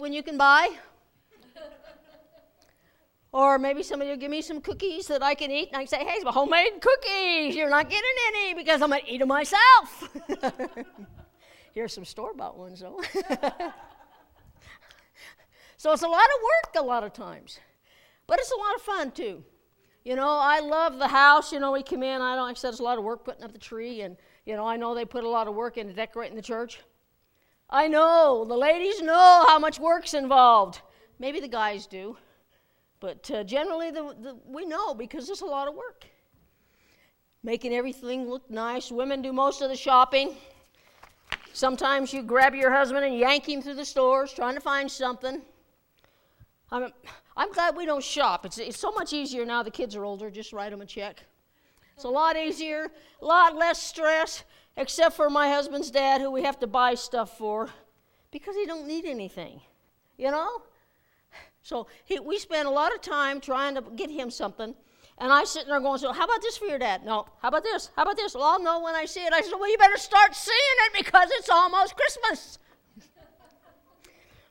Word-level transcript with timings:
when 0.00 0.12
you 0.14 0.22
can 0.22 0.38
buy. 0.38 0.70
Or 3.32 3.58
maybe 3.58 3.84
somebody 3.84 4.10
will 4.10 4.16
give 4.16 4.30
me 4.30 4.42
some 4.42 4.60
cookies 4.60 5.06
that 5.06 5.22
I 5.22 5.34
can 5.34 5.52
eat, 5.52 5.68
and 5.68 5.76
I 5.76 5.80
can 5.80 5.88
say, 5.88 5.98
hey, 5.98 6.14
it's 6.14 6.24
my 6.24 6.32
homemade 6.32 6.80
cookies. 6.80 7.54
You're 7.54 7.70
not 7.70 7.88
getting 7.88 8.10
any 8.28 8.54
because 8.54 8.82
I'm 8.82 8.88
going 8.88 9.02
to 9.02 9.12
eat 9.12 9.18
them 9.18 9.28
myself. 9.28 10.08
Here's 11.74 11.92
some 11.92 12.04
store 12.04 12.34
bought 12.34 12.58
ones, 12.58 12.80
though. 12.80 13.00
so 15.76 15.92
it's 15.92 16.02
a 16.02 16.08
lot 16.08 16.24
of 16.24 16.40
work 16.42 16.74
a 16.76 16.82
lot 16.82 17.04
of 17.04 17.12
times, 17.12 17.60
but 18.26 18.40
it's 18.40 18.50
a 18.50 18.56
lot 18.56 18.74
of 18.74 18.82
fun, 18.82 19.12
too. 19.12 19.44
You 20.04 20.16
know, 20.16 20.38
I 20.40 20.58
love 20.58 20.98
the 20.98 21.06
house. 21.06 21.52
You 21.52 21.60
know, 21.60 21.70
we 21.70 21.84
come 21.84 22.02
in, 22.02 22.20
I 22.20 22.34
don't, 22.34 22.48
I 22.48 22.54
said, 22.54 22.70
it's 22.70 22.80
a 22.80 22.82
lot 22.82 22.98
of 22.98 23.04
work 23.04 23.24
putting 23.24 23.44
up 23.44 23.52
the 23.52 23.58
tree, 23.58 24.00
and, 24.00 24.16
you 24.44 24.56
know, 24.56 24.66
I 24.66 24.76
know 24.76 24.92
they 24.92 25.04
put 25.04 25.22
a 25.22 25.28
lot 25.28 25.46
of 25.46 25.54
work 25.54 25.78
into 25.78 25.92
decorating 25.92 26.34
the 26.34 26.42
church. 26.42 26.80
I 27.70 27.86
know, 27.86 28.44
the 28.44 28.56
ladies 28.56 29.00
know 29.00 29.44
how 29.46 29.58
much 29.58 29.78
work's 29.78 30.12
involved. 30.12 30.82
Maybe 31.20 31.38
the 31.38 31.48
guys 31.48 31.86
do. 31.86 32.16
But 32.98 33.30
uh, 33.30 33.44
generally, 33.44 33.90
the, 33.90 34.14
the, 34.20 34.36
we 34.44 34.66
know 34.66 34.92
because 34.92 35.30
it's 35.30 35.40
a 35.40 35.46
lot 35.46 35.68
of 35.68 35.74
work. 35.74 36.04
Making 37.42 37.72
everything 37.72 38.28
look 38.28 38.50
nice. 38.50 38.90
Women 38.90 39.22
do 39.22 39.32
most 39.32 39.62
of 39.62 39.70
the 39.70 39.76
shopping. 39.76 40.34
Sometimes 41.52 42.12
you 42.12 42.22
grab 42.22 42.54
your 42.54 42.70
husband 42.70 43.04
and 43.04 43.16
yank 43.16 43.48
him 43.48 43.62
through 43.62 43.74
the 43.74 43.84
stores 43.84 44.32
trying 44.32 44.54
to 44.54 44.60
find 44.60 44.90
something. 44.90 45.40
I'm, 46.70 46.92
I'm 47.36 47.52
glad 47.52 47.76
we 47.76 47.86
don't 47.86 48.04
shop. 48.04 48.44
It's, 48.44 48.58
it's 48.58 48.78
so 48.78 48.90
much 48.92 49.12
easier 49.12 49.46
now 49.46 49.62
the 49.62 49.70
kids 49.70 49.96
are 49.96 50.04
older. 50.04 50.30
Just 50.30 50.52
write 50.52 50.70
them 50.70 50.80
a 50.80 50.86
check. 50.86 51.24
It's 51.94 52.04
a 52.04 52.08
lot 52.08 52.36
easier, 52.36 52.90
a 53.20 53.24
lot 53.24 53.56
less 53.56 53.82
stress, 53.82 54.44
except 54.80 55.14
for 55.14 55.28
my 55.28 55.48
husband's 55.48 55.90
dad, 55.90 56.20
who 56.20 56.30
we 56.30 56.42
have 56.42 56.58
to 56.58 56.66
buy 56.66 56.94
stuff 56.94 57.36
for 57.36 57.68
because 58.30 58.56
he 58.56 58.64
don't 58.64 58.88
need 58.88 59.04
anything. 59.04 59.60
You 60.16 60.30
know? 60.30 60.62
So 61.62 61.86
he, 62.06 62.18
we 62.18 62.38
spent 62.38 62.66
a 62.66 62.70
lot 62.70 62.94
of 62.94 63.02
time 63.02 63.40
trying 63.40 63.74
to 63.74 63.82
get 63.94 64.10
him 64.10 64.30
something. 64.30 64.74
And 65.18 65.30
I 65.30 65.44
sitting 65.44 65.68
there 65.68 65.80
going, 65.80 65.98
so 65.98 66.12
how 66.12 66.24
about 66.24 66.40
this 66.40 66.56
for 66.56 66.64
your 66.64 66.78
dad? 66.78 67.04
No. 67.04 67.26
How 67.42 67.48
about 67.48 67.62
this? 67.62 67.90
How 67.94 68.02
about 68.02 68.16
this? 68.16 68.34
Well, 68.34 68.44
I'll 68.44 68.62
know 68.62 68.80
when 68.80 68.94
I 68.94 69.04
see 69.04 69.20
it. 69.20 69.34
I 69.34 69.42
said, 69.42 69.52
well, 69.52 69.70
you 69.70 69.76
better 69.76 69.98
start 69.98 70.34
seeing 70.34 70.56
it 70.86 71.04
because 71.04 71.28
it's 71.32 71.50
almost 71.50 71.94
Christmas. 71.94 72.58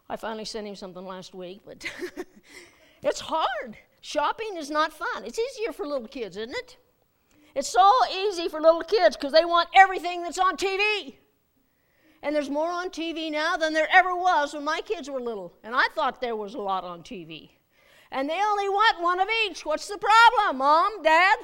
I 0.10 0.16
finally 0.16 0.46
sent 0.46 0.68
him 0.68 0.76
something 0.76 1.04
last 1.04 1.34
week, 1.34 1.62
but 1.66 1.84
it's 3.02 3.20
hard. 3.20 3.78
Shopping 4.02 4.58
is 4.58 4.70
not 4.70 4.94
fun. 4.94 5.26
It's 5.26 5.40
easier 5.40 5.74
for 5.74 5.88
little 5.88 6.08
kids, 6.08 6.38
isn't 6.38 6.56
it? 6.56 6.78
It's 7.56 7.70
so 7.70 7.92
easy 8.14 8.48
for 8.48 8.62
little 8.62 8.82
kids 8.82 9.16
because 9.16 9.34
they 9.34 9.46
want 9.46 9.70
everything 9.76 10.24
that's 10.24 10.38
on 10.38 10.58
TV. 10.58 11.16
And 12.22 12.36
there's 12.36 12.50
more 12.50 12.70
on 12.70 12.90
TV 12.90 13.32
now 13.32 13.56
than 13.56 13.74
there 13.74 13.88
ever 13.92 14.16
was 14.16 14.54
when 14.54 14.64
my 14.64 14.82
kids 14.86 15.10
were 15.10 15.22
little. 15.22 15.54
And 15.64 15.76
I 15.76 15.88
thought 15.96 16.22
there 16.22 16.36
was 16.36 16.54
a 16.54 16.60
lot 16.60 16.84
on 16.84 17.02
TV. 17.02 17.52
And 18.12 18.30
they 18.30 18.42
only 18.42 18.68
want 18.68 19.02
one 19.02 19.20
of 19.20 19.28
each. 19.46 19.66
What's 19.66 19.88
the 19.88 19.98
problem, 19.98 20.58
Mom, 20.58 21.02
Dad? 21.04 21.38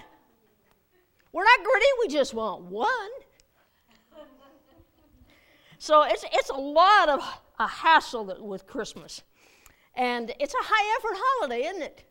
We're 1.31 1.43
not 1.43 1.63
gritty, 1.63 1.85
we 2.01 2.07
just 2.07 2.33
want 2.33 2.63
one. 2.63 3.09
So 5.77 6.03
it's, 6.03 6.25
it's 6.33 6.49
a 6.49 6.55
lot 6.55 7.09
of 7.09 7.21
a 7.59 7.67
hassle 7.67 8.37
with 8.41 8.65
Christmas. 8.65 9.21
And 9.95 10.33
it's 10.39 10.53
a 10.53 10.61
high 10.61 10.97
effort 10.97 11.17
holiday, 11.21 11.67
isn't 11.67 11.81
it? 11.83 12.03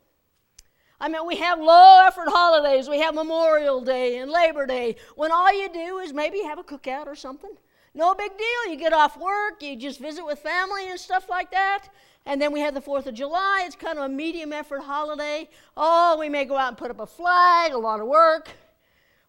I 1.04 1.08
mean, 1.08 1.26
we 1.26 1.36
have 1.36 1.60
low 1.60 2.02
effort 2.06 2.30
holidays. 2.30 2.88
We 2.88 2.98
have 3.00 3.14
Memorial 3.14 3.82
Day 3.82 4.16
and 4.20 4.30
Labor 4.30 4.64
Day 4.64 4.96
when 5.16 5.30
all 5.32 5.52
you 5.52 5.68
do 5.70 5.98
is 5.98 6.14
maybe 6.14 6.40
have 6.40 6.58
a 6.58 6.64
cookout 6.64 7.08
or 7.08 7.14
something. 7.14 7.50
No 7.92 8.14
big 8.14 8.30
deal. 8.38 8.72
You 8.72 8.78
get 8.78 8.94
off 8.94 9.18
work, 9.18 9.62
you 9.62 9.76
just 9.76 10.00
visit 10.00 10.24
with 10.24 10.38
family 10.38 10.88
and 10.88 10.98
stuff 10.98 11.28
like 11.28 11.50
that. 11.50 11.88
And 12.24 12.40
then 12.40 12.52
we 12.52 12.60
have 12.60 12.72
the 12.72 12.80
4th 12.80 13.04
of 13.04 13.12
July. 13.12 13.64
It's 13.66 13.76
kind 13.76 13.98
of 13.98 14.06
a 14.06 14.08
medium 14.08 14.50
effort 14.54 14.80
holiday. 14.80 15.50
Oh, 15.76 16.16
we 16.18 16.30
may 16.30 16.46
go 16.46 16.56
out 16.56 16.68
and 16.68 16.78
put 16.78 16.90
up 16.90 17.00
a 17.00 17.06
flag, 17.06 17.74
a 17.74 17.78
lot 17.78 18.00
of 18.00 18.06
work. 18.06 18.48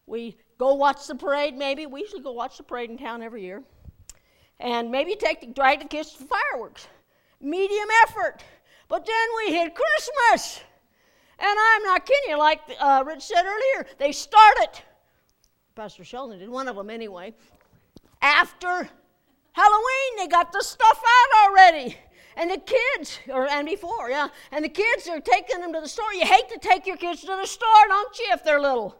We 0.06 0.38
go 0.56 0.72
watch 0.72 1.06
the 1.06 1.14
parade, 1.14 1.58
maybe. 1.58 1.84
We 1.84 2.00
usually 2.00 2.22
go 2.22 2.32
watch 2.32 2.56
the 2.56 2.62
parade 2.62 2.88
in 2.88 2.96
town 2.96 3.20
every 3.20 3.42
year. 3.42 3.62
And 4.60 4.90
maybe 4.90 5.14
take 5.14 5.42
the, 5.42 5.86
kids 5.90 6.12
to 6.12 6.20
the 6.20 6.24
fireworks. 6.24 6.88
Medium 7.38 7.88
effort. 8.04 8.42
But 8.88 9.04
then 9.04 9.28
we 9.36 9.52
hit 9.52 9.74
Christmas. 9.74 10.62
And 11.38 11.58
I'm 11.58 11.82
not 11.82 12.06
kidding 12.06 12.30
you, 12.30 12.38
like 12.38 12.60
uh, 12.80 13.04
Rich 13.06 13.22
said 13.22 13.44
earlier, 13.44 13.86
they 13.98 14.12
started. 14.12 14.82
Pastor 15.74 16.04
Sheldon 16.04 16.38
did, 16.38 16.48
one 16.48 16.68
of 16.68 16.76
them 16.76 16.88
anyway 16.88 17.34
after 18.22 18.88
Halloween. 19.52 20.16
They 20.18 20.26
got 20.26 20.52
the 20.52 20.62
stuff 20.62 21.02
out 21.04 21.48
already. 21.48 21.96
And 22.36 22.50
the 22.50 22.58
kids, 22.58 23.18
or 23.28 23.48
and 23.48 23.66
before, 23.66 24.10
yeah, 24.10 24.28
and 24.52 24.62
the 24.62 24.68
kids 24.68 25.08
are 25.08 25.20
taking 25.20 25.60
them 25.60 25.72
to 25.72 25.80
the 25.80 25.88
store. 25.88 26.12
You 26.12 26.26
hate 26.26 26.48
to 26.50 26.58
take 26.58 26.86
your 26.86 26.98
kids 26.98 27.22
to 27.22 27.28
the 27.28 27.46
store, 27.46 27.86
don't 27.88 28.18
you, 28.18 28.26
if 28.30 28.44
they're 28.44 28.60
little? 28.60 28.94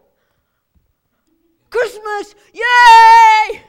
Christmas, 1.68 2.34
yay! 2.54 3.60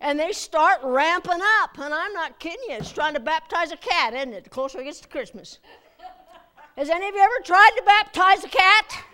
And 0.00 0.20
they 0.20 0.30
start 0.30 0.78
ramping 0.84 1.40
up. 1.62 1.78
And 1.78 1.92
I'm 1.92 2.12
not 2.12 2.38
kidding 2.38 2.60
you, 2.68 2.76
it's 2.76 2.92
trying 2.92 3.14
to 3.14 3.20
baptize 3.20 3.72
a 3.72 3.76
cat, 3.76 4.14
isn't 4.14 4.32
it? 4.32 4.44
The 4.44 4.50
closer 4.50 4.80
it 4.80 4.84
gets 4.84 5.00
to 5.00 5.08
Christmas. 5.08 5.58
Has 6.76 6.88
any 6.88 7.08
of 7.08 7.14
you 7.14 7.20
ever 7.20 7.44
tried 7.44 7.70
to 7.76 7.82
baptize 7.82 8.44
a 8.44 8.48
cat? 8.48 9.04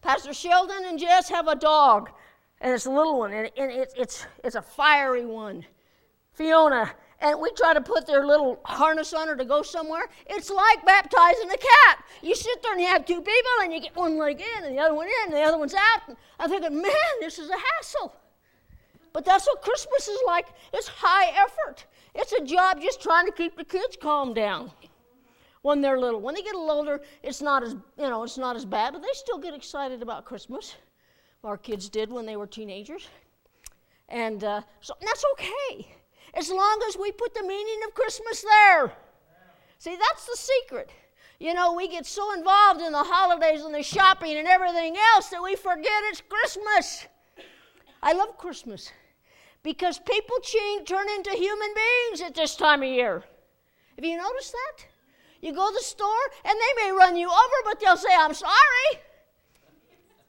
Pastor 0.00 0.32
Sheldon 0.32 0.84
and 0.86 0.98
Jess 0.98 1.28
have 1.28 1.48
a 1.48 1.54
dog 1.54 2.10
and 2.62 2.72
it's 2.72 2.86
a 2.86 2.90
little 2.90 3.18
one, 3.18 3.32
and, 3.32 3.46
it, 3.46 3.92
it's, 3.96 4.24
it's 4.44 4.54
a 4.54 4.62
fiery 4.62 5.26
one. 5.26 5.64
Fiona. 6.32 6.92
And 7.20 7.40
we 7.40 7.50
try 7.52 7.74
to 7.74 7.80
put 7.80 8.06
their 8.06 8.24
little 8.26 8.60
harness 8.64 9.12
on 9.12 9.28
her 9.28 9.36
to 9.36 9.44
go 9.44 9.62
somewhere. 9.62 10.02
It's 10.26 10.50
like 10.50 10.84
baptizing 10.86 11.50
a 11.50 11.56
cat. 11.56 12.04
You 12.20 12.34
sit 12.34 12.62
there 12.62 12.72
and 12.72 12.80
you 12.80 12.86
have 12.86 13.04
two 13.04 13.20
people, 13.20 13.52
and 13.62 13.72
you 13.72 13.80
get 13.80 13.94
one 13.94 14.16
leg 14.16 14.40
in, 14.40 14.64
and 14.64 14.76
the 14.76 14.80
other 14.80 14.94
one 14.94 15.06
in, 15.06 15.12
and 15.26 15.34
the 15.34 15.42
other 15.42 15.58
one's 15.58 15.74
out. 15.74 16.08
And 16.08 16.16
I'm 16.38 16.50
thinking, 16.50 16.80
man, 16.80 16.92
this 17.20 17.38
is 17.38 17.50
a 17.50 17.58
hassle. 17.58 18.14
But 19.12 19.24
that's 19.24 19.46
what 19.46 19.60
Christmas 19.60 20.08
is 20.08 20.20
like. 20.26 20.46
It's 20.72 20.88
high 20.88 21.30
effort. 21.44 21.84
It's 22.14 22.32
a 22.32 22.44
job 22.44 22.80
just 22.80 23.02
trying 23.02 23.26
to 23.26 23.32
keep 23.32 23.56
the 23.56 23.64
kids 23.64 23.96
calm 24.00 24.34
down 24.34 24.70
when 25.62 25.80
they're 25.80 25.98
little. 25.98 26.20
When 26.20 26.34
they 26.34 26.42
get 26.42 26.54
a 26.54 26.58
little 26.58 26.76
older, 26.76 27.00
it's 27.22 27.40
not 27.40 27.62
as 27.62 27.72
you 27.72 28.08
know, 28.08 28.22
it's 28.22 28.38
not 28.38 28.56
as 28.56 28.64
bad, 28.64 28.92
but 28.92 29.02
they 29.02 29.08
still 29.12 29.38
get 29.38 29.54
excited 29.54 30.02
about 30.02 30.24
Christmas 30.24 30.76
our 31.44 31.56
kids 31.56 31.88
did 31.88 32.10
when 32.10 32.26
they 32.26 32.36
were 32.36 32.46
teenagers. 32.46 33.08
And 34.08 34.44
uh, 34.44 34.62
so 34.80 34.94
that's 35.00 35.24
okay, 35.32 35.94
as 36.34 36.50
long 36.50 36.80
as 36.88 36.96
we 36.96 37.10
put 37.12 37.34
the 37.34 37.42
meaning 37.42 37.80
of 37.86 37.94
Christmas 37.94 38.42
there. 38.42 38.92
See, 39.78 39.96
that's 39.96 40.26
the 40.26 40.36
secret. 40.36 40.90
You 41.40 41.54
know, 41.54 41.72
we 41.72 41.88
get 41.88 42.06
so 42.06 42.32
involved 42.34 42.80
in 42.80 42.92
the 42.92 43.02
holidays 43.02 43.62
and 43.62 43.74
the 43.74 43.82
shopping 43.82 44.36
and 44.36 44.46
everything 44.46 44.96
else 45.14 45.28
that 45.30 45.42
we 45.42 45.56
forget 45.56 45.90
it's 46.04 46.22
Christmas. 46.28 47.08
I 48.02 48.12
love 48.12 48.38
Christmas 48.38 48.92
because 49.62 49.98
people 49.98 50.38
change, 50.42 50.88
turn 50.88 51.08
into 51.16 51.30
human 51.30 51.74
beings 51.74 52.20
at 52.20 52.34
this 52.34 52.54
time 52.54 52.82
of 52.82 52.88
year. 52.88 53.24
Have 53.96 54.04
you 54.04 54.16
noticed 54.16 54.52
that? 54.52 54.86
You 55.42 55.52
go 55.52 55.68
to 55.68 55.74
the 55.74 55.84
store 55.84 56.24
and 56.44 56.58
they 56.58 56.84
may 56.84 56.92
run 56.92 57.16
you 57.16 57.28
over, 57.28 57.56
but 57.64 57.80
they'll 57.80 57.96
say, 57.98 58.14
I'm 58.18 58.32
sorry 58.32 59.02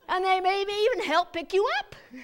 and 0.09 0.23
they 0.23 0.39
maybe 0.39 0.71
even 0.71 1.05
help 1.05 1.33
pick 1.33 1.53
you 1.53 1.67
up. 1.79 1.95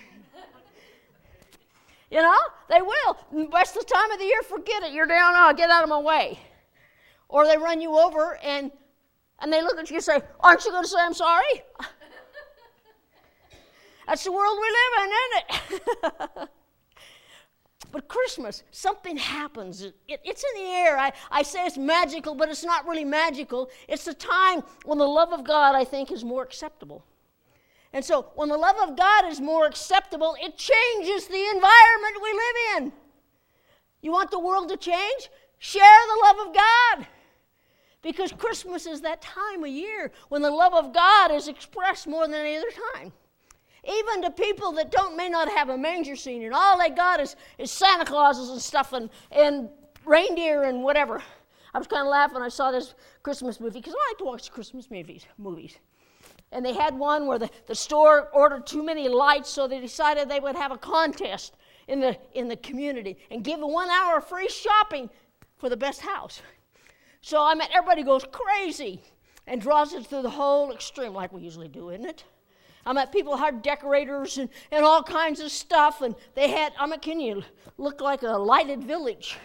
you 2.11 2.21
know, 2.21 2.37
they 2.69 2.81
will. 2.81 3.49
Rest 3.51 3.75
of 3.75 3.85
the 3.85 3.93
time 3.93 4.11
of 4.11 4.19
the 4.19 4.25
year, 4.25 4.41
forget 4.43 4.83
it. 4.83 4.93
You're 4.93 5.07
down, 5.07 5.33
oh, 5.35 5.53
get 5.55 5.69
out 5.69 5.83
of 5.83 5.89
my 5.89 5.99
way. 5.99 6.39
Or 7.27 7.45
they 7.45 7.57
run 7.57 7.81
you 7.81 7.97
over 7.97 8.37
and 8.43 8.71
and 9.41 9.53
they 9.53 9.61
look 9.61 9.77
at 9.77 9.89
you 9.89 9.95
and 9.95 10.03
say, 10.03 10.21
Aren't 10.41 10.65
you 10.65 10.71
going 10.71 10.83
to 10.83 10.89
say 10.89 10.99
I'm 10.99 11.13
sorry? 11.13 11.63
That's 14.07 14.23
the 14.23 14.31
world 14.31 14.57
we 14.59 14.67
live 14.67 14.93
in, 15.03 15.11
isn't 15.11 16.41
it? 16.41 16.49
but 17.91 18.07
Christmas, 18.07 18.63
something 18.71 19.17
happens. 19.17 19.81
It, 19.81 19.95
it, 20.07 20.21
it's 20.23 20.43
in 20.43 20.63
the 20.63 20.69
air. 20.69 20.97
I, 20.97 21.11
I 21.31 21.43
say 21.43 21.65
it's 21.65 21.77
magical, 21.77 22.35
but 22.35 22.49
it's 22.49 22.63
not 22.63 22.87
really 22.87 23.05
magical. 23.05 23.69
It's 23.87 24.05
the 24.05 24.13
time 24.13 24.63
when 24.85 24.97
the 24.97 25.07
love 25.07 25.33
of 25.33 25.43
God, 25.43 25.75
I 25.75 25.83
think, 25.83 26.11
is 26.11 26.23
more 26.23 26.43
acceptable. 26.43 27.03
And 27.91 28.05
so, 28.05 28.27
when 28.35 28.49
the 28.49 28.57
love 28.57 28.75
of 28.87 28.95
God 28.95 29.25
is 29.27 29.41
more 29.41 29.65
acceptable, 29.65 30.35
it 30.39 30.55
changes 30.57 31.27
the 31.27 31.45
environment 31.55 32.21
we 32.21 32.33
live 32.33 32.55
in. 32.77 32.93
You 34.01 34.11
want 34.11 34.29
the 34.29 34.39
world 34.39 34.69
to 34.69 34.77
change? 34.77 35.29
Share 35.57 35.81
the 35.81 36.27
love 36.27 36.47
of 36.47 36.55
God. 36.55 37.07
Because 38.01 38.31
Christmas 38.31 38.85
is 38.85 39.01
that 39.01 39.21
time 39.21 39.63
of 39.63 39.69
year 39.69 40.11
when 40.29 40.41
the 40.41 40.51
love 40.51 40.73
of 40.73 40.93
God 40.93 41.31
is 41.31 41.47
expressed 41.47 42.07
more 42.07 42.27
than 42.27 42.35
any 42.35 42.55
other 42.55 42.71
time. 42.93 43.11
Even 43.87 44.21
to 44.23 44.31
people 44.31 44.71
that 44.73 44.91
don't 44.91 45.15
may 45.15 45.29
not 45.29 45.49
have 45.49 45.69
a 45.69 45.77
manger 45.77 46.15
scene 46.15 46.43
and 46.43 46.53
all 46.53 46.77
they 46.77 46.89
got 46.89 47.19
is, 47.19 47.35
is 47.57 47.71
Santa 47.71 48.05
Clauses 48.05 48.49
and 48.49 48.61
stuff 48.61 48.93
and, 48.93 49.09
and 49.31 49.69
reindeer 50.05 50.63
and 50.63 50.83
whatever. 50.83 51.21
I 51.73 51.77
was 51.77 51.87
kind 51.87 52.01
of 52.01 52.07
laughing. 52.07 52.35
When 52.35 52.43
I 52.43 52.49
saw 52.49 52.71
this 52.71 52.95
Christmas 53.23 53.59
movie 53.59 53.79
because 53.79 53.93
I 53.93 54.09
like 54.11 54.17
to 54.19 54.25
watch 54.25 54.51
Christmas 54.51 54.89
movies. 54.89 55.25
Movies. 55.37 55.77
And 56.51 56.65
they 56.65 56.73
had 56.73 56.97
one 56.97 57.27
where 57.27 57.39
the, 57.39 57.49
the 57.67 57.75
store 57.75 58.29
ordered 58.33 58.65
too 58.65 58.83
many 58.83 59.07
lights, 59.07 59.49
so 59.49 59.67
they 59.67 59.79
decided 59.79 60.27
they 60.27 60.39
would 60.39 60.55
have 60.55 60.71
a 60.71 60.77
contest. 60.77 61.55
in 61.89 61.99
the, 61.99 62.15
in 62.33 62.47
the 62.47 62.55
community 62.57 63.17
and 63.31 63.43
give 63.43 63.59
one 63.59 63.89
hour 63.89 64.21
free 64.21 64.47
shopping 64.47 65.09
for 65.57 65.69
the 65.69 65.75
best 65.75 66.01
house. 66.01 66.41
So 67.21 67.43
I 67.43 67.55
mean, 67.55 67.67
everybody 67.73 68.03
goes 68.03 68.23
crazy 68.31 69.01
and 69.47 69.59
draws 69.59 69.93
it 69.93 70.07
to 70.09 70.21
the 70.21 70.29
whole 70.29 70.71
extreme, 70.71 71.13
like 71.13 71.33
we 71.33 71.41
usually 71.41 71.67
do, 71.67 71.89
isn't 71.89 72.05
it? 72.05 72.23
I 72.85 72.93
met 72.93 73.11
people 73.11 73.37
hired 73.37 73.61
decorators 73.61 74.37
and, 74.37 74.49
and 74.71 74.85
all 74.85 75.03
kinds 75.03 75.39
of 75.39 75.51
stuff, 75.51 76.01
and 76.01 76.15
they 76.35 76.49
had, 76.49 76.73
I 76.79 76.87
mean, 76.87 76.99
can 76.99 77.19
you 77.19 77.43
look 77.77 78.01
like 78.01 78.23
a 78.23 78.37
lighted 78.37 78.83
village? 78.83 79.37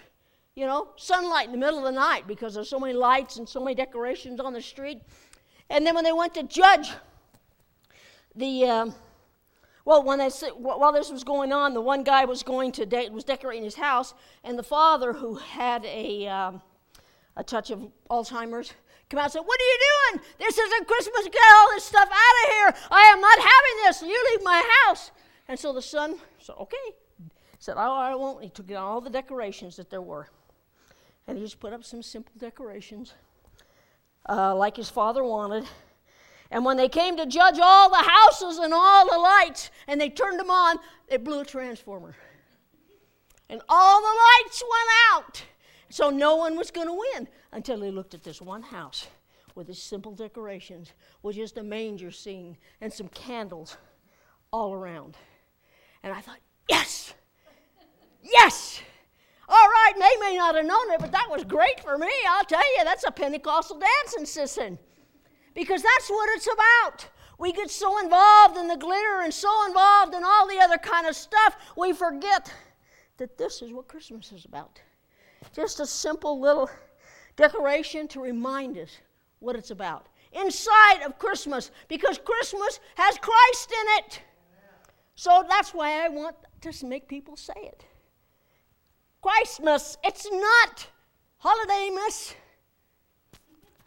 You 0.54 0.66
know, 0.66 0.88
sunlight 0.96 1.46
in 1.46 1.52
the 1.52 1.58
middle 1.58 1.78
of 1.78 1.84
the 1.84 1.92
night 1.92 2.26
because 2.26 2.54
there's 2.54 2.69
so 2.69 2.78
many 2.78 2.92
lights 2.92 3.38
and 3.38 3.48
so 3.48 3.60
many 3.60 3.75
decorations 3.75 4.38
on 4.38 4.52
the 4.52 4.62
street. 4.62 5.02
And 5.69 5.84
then 5.84 5.94
when 5.94 6.04
they 6.04 6.12
went 6.12 6.34
to 6.34 6.44
judge 6.44 6.92
the, 8.36 8.66
um, 8.66 8.94
well, 9.84 10.02
when 10.04 10.19
they, 10.19 10.31
while 10.56 10.92
this 10.92 11.10
was 11.10 11.25
going 11.25 11.52
on, 11.52 11.75
the 11.75 11.81
one 11.81 12.04
guy 12.04 12.25
was 12.25 12.42
going 12.42 12.70
to 12.72 12.86
de- 12.86 13.10
was 13.10 13.25
decorating 13.25 13.64
his 13.64 13.75
house, 13.75 14.14
and 14.44 14.58
the 14.58 14.62
father, 14.62 15.12
who 15.12 15.34
had 15.34 15.84
a 15.84 16.28
um, 16.28 16.62
a 17.36 17.44
touch 17.44 17.70
of 17.70 17.90
Alzheimer's, 18.10 18.72
come 19.09 19.19
out 19.19 19.25
and 19.25 19.33
said, 19.33 19.41
What 19.41 19.61
are 19.61 19.65
you 19.65 19.79
doing? 20.12 20.25
This 20.39 20.59
isn't 20.59 20.87
Christmas. 20.87 21.25
Get 21.25 21.43
all 21.56 21.71
this 21.71 21.85
stuff 21.85 22.09
out 22.09 22.45
of 22.45 22.51
here. 22.53 22.89
I 22.91 23.03
am 23.12 23.21
not 23.21 23.39
having 23.39 23.85
this. 23.85 24.03
You 24.03 24.27
leave 24.31 24.45
my 24.45 24.62
house. 24.85 25.11
And 25.49 25.59
so 25.59 25.73
the 25.73 25.83
son 25.83 26.17
said, 26.39 26.56
Okay. 26.61 26.77
Said, 27.59 27.75
Oh, 27.77 27.95
I 27.95 28.15
won't. 28.15 28.43
He 28.43 28.51
took 28.51 28.71
all 28.73 29.01
the 29.01 29.11
decorations 29.11 29.77
that 29.77 29.91
there 29.91 30.03
were. 30.03 30.29
And 31.27 31.39
he 31.39 31.45
just 31.45 31.61
put 31.61 31.73
up 31.73 31.85
some 31.85 32.03
simple 32.03 32.35
decorations, 32.39 33.15
uh, 34.29 34.55
like 34.55 34.77
his 34.77 34.91
father 34.91 35.25
wanted. 35.25 35.65
And 36.51 36.65
when 36.65 36.77
they 36.77 36.89
came 36.89 37.17
to 37.17 37.27
judge 37.27 37.59
all 37.61 37.89
the 37.89 37.97
houses 37.97 38.59
and 38.59 38.73
all 38.75 39.09
the 39.11 39.19
lights, 39.19 39.71
and 39.89 40.01
they 40.01 40.11
turned 40.11 40.39
them 40.39 40.51
on, 40.51 40.79
they 41.09 41.17
blew 41.17 41.41
a 41.41 41.45
transformer. 41.45 42.15
And 43.49 43.61
all 43.69 44.01
the 44.01 44.47
lights 44.47 44.62
went 44.62 44.91
out. 45.12 45.43
So 45.94 46.11
no 46.11 46.35
one 46.35 46.56
was 46.56 46.73
going 46.73 46.88
to 46.88 47.00
win 47.14 47.29
until 47.52 47.81
he 47.81 47.93
looked 47.93 48.14
at 48.14 48.25
this 48.25 48.43
one 48.43 48.62
house 48.62 49.06
with 49.55 49.69
its 49.69 49.81
simple 49.81 50.11
decorations, 50.11 50.93
with 51.23 51.37
just 51.37 51.56
a 51.56 51.62
manger 51.62 52.11
scene 52.11 52.56
and 52.81 52.93
some 52.93 53.06
candles 53.06 53.76
all 54.52 54.75
around. 54.75 55.17
And 56.02 56.12
I 56.12 56.20
thought, 56.20 56.41
yes, 56.69 57.14
yes. 58.25 58.82
All 59.49 59.69
right, 59.69 59.93
they 59.94 60.26
may 60.26 60.37
not 60.37 60.56
have 60.56 60.67
known 60.67 60.91
it, 60.91 60.99
but 60.99 61.12
that 61.12 61.31
was 61.31 61.44
great 61.44 61.79
for 61.79 61.96
me. 61.96 62.11
I'll 62.29 62.44
tell 62.44 62.76
you, 62.76 62.82
that's 62.82 63.05
a 63.06 63.12
Pentecostal 63.12 63.79
dancing 63.79 64.26
system. 64.26 64.81
Because 65.55 65.81
that's 65.81 66.11
what 66.11 66.29
it's 66.31 66.49
about. 66.52 67.08
We 67.38 67.52
get 67.52 67.70
so 67.70 68.00
involved 68.00 68.56
in 68.56 68.67
the 68.67 68.76
glitter 68.76 69.20
and 69.23 69.32
so 69.32 69.64
involved 69.69 70.12
in 70.12 70.25
all 70.25 70.49
the 70.49 70.58
other 70.58 70.76
kind 70.76 71.06
of 71.06 71.14
stuff, 71.14 71.55
we 71.76 71.93
forget 71.93 72.52
that 73.19 73.38
this 73.38 73.62
is 73.62 73.73
what 73.73 73.87
Christmas 73.87 74.32
is 74.32 74.44
about. 74.44 74.81
Just 75.52 75.81
a 75.81 75.87
simple 75.87 76.41
little 76.41 76.70
decoration 77.37 78.08
to 78.08 78.20
remind 78.20 78.79
us 78.79 78.99
what 79.41 79.56
it's 79.56 79.70
about. 79.70 80.08
Inside 80.32 81.02
of 81.05 81.19
Christmas, 81.19 81.70
because 81.88 82.19
Christmas 82.19 82.81
has 82.96 83.19
Christ 83.19 83.73
in 83.73 84.05
it. 84.05 84.23
So 85.17 85.44
that's 85.49 85.73
why 85.73 86.05
I 86.05 86.08
want 86.08 86.37
to 86.61 86.87
make 86.87 87.08
people 87.08 87.37
say 87.37 87.55
it. 87.56 87.85
Christmas, 89.23 89.96
it's 90.02 90.31
not 90.31 90.87
holiday 91.38 91.91
holidaymas. 91.91 92.35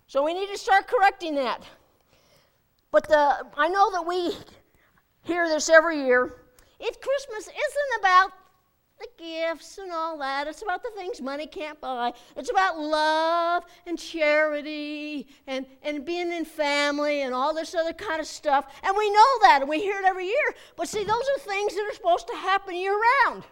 So 0.07 0.23
we 0.23 0.33
need 0.33 0.47
to 0.47 0.57
start 0.57 0.87
correcting 0.87 1.35
that. 1.35 1.63
But 2.91 3.07
the, 3.09 3.45
I 3.57 3.67
know 3.67 3.91
that 3.91 4.05
we 4.05 4.31
hear 5.23 5.47
this 5.49 5.69
every 5.69 5.99
year. 6.05 6.33
It 6.79 7.01
Christmas 7.01 7.47
isn't 7.47 7.99
about 7.99 8.31
the 8.99 9.07
gifts 9.17 9.77
and 9.77 9.91
all 9.91 10.17
that. 10.17 10.47
It's 10.47 10.61
about 10.61 10.83
the 10.83 10.89
things 10.95 11.21
money 11.21 11.47
can't 11.47 11.79
buy. 11.79 12.13
It's 12.35 12.49
about 12.49 12.79
love 12.79 13.63
and 13.85 13.97
charity 13.97 15.27
and, 15.45 15.65
and 15.83 16.05
being 16.05 16.31
in 16.31 16.45
family 16.45 17.21
and 17.21 17.33
all 17.33 17.53
this 17.53 17.75
other 17.75 17.93
kind 17.93 18.19
of 18.19 18.27
stuff. 18.27 18.65
And 18.83 18.95
we 18.97 19.09
know 19.09 19.39
that 19.43 19.59
and 19.61 19.69
we 19.69 19.79
hear 19.79 19.99
it 19.99 20.05
every 20.05 20.25
year. 20.25 20.55
But 20.75 20.87
see, 20.87 21.03
those 21.03 21.09
are 21.35 21.39
things 21.39 21.75
that 21.75 21.87
are 21.89 21.95
supposed 21.95 22.27
to 22.27 22.35
happen 22.35 22.75
year 22.75 22.97
round. 23.25 23.43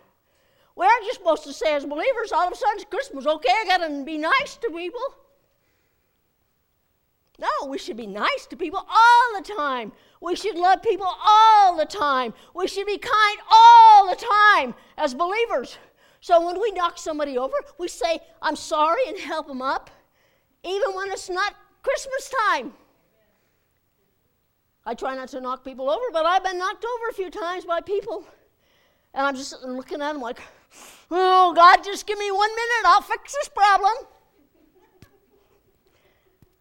We 0.76 0.86
aren't 0.86 1.06
just 1.06 1.20
supposed 1.20 1.44
to 1.46 1.54
say, 1.54 1.74
as 1.74 1.86
believers, 1.86 2.32
all 2.34 2.48
of 2.48 2.54
a 2.54 2.56
sudden 2.56 2.76
it's 2.76 2.86
Christmas. 2.86 3.26
Okay, 3.26 3.50
I 3.50 3.66
got 3.66 3.88
to 3.88 4.04
be 4.04 4.18
nice 4.18 4.58
to 4.58 4.70
people. 4.70 5.00
No, 7.38 7.68
we 7.68 7.78
should 7.78 7.98
be 7.98 8.08
nice 8.08 8.46
to 8.50 8.56
people 8.56 8.80
all 8.80 9.42
the 9.42 9.54
time. 9.54 9.92
We 10.22 10.36
should 10.36 10.56
love 10.56 10.82
people 10.82 11.08
all 11.08 11.76
the 11.76 11.86
time. 11.86 12.34
We 12.54 12.68
should 12.68 12.88
be 12.88 12.98
kind 12.98 13.38
all 13.52 14.10
the 14.10 14.26
time 14.52 14.74
as 14.98 15.14
believers. 15.14 15.78
So 16.22 16.46
when 16.46 16.60
we 16.60 16.72
knock 16.72 16.98
somebody 16.98 17.38
over, 17.38 17.56
we 17.78 17.88
say, 17.88 18.20
I'm 18.42 18.56
sorry 18.56 19.02
and 19.08 19.20
help 19.20 19.48
them 19.48 19.62
up, 19.62 19.92
even 20.64 20.96
when 20.96 21.12
it's 21.12 21.30
not 21.30 21.54
Christmas 21.84 22.34
time. 22.48 22.74
I 24.86 24.94
try 24.94 25.16
not 25.16 25.30
to 25.30 25.42
knock 25.42 25.64
people 25.64 25.90
over, 25.90 26.06
but 26.14 26.26
I've 26.26 26.44
been 26.44 26.58
knocked 26.58 26.86
over 26.86 27.10
a 27.10 27.14
few 27.14 27.30
times 27.30 27.66
by 27.66 27.82
people. 27.82 28.26
And 29.14 29.26
I'm 29.26 29.36
just 29.36 29.56
looking 29.64 30.02
at 30.02 30.14
them 30.14 30.22
like, 30.22 30.40
oh, 31.12 31.54
God, 31.54 31.84
just 31.84 32.06
give 32.06 32.18
me 32.18 32.32
one 32.32 32.50
minute. 32.50 32.86
I'll 32.86 33.02
fix 33.02 33.34
this 33.34 33.50
problem. 33.50 33.94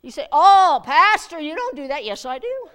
You 0.04 0.10
say, 0.10 0.28
Oh, 0.30 0.82
Pastor, 0.84 1.40
you 1.40 1.56
don't 1.56 1.76
do 1.76 1.88
that. 1.88 2.04
Yes, 2.04 2.26
I 2.26 2.38
do. 2.38 2.68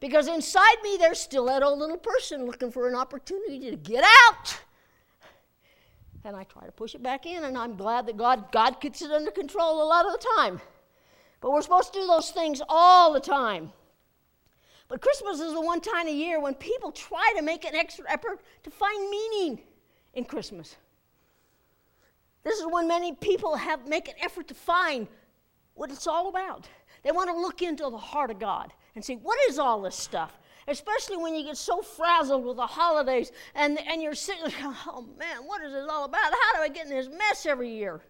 Because 0.00 0.26
inside 0.26 0.74
me, 0.82 0.96
there's 0.98 1.20
still 1.20 1.44
that 1.44 1.62
old 1.62 1.78
little 1.78 1.96
person 1.96 2.44
looking 2.44 2.72
for 2.72 2.88
an 2.88 2.96
opportunity 2.96 3.70
to 3.70 3.76
get 3.76 4.02
out. 4.26 4.58
And 6.24 6.34
I 6.34 6.42
try 6.42 6.66
to 6.66 6.72
push 6.72 6.96
it 6.96 7.04
back 7.04 7.24
in, 7.24 7.44
and 7.44 7.56
I'm 7.56 7.76
glad 7.76 8.06
that 8.06 8.16
God, 8.16 8.50
God 8.50 8.80
gets 8.80 9.00
it 9.00 9.12
under 9.12 9.30
control 9.30 9.80
a 9.80 9.86
lot 9.86 10.06
of 10.06 10.12
the 10.12 10.26
time. 10.36 10.60
But 11.40 11.52
we're 11.52 11.62
supposed 11.62 11.92
to 11.92 12.00
do 12.00 12.06
those 12.08 12.32
things 12.32 12.60
all 12.68 13.12
the 13.12 13.20
time. 13.20 13.72
But 14.88 15.00
Christmas 15.00 15.38
is 15.38 15.52
the 15.52 15.60
one 15.60 15.80
time 15.80 16.08
of 16.08 16.14
year 16.14 16.40
when 16.40 16.54
people 16.54 16.90
try 16.90 17.32
to 17.36 17.42
make 17.42 17.64
an 17.64 17.76
extra 17.76 18.10
effort 18.10 18.40
to 18.64 18.70
find 18.72 19.08
meaning 19.08 19.60
in 20.14 20.24
Christmas. 20.24 20.74
This 22.42 22.58
is 22.58 22.66
when 22.66 22.88
many 22.88 23.12
people 23.12 23.54
have 23.54 23.86
make 23.86 24.08
an 24.08 24.16
effort 24.20 24.48
to 24.48 24.54
find 24.54 25.06
what 25.74 25.90
it's 25.90 26.06
all 26.06 26.28
about. 26.28 26.68
They 27.02 27.12
want 27.12 27.30
to 27.30 27.36
look 27.36 27.62
into 27.62 27.88
the 27.90 27.98
heart 27.98 28.30
of 28.30 28.38
God 28.38 28.72
and 28.94 29.04
see 29.04 29.16
what 29.16 29.38
is 29.48 29.58
all 29.58 29.82
this 29.82 29.96
stuff. 29.96 30.38
Especially 30.66 31.18
when 31.18 31.34
you 31.34 31.44
get 31.44 31.58
so 31.58 31.82
frazzled 31.82 32.44
with 32.44 32.56
the 32.56 32.66
holidays 32.66 33.32
and, 33.54 33.78
and 33.86 34.00
you're 34.02 34.14
sitting, 34.14 34.50
oh 34.62 35.06
man, 35.18 35.36
what 35.44 35.62
is 35.62 35.72
this 35.72 35.86
all 35.90 36.04
about? 36.04 36.32
How 36.32 36.56
do 36.56 36.62
I 36.62 36.68
get 36.68 36.86
in 36.86 36.92
this 36.92 37.08
mess 37.08 37.44
every 37.44 37.70
year? 37.70 38.00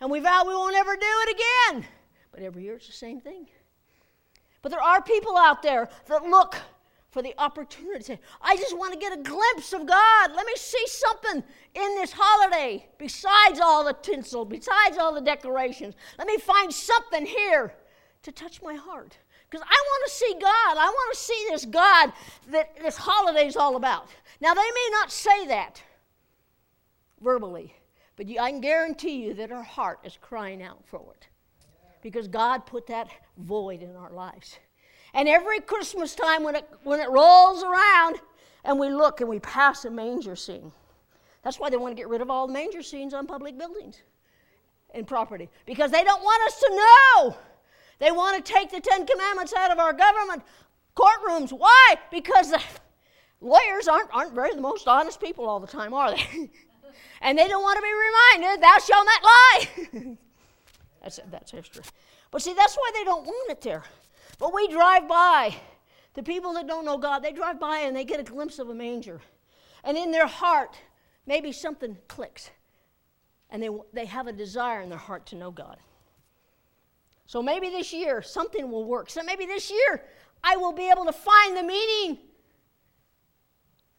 And 0.00 0.10
we 0.10 0.20
vow 0.20 0.44
we 0.46 0.54
won't 0.54 0.76
ever 0.76 0.94
do 0.94 1.06
it 1.06 1.40
again. 1.70 1.86
But 2.32 2.42
every 2.42 2.64
year 2.64 2.76
it's 2.76 2.86
the 2.86 2.92
same 2.92 3.20
thing. 3.20 3.46
But 4.60 4.72
there 4.72 4.82
are 4.82 5.00
people 5.00 5.38
out 5.38 5.62
there 5.62 5.88
that 6.08 6.24
look 6.24 6.56
for 7.16 7.22
the 7.22 7.34
opportunity. 7.38 8.18
I 8.42 8.56
just 8.56 8.76
want 8.76 8.92
to 8.92 8.98
get 8.98 9.18
a 9.18 9.22
glimpse 9.22 9.72
of 9.72 9.86
God. 9.86 10.32
Let 10.36 10.44
me 10.44 10.52
see 10.54 10.84
something 10.86 11.42
in 11.74 11.94
this 11.94 12.12
holiday 12.14 12.86
besides 12.98 13.58
all 13.58 13.86
the 13.86 13.94
tinsel, 13.94 14.44
besides 14.44 14.98
all 14.98 15.14
the 15.14 15.22
decorations. 15.22 15.94
Let 16.18 16.26
me 16.26 16.36
find 16.36 16.70
something 16.70 17.24
here 17.24 17.72
to 18.20 18.32
touch 18.32 18.60
my 18.60 18.74
heart. 18.74 19.16
Because 19.48 19.66
I 19.66 19.82
want 19.86 20.10
to 20.10 20.14
see 20.14 20.32
God. 20.34 20.76
I 20.76 20.90
want 20.90 21.14
to 21.14 21.18
see 21.18 21.46
this 21.48 21.64
God 21.64 22.12
that 22.50 22.76
this 22.82 22.98
holiday 22.98 23.46
is 23.46 23.56
all 23.56 23.76
about. 23.76 24.08
Now, 24.42 24.52
they 24.52 24.60
may 24.60 24.88
not 24.92 25.10
say 25.10 25.46
that 25.46 25.82
verbally, 27.22 27.72
but 28.16 28.26
I 28.38 28.50
can 28.50 28.60
guarantee 28.60 29.24
you 29.24 29.32
that 29.32 29.50
our 29.50 29.62
heart 29.62 30.00
is 30.04 30.18
crying 30.20 30.62
out 30.62 30.84
for 30.84 31.14
it. 31.18 31.28
Because 32.02 32.28
God 32.28 32.66
put 32.66 32.86
that 32.88 33.08
void 33.38 33.82
in 33.82 33.96
our 33.96 34.12
lives. 34.12 34.58
And 35.16 35.30
every 35.30 35.60
Christmas 35.60 36.14
time 36.14 36.44
when 36.44 36.56
it, 36.56 36.68
when 36.84 37.00
it 37.00 37.08
rolls 37.08 37.64
around 37.64 38.20
and 38.64 38.78
we 38.78 38.90
look 38.90 39.22
and 39.22 39.30
we 39.30 39.40
pass 39.40 39.86
a 39.86 39.90
manger 39.90 40.36
scene, 40.36 40.70
that's 41.42 41.58
why 41.58 41.70
they 41.70 41.78
want 41.78 41.96
to 41.96 42.00
get 42.00 42.08
rid 42.08 42.20
of 42.20 42.30
all 42.30 42.46
the 42.46 42.52
manger 42.52 42.82
scenes 42.82 43.14
on 43.14 43.26
public 43.26 43.56
buildings 43.56 44.02
and 44.94 45.06
property 45.06 45.48
because 45.64 45.90
they 45.90 46.04
don't 46.04 46.22
want 46.22 46.42
us 46.46 46.60
to 46.60 46.70
know. 46.70 47.36
They 47.98 48.12
want 48.12 48.44
to 48.44 48.52
take 48.52 48.70
the 48.70 48.78
Ten 48.78 49.06
Commandments 49.06 49.54
out 49.56 49.70
of 49.70 49.78
our 49.78 49.94
government 49.94 50.42
courtrooms. 50.94 51.50
Why? 51.50 51.94
Because 52.10 52.50
the 52.50 52.60
lawyers 53.40 53.88
aren't, 53.88 54.10
aren't 54.12 54.34
very 54.34 54.54
the 54.54 54.60
most 54.60 54.86
honest 54.86 55.18
people 55.18 55.48
all 55.48 55.60
the 55.60 55.66
time, 55.66 55.94
are 55.94 56.10
they? 56.10 56.50
and 57.22 57.38
they 57.38 57.48
don't 57.48 57.62
want 57.62 57.78
to 57.78 57.82
be 57.82 58.42
reminded, 58.42 58.62
thou 58.62 58.76
shalt 58.84 59.06
not 59.06 59.22
lie. 59.22 60.16
that's, 61.02 61.20
that's 61.30 61.52
history. 61.52 61.84
But 62.30 62.42
see, 62.42 62.52
that's 62.52 62.76
why 62.76 62.90
they 62.92 63.04
don't 63.04 63.24
want 63.24 63.50
it 63.50 63.62
there. 63.62 63.82
But 64.38 64.54
we 64.54 64.68
drive 64.68 65.08
by. 65.08 65.56
The 66.14 66.22
people 66.22 66.54
that 66.54 66.66
don't 66.66 66.84
know 66.84 66.98
God, 66.98 67.20
they 67.20 67.32
drive 67.32 67.60
by 67.60 67.80
and 67.80 67.94
they 67.94 68.04
get 68.04 68.20
a 68.20 68.22
glimpse 68.22 68.58
of 68.58 68.70
a 68.70 68.74
manger. 68.74 69.20
And 69.84 69.96
in 69.96 70.10
their 70.10 70.26
heart, 70.26 70.76
maybe 71.26 71.52
something 71.52 71.96
clicks. 72.08 72.50
And 73.50 73.62
they, 73.62 73.68
they 73.92 74.06
have 74.06 74.26
a 74.26 74.32
desire 74.32 74.80
in 74.80 74.88
their 74.88 74.98
heart 74.98 75.26
to 75.26 75.36
know 75.36 75.50
God. 75.50 75.78
So 77.26 77.42
maybe 77.42 77.70
this 77.70 77.92
year 77.92 78.22
something 78.22 78.70
will 78.70 78.84
work. 78.84 79.10
So 79.10 79.22
maybe 79.22 79.46
this 79.46 79.70
year 79.70 80.04
I 80.42 80.56
will 80.56 80.72
be 80.72 80.90
able 80.90 81.04
to 81.04 81.12
find 81.12 81.56
the 81.56 81.62
meaning 81.62 82.18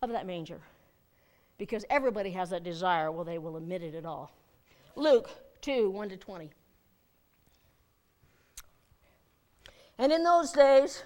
of 0.02 0.12
that 0.12 0.26
manger. 0.26 0.62
because 1.58 1.86
everybody 1.90 2.32
has 2.32 2.50
that 2.52 2.64
desire. 2.64 3.12
Well, 3.12 3.24
they 3.26 3.38
will 3.38 3.58
admit 3.58 3.84
it 3.84 3.96
at 3.96 4.06
all. 4.06 4.32
Luke 4.96 5.30
2 5.62 5.90
1 5.90 6.10
to 6.10 6.18
20. 6.18 6.50
And 9.98 10.12
in 10.12 10.24
those 10.24 10.52
days, 10.52 11.04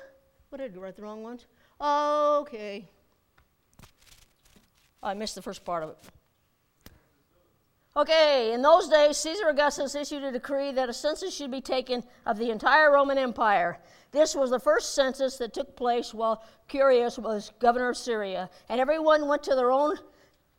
what 0.49 0.59
did 0.59 0.75
I 0.75 0.79
write 0.79 0.95
the 0.95 1.03
wrong 1.03 1.23
ones? 1.23 1.45
Okay. 1.79 2.89
Oh, 5.01 5.07
I 5.07 5.13
missed 5.13 5.35
the 5.35 5.41
first 5.41 5.63
part 5.63 5.83
of 5.83 5.89
it. 5.89 5.97
Okay, 7.95 8.53
in 8.53 8.61
those 8.61 8.87
days, 8.87 9.17
Caesar 9.17 9.49
Augustus 9.49 9.95
issued 9.95 10.23
a 10.23 10.31
decree 10.31 10.71
that 10.71 10.87
a 10.87 10.93
census 10.93 11.35
should 11.35 11.51
be 11.51 11.59
taken 11.59 12.03
of 12.25 12.37
the 12.37 12.49
entire 12.49 12.91
Roman 12.91 13.17
Empire. 13.17 13.79
This 14.11 14.33
was 14.33 14.49
the 14.49 14.59
first 14.59 14.95
census 14.95 15.37
that 15.37 15.53
took 15.53 15.75
place 15.75 16.13
while 16.13 16.43
Quirinius 16.69 17.17
was 17.19 17.51
governor 17.59 17.89
of 17.89 17.97
Syria, 17.97 18.49
and 18.69 18.79
everyone 18.79 19.27
went 19.27 19.43
to 19.43 19.55
their 19.55 19.71
own 19.71 19.97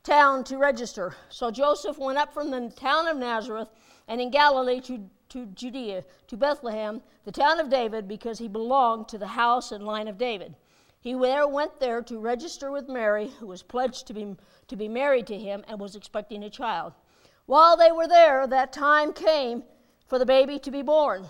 town 0.02 0.44
to 0.44 0.58
register. 0.58 1.14
So 1.30 1.50
Joseph 1.50 1.98
went 1.98 2.18
up 2.18 2.34
from 2.34 2.50
the 2.50 2.70
town 2.76 3.08
of 3.08 3.16
Nazareth 3.16 3.68
and 4.08 4.20
in 4.20 4.30
Galilee 4.30 4.80
to, 4.82 5.08
to 5.32 5.46
Judea, 5.46 6.04
to 6.28 6.36
Bethlehem, 6.36 7.00
the 7.24 7.32
town 7.32 7.58
of 7.58 7.70
David, 7.70 8.06
because 8.06 8.38
he 8.38 8.48
belonged 8.48 9.08
to 9.08 9.18
the 9.18 9.26
house 9.26 9.72
and 9.72 9.86
line 9.86 10.06
of 10.06 10.18
David. 10.18 10.54
He 11.00 11.14
there 11.14 11.48
went 11.48 11.80
there 11.80 12.02
to 12.02 12.18
register 12.18 12.70
with 12.70 12.88
Mary, 12.88 13.28
who 13.40 13.46
was 13.46 13.62
pledged 13.62 14.06
to 14.08 14.14
be, 14.14 14.36
to 14.68 14.76
be 14.76 14.88
married 14.88 15.26
to 15.28 15.38
him 15.38 15.64
and 15.66 15.80
was 15.80 15.96
expecting 15.96 16.44
a 16.44 16.50
child. 16.50 16.92
While 17.46 17.76
they 17.76 17.90
were 17.90 18.06
there, 18.06 18.46
that 18.46 18.72
time 18.72 19.12
came 19.12 19.62
for 20.06 20.18
the 20.18 20.26
baby 20.26 20.58
to 20.58 20.70
be 20.70 20.82
born, 20.82 21.26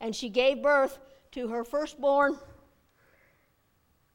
and 0.00 0.14
she 0.14 0.28
gave 0.28 0.62
birth 0.62 0.98
to 1.32 1.48
her 1.48 1.64
firstborn 1.64 2.36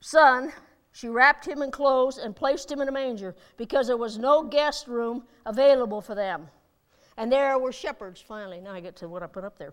son. 0.01 0.53
She 0.91 1.09
wrapped 1.09 1.45
him 1.47 1.61
in 1.63 1.71
clothes 1.71 2.19
and 2.19 2.35
placed 2.35 2.71
him 2.71 2.79
in 2.79 2.87
a 2.87 2.91
manger 2.91 3.35
because 3.57 3.87
there 3.87 3.97
was 3.97 4.17
no 4.19 4.43
guest 4.43 4.87
room 4.87 5.25
available 5.45 5.99
for 5.99 6.13
them. 6.15 6.47
And 7.17 7.31
there 7.31 7.57
were 7.57 7.71
shepherds, 7.71 8.21
finally. 8.21 8.59
Now 8.59 8.73
I 8.73 8.81
get 8.81 8.95
to 8.97 9.07
what 9.07 9.23
I 9.23 9.27
put 9.27 9.43
up 9.43 9.57
there. 9.57 9.71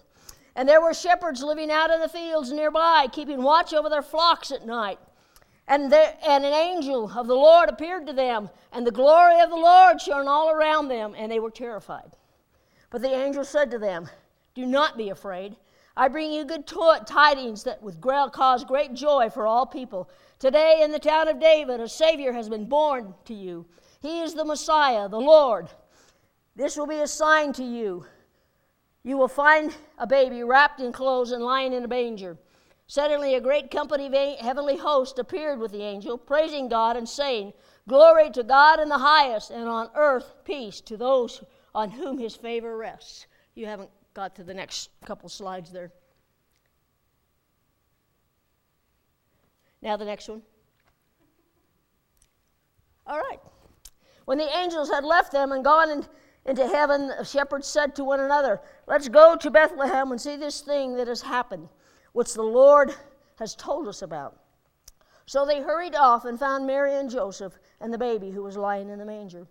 And 0.55 0.69
there 0.69 0.81
were 0.81 0.95
shepherds 0.95 1.43
living 1.43 1.71
out 1.71 1.91
in 1.91 2.01
the 2.01 2.09
fields 2.09 2.53
nearby, 2.53 3.07
keeping 3.11 3.43
watch 3.43 3.73
over 3.73 3.89
their 3.89 4.03
flocks 4.03 4.53
at 4.53 4.67
night. 4.67 4.99
And, 5.69 5.91
there, 5.91 6.17
and 6.27 6.45
an 6.45 6.53
angel 6.53 7.11
of 7.17 7.27
the 7.27 7.35
Lord 7.35 7.69
appeared 7.69 8.07
to 8.07 8.13
them, 8.13 8.51
and 8.73 8.87
the 8.87 8.91
glory 8.91 9.41
of 9.41 9.51
the 9.51 9.57
Lord 9.57 10.01
shone 10.01 10.29
all 10.29 10.51
around 10.51 10.89
them, 10.89 11.15
and 11.17 11.31
they 11.31 11.41
were 11.41 11.51
terrified. 11.51 12.17
But 12.91 13.01
the 13.01 13.15
angel 13.15 13.45
said 13.45 13.71
to 13.71 13.79
them, 13.79 14.09
Do 14.55 14.67
not 14.67 14.99
be 14.99 15.09
afraid. 15.09 15.57
I 15.97 16.09
bring 16.09 16.33
you 16.33 16.45
good 16.45 16.67
tidings 16.67 17.65
that 17.65 17.83
would 17.83 18.01
cause 18.01 18.65
great 18.65 18.95
joy 18.95 19.31
for 19.31 19.47
all 19.47 19.67
people. 19.67 20.11
Today 20.39 20.81
in 20.83 20.91
the 20.91 20.99
town 20.99 21.29
of 21.29 21.41
David, 21.41 21.81
a 21.81 21.89
Savior 21.89 22.33
has 22.33 22.49
been 22.49 22.69
born 22.69 23.15
to 23.27 23.35
you. 23.35 23.67
He 24.01 24.21
is 24.21 24.35
the 24.35 24.45
Messiah, 24.45 25.09
the 25.09 25.21
Lord. 25.21 25.69
This 26.55 26.77
will 26.77 26.87
be 26.87 27.01
a 27.01 27.07
sign 27.07 27.53
to 27.55 27.65
you. 27.65 28.07
You 29.05 29.17
will 29.17 29.29
find 29.29 29.75
a 29.99 30.07
baby 30.07 30.43
wrapped 30.43 30.81
in 30.81 30.93
clothes 30.93 31.33
and 31.33 31.43
lying 31.43 31.73
in 31.73 31.85
a 31.85 31.89
manger. 31.89 32.37
Suddenly, 32.87 33.35
a 33.35 33.41
great 33.41 33.71
company 33.71 34.07
of 34.07 34.39
heavenly 34.39 34.77
hosts 34.77 35.19
appeared 35.19 35.59
with 35.59 35.73
the 35.73 35.83
angel, 35.83 36.19
praising 36.19 36.69
God 36.69 36.97
and 36.97 37.09
saying, 37.09 37.53
Glory 37.89 38.31
to 38.31 38.43
God 38.43 38.79
in 38.81 38.89
the 38.89 38.99
highest, 38.99 39.51
and 39.51 39.69
on 39.69 39.89
earth 39.95 40.35
peace 40.45 40.81
to 40.83 40.97
those 40.97 41.43
on 41.75 41.91
whom 41.91 42.19
his 42.19 42.37
favor 42.37 42.77
rests. 42.77 43.27
You 43.55 43.67
haven't 43.67 43.91
got 44.15 44.37
to 44.37 44.45
the 44.45 44.55
next 44.55 44.91
couple 45.05 45.29
slides 45.29 45.73
there. 45.73 45.91
Now, 49.81 49.97
the 49.97 50.05
next 50.05 50.29
one. 50.29 50.43
All 53.07 53.19
right. 53.19 53.41
When 54.27 54.39
the 54.39 54.57
angels 54.59 54.89
had 54.91 55.03
left 55.03 55.33
them 55.33 55.51
and 55.51 55.65
gone 55.65 55.91
in, 55.91 56.07
into 56.45 56.67
heaven, 56.67 57.09
the 57.09 57.25
shepherds 57.25 57.69
said 57.69 57.95
to 57.97 58.05
one 58.05 58.21
another, 58.21 58.61
Let's 58.87 59.09
go 59.09 59.37
to 59.37 59.51
Bethlehem 59.51 60.11
and 60.11 60.21
see 60.21 60.37
this 60.37 60.61
thing 60.61 60.97
that 60.97 61.09
has 61.09 61.23
happened 61.23 61.69
which 62.13 62.35
the 62.35 62.43
Lord 62.43 62.95
has 63.39 63.55
told 63.55 63.89
us 63.89 64.03
about. 64.03 64.39
So 65.27 65.47
they 65.47 65.63
hurried 65.63 65.95
off 65.95 66.25
and 66.25 66.39
found 66.39 66.67
Mary 66.67 66.95
and 66.95 67.09
Joseph 67.09 67.59
and 67.81 67.93
the 67.93 67.99
baby 67.99 68.31
who 68.31 68.43
was 68.43 68.57
lying 68.57 68.91
in 68.91 68.99
the 68.99 69.05
manger. 69.05 69.47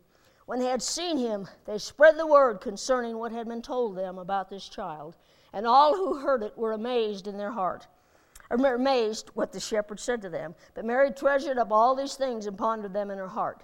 When 0.46 0.60
they 0.60 0.66
had 0.66 0.82
seen 0.82 1.18
him, 1.18 1.48
they 1.66 1.78
spread 1.78 2.18
the 2.18 2.28
word 2.28 2.62
concerning 2.62 3.18
what 3.18 3.32
had 3.32 3.48
been 3.48 3.62
told 3.62 3.96
them 3.96 4.18
about 4.18 4.50
this 4.50 4.68
child. 4.68 5.16
And 5.54 5.66
all 5.66 5.96
who 5.96 6.20
heard 6.20 6.44
it 6.44 6.58
were 6.58 6.74
amazed 6.74 7.28
in 7.28 7.38
their 7.38 7.52
heart, 7.52 7.88
amazed 8.50 9.32
what 9.34 9.52
the 9.52 9.60
shepherds 9.60 10.04
said 10.04 10.22
to 10.22 10.30
them. 10.30 10.56
But 10.74 10.86
Mary 10.86 11.12
treasured 11.12 11.58
up 11.58 11.72
all 11.72 11.96
these 11.96 12.16
things 12.16 12.48
and 12.48 12.58
pondered 12.58 12.94
them 12.94 13.12
in 13.12 13.18
her 13.18 13.28
heart. 13.28 13.64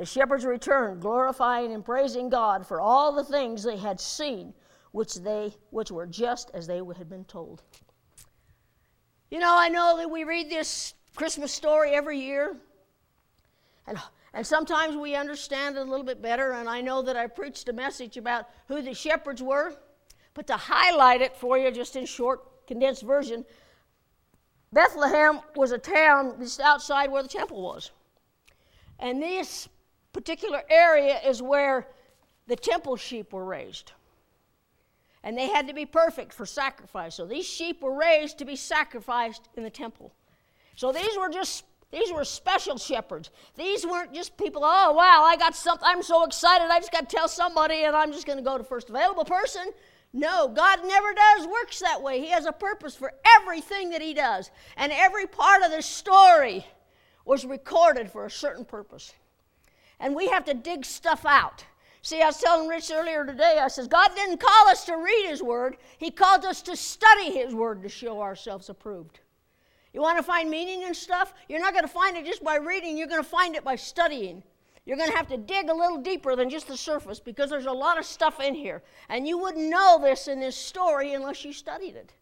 The 0.00 0.06
shepherds 0.06 0.46
returned, 0.46 1.02
glorifying 1.02 1.74
and 1.74 1.84
praising 1.84 2.30
God 2.30 2.66
for 2.66 2.80
all 2.80 3.12
the 3.12 3.22
things 3.22 3.62
they 3.62 3.76
had 3.76 4.00
seen, 4.00 4.54
which, 4.92 5.16
they, 5.16 5.52
which 5.68 5.90
were 5.90 6.06
just 6.06 6.50
as 6.54 6.66
they 6.66 6.78
had 6.78 7.10
been 7.10 7.26
told. 7.26 7.62
You 9.30 9.40
know, 9.40 9.54
I 9.54 9.68
know 9.68 9.98
that 9.98 10.10
we 10.10 10.24
read 10.24 10.48
this 10.48 10.94
Christmas 11.16 11.52
story 11.52 11.90
every 11.90 12.18
year, 12.18 12.56
and, 13.86 13.98
and 14.32 14.46
sometimes 14.46 14.96
we 14.96 15.14
understand 15.16 15.76
it 15.76 15.80
a 15.80 15.84
little 15.84 16.06
bit 16.06 16.22
better, 16.22 16.52
and 16.52 16.66
I 16.66 16.80
know 16.80 17.02
that 17.02 17.16
I 17.18 17.26
preached 17.26 17.68
a 17.68 17.74
message 17.74 18.16
about 18.16 18.48
who 18.68 18.80
the 18.80 18.94
shepherds 18.94 19.42
were, 19.42 19.74
but 20.32 20.46
to 20.46 20.56
highlight 20.56 21.20
it 21.20 21.36
for 21.36 21.58
you, 21.58 21.70
just 21.70 21.94
in 21.94 22.06
short, 22.06 22.66
condensed 22.66 23.02
version, 23.02 23.44
Bethlehem 24.72 25.40
was 25.56 25.72
a 25.72 25.78
town 25.78 26.36
just 26.40 26.58
outside 26.58 27.12
where 27.12 27.22
the 27.22 27.28
temple 27.28 27.60
was. 27.60 27.90
And 28.98 29.22
this 29.22 29.68
particular 30.20 30.62
area 30.68 31.18
is 31.26 31.40
where 31.40 31.86
the 32.46 32.56
temple 32.56 32.96
sheep 32.96 33.32
were 33.32 33.44
raised 33.44 33.92
and 35.22 35.36
they 35.36 35.48
had 35.48 35.68
to 35.68 35.74
be 35.74 35.86
perfect 35.86 36.32
for 36.32 36.46
sacrifice. 36.46 37.14
So 37.14 37.26
these 37.26 37.46
sheep 37.46 37.82
were 37.82 37.94
raised 37.94 38.38
to 38.38 38.44
be 38.44 38.56
sacrificed 38.56 39.48
in 39.56 39.62
the 39.62 39.70
temple. 39.70 40.12
So 40.76 40.92
these 40.92 41.16
were 41.18 41.28
just 41.28 41.64
these 41.90 42.12
were 42.12 42.24
special 42.24 42.78
shepherds. 42.78 43.30
These 43.56 43.84
weren't 43.84 44.14
just 44.14 44.36
people, 44.36 44.62
oh 44.64 44.92
wow, 44.92 45.24
I 45.24 45.36
got 45.36 45.56
something, 45.56 45.84
I'm 45.84 46.04
so 46.04 46.24
excited, 46.24 46.68
I 46.70 46.78
just 46.78 46.92
got 46.92 47.08
to 47.08 47.16
tell 47.16 47.26
somebody 47.26 47.82
and 47.82 47.96
I'm 47.96 48.12
just 48.12 48.26
going 48.26 48.38
to 48.38 48.44
go 48.44 48.56
to 48.56 48.62
first 48.62 48.90
available 48.90 49.24
person. 49.24 49.72
No, 50.12 50.48
God 50.48 50.80
never 50.84 51.12
does 51.12 51.48
works 51.48 51.80
that 51.80 52.00
way. 52.00 52.20
He 52.20 52.28
has 52.28 52.46
a 52.46 52.52
purpose 52.52 52.94
for 52.94 53.12
everything 53.40 53.90
that 53.90 54.02
he 54.02 54.14
does. 54.14 54.50
And 54.76 54.92
every 54.92 55.26
part 55.26 55.62
of 55.62 55.70
this 55.70 55.86
story 55.86 56.64
was 57.24 57.44
recorded 57.44 58.10
for 58.10 58.24
a 58.24 58.30
certain 58.30 58.64
purpose. 58.64 59.12
And 60.00 60.14
we 60.14 60.28
have 60.28 60.44
to 60.46 60.54
dig 60.54 60.84
stuff 60.84 61.24
out. 61.24 61.64
See, 62.02 62.22
I 62.22 62.26
was 62.26 62.38
telling 62.38 62.66
Rich 62.66 62.90
earlier 62.92 63.26
today, 63.26 63.58
I 63.60 63.68
says, 63.68 63.86
God 63.86 64.10
didn't 64.16 64.40
call 64.40 64.68
us 64.68 64.84
to 64.86 64.96
read 64.96 65.28
His 65.28 65.42
Word, 65.42 65.76
He 65.98 66.10
called 66.10 66.44
us 66.44 66.62
to 66.62 66.76
study 66.76 67.30
His 67.30 67.54
Word 67.54 67.82
to 67.82 67.88
show 67.88 68.22
ourselves 68.22 68.70
approved. 68.70 69.20
You 69.92 70.00
want 70.00 70.16
to 70.16 70.22
find 70.22 70.48
meaning 70.48 70.82
in 70.82 70.94
stuff? 70.94 71.34
You're 71.48 71.60
not 71.60 71.74
going 71.74 71.84
to 71.84 71.88
find 71.88 72.16
it 72.16 72.24
just 72.24 72.42
by 72.42 72.56
reading, 72.56 72.96
you're 72.96 73.06
going 73.06 73.22
to 73.22 73.28
find 73.28 73.54
it 73.54 73.64
by 73.64 73.76
studying. 73.76 74.42
You're 74.86 74.96
going 74.96 75.10
to 75.10 75.16
have 75.16 75.28
to 75.28 75.36
dig 75.36 75.68
a 75.68 75.74
little 75.74 75.98
deeper 75.98 76.34
than 76.34 76.48
just 76.48 76.66
the 76.66 76.76
surface 76.76 77.20
because 77.20 77.50
there's 77.50 77.66
a 77.66 77.72
lot 77.72 77.98
of 77.98 78.04
stuff 78.06 78.40
in 78.40 78.54
here. 78.54 78.82
And 79.08 79.28
you 79.28 79.38
wouldn't 79.38 79.68
know 79.68 79.98
this 80.02 80.26
in 80.26 80.40
this 80.40 80.56
story 80.56 81.12
unless 81.12 81.44
you 81.44 81.52
studied 81.52 81.96
it. 81.96 82.14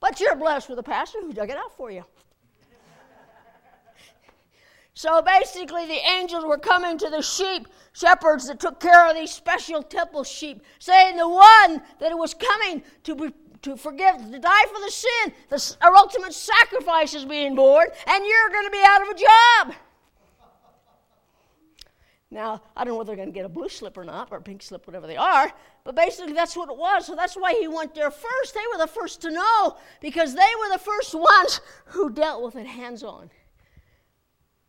But 0.00 0.20
you're 0.20 0.34
blessed 0.34 0.68
with 0.68 0.78
a 0.78 0.82
pastor 0.82 1.20
who 1.20 1.32
dug 1.32 1.48
it 1.48 1.56
out 1.56 1.76
for 1.76 1.90
you. 1.90 2.04
So 4.96 5.20
basically, 5.20 5.84
the 5.84 6.00
angels 6.18 6.42
were 6.46 6.56
coming 6.56 6.96
to 6.96 7.10
the 7.10 7.20
sheep 7.20 7.68
shepherds 7.92 8.48
that 8.48 8.58
took 8.58 8.80
care 8.80 9.06
of 9.06 9.14
these 9.14 9.30
special 9.30 9.82
temple 9.82 10.24
sheep, 10.24 10.62
saying 10.78 11.18
the 11.18 11.28
one 11.28 11.82
that 12.00 12.16
was 12.16 12.32
coming 12.32 12.82
to 13.02 13.14
be, 13.14 13.28
to 13.60 13.76
forgive, 13.76 14.16
to 14.16 14.38
die 14.38 14.64
for 14.72 14.80
the 14.80 14.90
sin, 14.90 15.34
the 15.50 15.76
ultimate 15.94 16.32
sacrifice 16.32 17.12
is 17.12 17.26
being 17.26 17.54
born, 17.54 17.88
and 18.06 18.24
you're 18.24 18.48
going 18.48 18.64
to 18.64 18.70
be 18.70 18.82
out 18.86 19.02
of 19.02 19.08
a 19.08 19.14
job. 19.14 19.74
Now, 22.30 22.62
I 22.74 22.82
don't 22.82 22.94
know 22.94 22.98
whether 22.98 23.08
they're 23.08 23.16
going 23.16 23.28
to 23.28 23.34
get 23.34 23.44
a 23.44 23.50
blue 23.50 23.68
slip 23.68 23.98
or 23.98 24.04
not, 24.04 24.32
or 24.32 24.38
a 24.38 24.42
pink 24.42 24.62
slip, 24.62 24.86
whatever 24.86 25.06
they 25.06 25.18
are, 25.18 25.52
but 25.84 25.94
basically 25.94 26.32
that's 26.32 26.56
what 26.56 26.70
it 26.70 26.76
was. 26.76 27.04
So 27.04 27.14
that's 27.14 27.34
why 27.34 27.52
he 27.52 27.68
went 27.68 27.94
there 27.94 28.10
first. 28.10 28.54
They 28.54 28.64
were 28.72 28.78
the 28.78 28.90
first 28.90 29.20
to 29.22 29.30
know 29.30 29.76
because 30.00 30.34
they 30.34 30.40
were 30.58 30.72
the 30.72 30.82
first 30.82 31.14
ones 31.14 31.60
who 31.84 32.08
dealt 32.08 32.42
with 32.42 32.56
it 32.56 32.66
hands 32.66 33.02
on. 33.02 33.28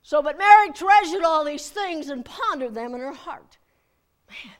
So, 0.08 0.22
but 0.22 0.38
Mary 0.38 0.72
treasured 0.72 1.26
all 1.26 1.44
these 1.44 1.68
things 1.68 2.08
and 2.08 2.24
pondered 2.24 2.74
them 2.74 2.96
in 2.96 3.02
her 3.02 3.12
heart. 3.12 3.58
Man, 4.30 4.54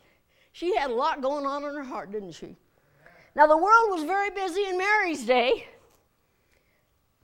she 0.52 0.76
had 0.76 0.90
a 0.90 0.94
lot 0.94 1.22
going 1.22 1.46
on 1.46 1.64
in 1.64 1.74
her 1.74 1.86
heart, 1.86 2.12
didn't 2.12 2.34
she? 2.34 2.58
Now, 3.34 3.48
the 3.48 3.56
world 3.56 3.92
was 3.92 4.04
very 4.04 4.30
busy 4.30 4.66
in 4.66 4.78
Mary's 4.78 5.26
day, 5.26 5.66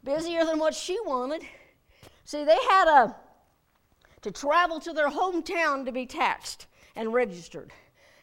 busier 0.05 0.45
than 0.45 0.57
what 0.57 0.73
she 0.73 0.97
wanted. 1.01 1.41
See, 2.23 2.45
they 2.45 2.57
had 2.69 2.87
a, 2.87 3.15
to 4.21 4.31
travel 4.31 4.79
to 4.79 4.93
their 4.93 5.09
hometown 5.09 5.83
to 5.83 5.91
be 5.91 6.05
taxed 6.05 6.67
and 6.95 7.13
registered. 7.13 7.73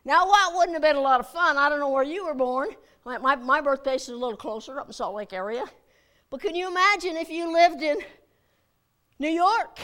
Now, 0.06 0.26
what 0.26 0.54
wouldn't 0.54 0.76
have 0.76 0.82
been 0.82 0.96
a 0.96 1.02
lot 1.02 1.20
of 1.20 1.28
fun? 1.28 1.58
I 1.58 1.68
don't 1.68 1.78
know 1.78 1.90
where 1.90 2.04
you 2.04 2.24
were 2.24 2.32
born. 2.32 2.70
My, 3.04 3.18
my, 3.18 3.36
my 3.36 3.60
birthplace 3.60 4.04
is 4.04 4.14
a 4.14 4.16
little 4.16 4.34
closer, 4.34 4.80
up 4.80 4.86
in 4.86 4.94
Salt 4.94 5.14
Lake 5.14 5.34
area. 5.34 5.66
But 6.30 6.40
can 6.40 6.54
you 6.54 6.68
imagine 6.68 7.18
if 7.18 7.28
you 7.28 7.52
lived 7.52 7.82
in 7.82 7.98
New 9.20 9.28
York 9.30 9.78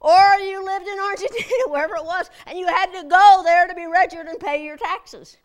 or 0.00 0.34
you 0.40 0.64
lived 0.64 0.86
in 0.86 0.98
Argentina, 0.98 1.50
wherever 1.68 1.96
it 1.96 2.04
was, 2.04 2.30
and 2.46 2.58
you 2.58 2.66
had 2.66 2.92
to 2.92 3.08
go 3.08 3.42
there 3.44 3.66
to 3.66 3.74
be 3.74 3.86
registered 3.86 4.26
and 4.26 4.38
pay 4.38 4.64
your 4.64 4.76
taxes. 4.76 5.36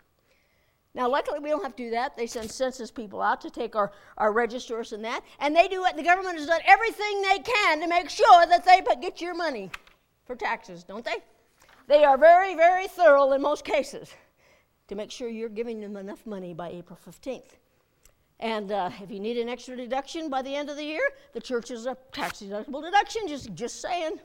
Now, 0.93 1.09
luckily, 1.09 1.39
we 1.39 1.49
don't 1.49 1.63
have 1.63 1.75
to 1.77 1.83
do 1.83 1.91
that. 1.91 2.17
They 2.17 2.27
send 2.27 2.51
census 2.51 2.91
people 2.91 3.21
out 3.21 3.39
to 3.41 3.49
take 3.49 3.77
our, 3.77 3.93
our 4.17 4.33
registers 4.33 4.91
and 4.91 5.05
that. 5.05 5.23
And 5.39 5.55
they 5.55 5.69
do 5.69 5.85
it. 5.85 5.95
The 5.95 6.03
government 6.03 6.37
has 6.37 6.47
done 6.47 6.59
everything 6.65 7.21
they 7.21 7.39
can 7.39 7.79
to 7.79 7.87
make 7.87 8.09
sure 8.09 8.45
that 8.45 8.65
they 8.65 8.81
get 9.01 9.21
your 9.21 9.33
money 9.33 9.71
for 10.25 10.35
taxes, 10.35 10.83
don't 10.83 11.05
they? 11.05 11.23
They 11.87 12.03
are 12.03 12.17
very, 12.17 12.55
very 12.55 12.87
thorough 12.87 13.31
in 13.31 13.41
most 13.41 13.63
cases 13.63 14.13
to 14.89 14.95
make 14.95 15.11
sure 15.11 15.29
you're 15.29 15.49
giving 15.49 15.79
them 15.79 15.95
enough 15.95 16.25
money 16.25 16.53
by 16.53 16.69
April 16.69 16.99
15th. 17.07 17.55
And 18.41 18.71
uh, 18.71 18.89
if 19.01 19.11
you 19.11 19.19
need 19.19 19.37
an 19.37 19.47
extra 19.47 19.75
deduction 19.75 20.27
by 20.29 20.41
the 20.41 20.53
end 20.53 20.69
of 20.69 20.75
the 20.75 20.83
year, 20.83 21.07
the 21.33 21.39
church 21.39 21.69
is 21.69 21.85
a 21.85 21.95
tax 22.11 22.41
deductible 22.41 22.83
deduction, 22.83 23.27
just, 23.27 23.53
just 23.53 23.81
saying. 23.81 24.19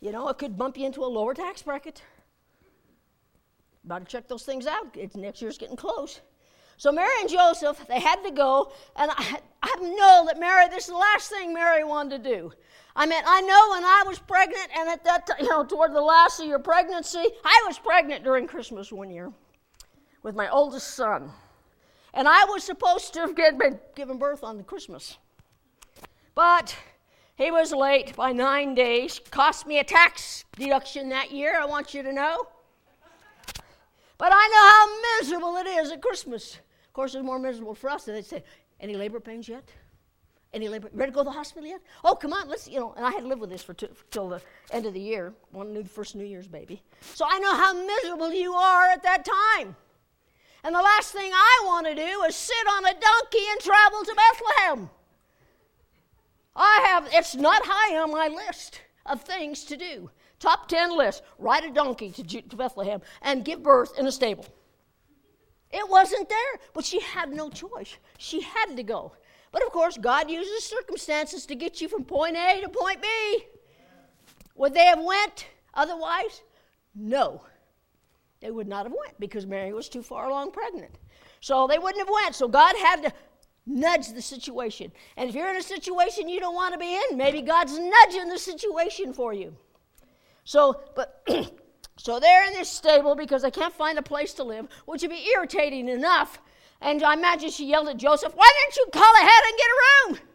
You 0.00 0.12
know, 0.12 0.28
it 0.28 0.36
could 0.36 0.58
bump 0.58 0.76
you 0.76 0.84
into 0.84 1.02
a 1.02 1.06
lower 1.06 1.32
tax 1.32 1.62
bracket. 1.62 2.02
About 3.86 4.00
to 4.00 4.06
check 4.06 4.28
those 4.28 4.42
things 4.42 4.66
out. 4.66 4.88
It's, 4.94 5.16
next 5.16 5.40
year's 5.40 5.56
getting 5.56 5.76
close. 5.76 6.20
So 6.76 6.92
Mary 6.92 7.12
and 7.20 7.30
Joseph, 7.30 7.86
they 7.88 8.00
had 8.00 8.22
to 8.22 8.30
go, 8.30 8.72
and 8.96 9.10
I, 9.14 9.38
I 9.62 9.76
know 9.80 10.24
that 10.26 10.38
Mary, 10.38 10.68
this 10.68 10.84
is 10.84 10.90
the 10.90 10.96
last 10.96 11.30
thing 11.30 11.54
Mary 11.54 11.84
wanted 11.84 12.22
to 12.22 12.30
do. 12.30 12.52
I 12.96 13.06
mean, 13.06 13.22
I 13.26 13.40
know 13.40 13.70
when 13.70 13.84
I 13.84 14.02
was 14.06 14.18
pregnant, 14.18 14.68
and 14.76 14.88
at 14.88 15.04
that, 15.04 15.28
you 15.40 15.48
know, 15.48 15.64
toward 15.64 15.94
the 15.94 16.00
last 16.00 16.40
of 16.40 16.46
your 16.46 16.58
pregnancy, 16.58 17.24
I 17.44 17.64
was 17.66 17.78
pregnant 17.78 18.24
during 18.24 18.46
Christmas 18.46 18.92
one 18.92 19.10
year 19.10 19.32
with 20.22 20.34
my 20.34 20.48
oldest 20.48 20.94
son, 20.94 21.30
and 22.14 22.26
I 22.26 22.44
was 22.44 22.64
supposed 22.64 23.12
to 23.14 23.20
have 23.20 23.36
been 23.36 23.78
given 23.94 24.18
birth 24.18 24.42
on 24.42 24.56
the 24.56 24.62
Christmas, 24.62 25.18
but 26.34 26.76
he 27.36 27.50
was 27.50 27.72
late 27.72 28.14
by 28.14 28.32
nine 28.32 28.74
days. 28.74 29.20
Cost 29.30 29.66
me 29.66 29.80
a 29.80 29.84
tax 29.84 30.44
deduction 30.56 31.08
that 31.08 31.32
year. 31.32 31.58
I 31.60 31.66
want 31.66 31.92
you 31.92 32.02
to 32.02 32.12
know. 32.12 32.46
But 34.16 34.32
I 34.32 34.48
know 34.48 34.68
how 34.70 35.20
miserable 35.20 35.56
it 35.56 35.66
is 35.66 35.90
at 35.90 36.00
Christmas. 36.00 36.54
Of 36.86 36.92
course, 36.92 37.14
it's 37.16 37.24
more 37.24 37.40
miserable 37.40 37.74
for 37.74 37.90
us. 37.90 38.06
And 38.06 38.16
they 38.16 38.22
say, 38.22 38.44
Any 38.80 38.94
labor 38.94 39.18
pains 39.18 39.48
yet? 39.48 39.68
Any 40.52 40.68
labor? 40.68 40.88
Ready 40.92 41.10
to 41.10 41.14
go 41.14 41.22
to 41.22 41.24
the 41.24 41.32
hospital 41.32 41.68
yet? 41.68 41.80
Oh, 42.04 42.14
come 42.14 42.32
on, 42.32 42.48
let's, 42.48 42.68
you 42.68 42.78
know. 42.78 42.94
And 42.96 43.04
I 43.04 43.10
had 43.10 43.22
to 43.22 43.26
live 43.26 43.40
with 43.40 43.50
this 43.50 43.64
for 43.64 43.74
two, 43.74 43.88
till 44.12 44.28
the 44.28 44.40
end 44.70 44.86
of 44.86 44.94
the 44.94 45.00
year, 45.00 45.34
one 45.50 45.72
new, 45.72 45.82
first 45.82 46.14
New 46.14 46.24
Year's 46.24 46.46
baby. 46.46 46.80
So 47.14 47.26
I 47.28 47.40
know 47.40 47.56
how 47.56 47.72
miserable 47.74 48.32
you 48.32 48.54
are 48.54 48.84
at 48.90 49.02
that 49.02 49.24
time. 49.24 49.74
And 50.64 50.74
the 50.74 50.80
last 50.80 51.12
thing 51.12 51.30
I 51.32 51.62
want 51.66 51.86
to 51.86 51.94
do 51.94 52.22
is 52.26 52.34
sit 52.34 52.66
on 52.72 52.86
a 52.86 52.94
donkey 52.94 53.44
and 53.50 53.60
travel 53.60 54.02
to 54.02 54.16
Bethlehem. 54.16 54.90
I 56.56 56.86
have, 56.86 57.08
it's 57.12 57.34
not 57.34 57.62
high 57.64 57.98
on 57.98 58.10
my 58.10 58.28
list 58.28 58.80
of 59.04 59.22
things 59.22 59.64
to 59.64 59.76
do. 59.76 60.10
Top 60.38 60.68
10 60.68 60.96
list 60.96 61.22
ride 61.38 61.64
a 61.64 61.70
donkey 61.70 62.10
to, 62.12 62.22
to 62.22 62.56
Bethlehem 62.56 63.02
and 63.20 63.44
give 63.44 63.62
birth 63.62 63.98
in 63.98 64.06
a 64.06 64.12
stable. 64.12 64.46
It 65.70 65.86
wasn't 65.88 66.30
there, 66.30 66.60
but 66.72 66.84
she 66.84 67.00
had 67.00 67.30
no 67.30 67.50
choice. 67.50 67.96
She 68.16 68.40
had 68.40 68.74
to 68.76 68.82
go. 68.82 69.12
But 69.52 69.64
of 69.66 69.72
course, 69.72 69.98
God 69.98 70.30
uses 70.30 70.64
circumstances 70.64 71.44
to 71.46 71.54
get 71.54 71.80
you 71.82 71.88
from 71.88 72.04
point 72.04 72.36
A 72.36 72.62
to 72.62 72.70
point 72.70 73.02
B. 73.02 73.44
Would 74.56 74.72
they 74.72 74.86
have 74.86 75.02
went 75.02 75.46
otherwise? 75.74 76.42
No. 76.94 77.42
They 78.44 78.50
would 78.50 78.68
not 78.68 78.84
have 78.84 78.92
went 78.92 79.18
because 79.18 79.46
Mary 79.46 79.72
was 79.72 79.88
too 79.88 80.02
far 80.02 80.28
along 80.28 80.50
pregnant. 80.50 80.98
So 81.40 81.66
they 81.66 81.78
wouldn't 81.78 82.06
have 82.06 82.14
went. 82.22 82.34
So 82.34 82.46
God 82.46 82.76
had 82.76 83.02
to 83.04 83.12
nudge 83.64 84.12
the 84.12 84.20
situation. 84.20 84.92
And 85.16 85.30
if 85.30 85.34
you're 85.34 85.48
in 85.48 85.56
a 85.56 85.62
situation 85.62 86.28
you 86.28 86.40
don't 86.40 86.54
want 86.54 86.74
to 86.74 86.78
be 86.78 86.94
in, 86.94 87.16
maybe 87.16 87.40
God's 87.40 87.78
nudging 87.78 88.28
the 88.28 88.38
situation 88.38 89.14
for 89.14 89.32
you. 89.32 89.56
So, 90.44 90.78
but 90.94 91.26
so 91.96 92.20
they're 92.20 92.46
in 92.46 92.52
this 92.52 92.68
stable 92.68 93.16
because 93.16 93.40
they 93.40 93.50
can't 93.50 93.72
find 93.72 93.98
a 93.98 94.02
place 94.02 94.34
to 94.34 94.44
live, 94.44 94.68
which 94.84 95.00
would 95.00 95.10
be 95.10 95.26
irritating 95.34 95.88
enough. 95.88 96.38
And 96.82 97.02
I 97.02 97.14
imagine 97.14 97.50
she 97.50 97.64
yelled 97.64 97.88
at 97.88 97.96
Joseph, 97.96 98.34
Why 98.34 98.50
didn't 98.60 98.76
you 98.76 98.86
call 98.92 99.14
ahead 99.14 99.42
and 99.46 99.56
get 99.56 99.66
a 99.70 99.80
room? 100.12 100.28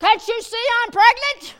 Can't 0.00 0.28
you 0.28 0.40
see 0.40 0.64
I'm 0.82 0.92
pregnant? 0.92 1.54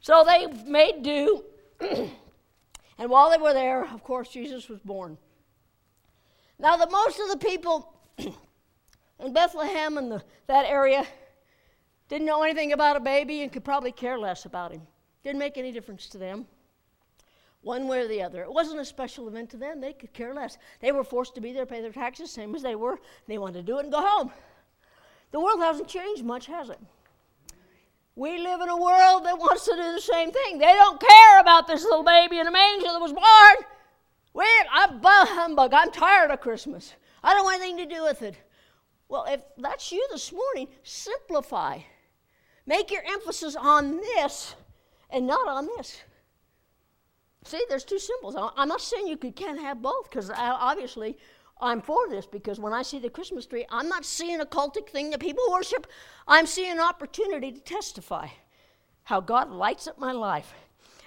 So 0.00 0.24
they 0.24 0.46
made 0.64 1.02
do. 1.02 1.42
and 1.80 3.10
while 3.10 3.30
they 3.30 3.38
were 3.38 3.54
there, 3.54 3.84
of 3.84 4.02
course, 4.02 4.28
Jesus 4.28 4.68
was 4.68 4.80
born. 4.80 5.18
Now, 6.58 6.76
the 6.76 6.90
most 6.90 7.20
of 7.20 7.28
the 7.28 7.36
people 7.36 7.92
in 8.18 9.32
Bethlehem 9.32 9.96
and 9.98 10.10
the, 10.10 10.22
that 10.46 10.66
area 10.66 11.06
didn't 12.08 12.26
know 12.26 12.42
anything 12.42 12.72
about 12.72 12.96
a 12.96 13.00
baby 13.00 13.42
and 13.42 13.52
could 13.52 13.64
probably 13.64 13.92
care 13.92 14.18
less 14.18 14.44
about 14.44 14.72
him. 14.72 14.82
Didn't 15.22 15.38
make 15.38 15.58
any 15.58 15.72
difference 15.72 16.06
to 16.08 16.18
them, 16.18 16.46
one 17.62 17.86
way 17.86 18.00
or 18.00 18.08
the 18.08 18.22
other. 18.22 18.42
It 18.42 18.52
wasn't 18.52 18.80
a 18.80 18.84
special 18.84 19.28
event 19.28 19.50
to 19.50 19.56
them. 19.56 19.80
They 19.80 19.92
could 19.92 20.12
care 20.12 20.34
less. 20.34 20.58
They 20.80 20.90
were 20.90 21.04
forced 21.04 21.34
to 21.34 21.40
be 21.40 21.52
there, 21.52 21.66
pay 21.66 21.80
their 21.80 21.92
taxes, 21.92 22.30
same 22.30 22.54
as 22.54 22.62
they 22.62 22.74
were. 22.74 22.98
They 23.26 23.38
wanted 23.38 23.58
to 23.58 23.62
do 23.62 23.78
it 23.78 23.84
and 23.84 23.92
go 23.92 24.00
home. 24.00 24.32
The 25.30 25.40
world 25.40 25.60
hasn't 25.60 25.88
changed 25.88 26.24
much, 26.24 26.46
has 26.46 26.70
it? 26.70 26.78
We 28.18 28.36
live 28.36 28.60
in 28.60 28.68
a 28.68 28.76
world 28.76 29.26
that 29.26 29.38
wants 29.38 29.64
to 29.66 29.76
do 29.76 29.92
the 29.92 30.00
same 30.00 30.32
thing. 30.32 30.58
They 30.58 30.64
don't 30.64 31.00
care 31.00 31.40
about 31.40 31.68
this 31.68 31.84
little 31.84 32.02
baby 32.02 32.40
in 32.40 32.48
a 32.48 32.50
manger 32.50 32.88
that 32.88 33.00
was 33.00 33.12
born. 33.12 33.70
Wait, 34.34 34.64
I'm 34.72 35.00
humbug. 35.00 35.72
I'm 35.72 35.92
tired 35.92 36.32
of 36.32 36.40
Christmas. 36.40 36.94
I 37.22 37.32
don't 37.32 37.44
want 37.44 37.62
anything 37.62 37.88
to 37.88 37.94
do 37.94 38.02
with 38.02 38.22
it. 38.22 38.34
Well, 39.08 39.24
if 39.28 39.42
that's 39.56 39.92
you 39.92 40.04
this 40.10 40.32
morning, 40.32 40.66
simplify. 40.82 41.78
Make 42.66 42.90
your 42.90 43.04
emphasis 43.06 43.54
on 43.54 43.98
this 43.98 44.56
and 45.10 45.24
not 45.24 45.46
on 45.46 45.68
this. 45.76 46.02
See, 47.44 47.62
there's 47.68 47.84
two 47.84 48.00
symbols. 48.00 48.34
I'm 48.36 48.68
not 48.68 48.80
saying 48.80 49.06
you 49.06 49.16
can't 49.16 49.60
have 49.60 49.80
both 49.80 50.10
because 50.10 50.28
uh, 50.28 50.34
obviously 50.38 51.16
I'm 51.60 51.80
for 51.80 52.08
this 52.08 52.26
because 52.26 52.60
when 52.60 52.72
I 52.72 52.82
see 52.82 52.98
the 52.98 53.10
Christmas 53.10 53.46
tree, 53.46 53.66
I'm 53.70 53.88
not 53.88 54.04
seeing 54.04 54.40
a 54.40 54.46
cultic 54.46 54.88
thing 54.90 55.10
that 55.10 55.20
people 55.20 55.44
worship. 55.50 55.86
I'm 56.26 56.46
seeing 56.46 56.72
an 56.72 56.80
opportunity 56.80 57.52
to 57.52 57.60
testify 57.60 58.28
how 59.04 59.20
God 59.20 59.50
lights 59.50 59.86
up 59.86 59.98
my 59.98 60.12
life 60.12 60.52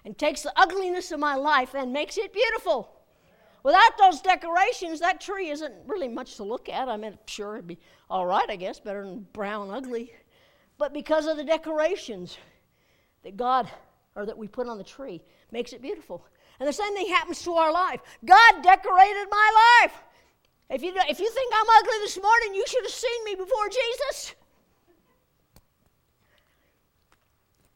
and 0.03 0.17
takes 0.17 0.41
the 0.41 0.53
ugliness 0.55 1.11
of 1.11 1.19
my 1.19 1.35
life 1.35 1.73
and 1.73 1.93
makes 1.93 2.17
it 2.17 2.33
beautiful. 2.33 2.91
Without 3.63 3.97
those 3.99 4.21
decorations, 4.21 4.99
that 4.99 5.21
tree 5.21 5.49
isn't 5.51 5.73
really 5.85 6.07
much 6.07 6.35
to 6.37 6.43
look 6.43 6.67
at. 6.67 6.89
I 6.89 6.97
mean, 6.97 7.17
sure, 7.27 7.55
it'd 7.55 7.67
be 7.67 7.77
all 8.09 8.25
right, 8.25 8.49
I 8.49 8.55
guess, 8.55 8.79
better 8.79 9.05
than 9.05 9.27
brown 9.33 9.69
ugly 9.69 10.11
but 10.81 10.95
because 10.95 11.27
of 11.27 11.37
the 11.37 11.43
decorations 11.43 12.39
that 13.21 13.37
God 13.37 13.69
or 14.15 14.25
that 14.25 14.35
we 14.35 14.47
put 14.47 14.67
on 14.67 14.79
the 14.79 14.83
tree 14.83 15.21
makes 15.51 15.73
it 15.73 15.81
beautiful. 15.83 16.25
And 16.59 16.67
the 16.67 16.73
same 16.73 16.95
thing 16.95 17.05
happens 17.05 17.43
to 17.43 17.53
our 17.53 17.71
life. 17.71 18.01
God 18.25 18.63
decorated 18.63 19.27
my 19.29 19.79
life. 19.83 19.93
If 20.71 20.81
you, 20.81 20.93
if 20.95 21.19
you 21.19 21.29
think 21.29 21.53
I'm 21.53 21.65
ugly 21.79 21.97
this 21.99 22.17
morning, 22.21 22.55
you 22.55 22.63
should 22.65 22.83
have 22.83 22.93
seen 22.93 23.25
me 23.25 23.35
before 23.35 23.67
Jesus. 23.67 24.35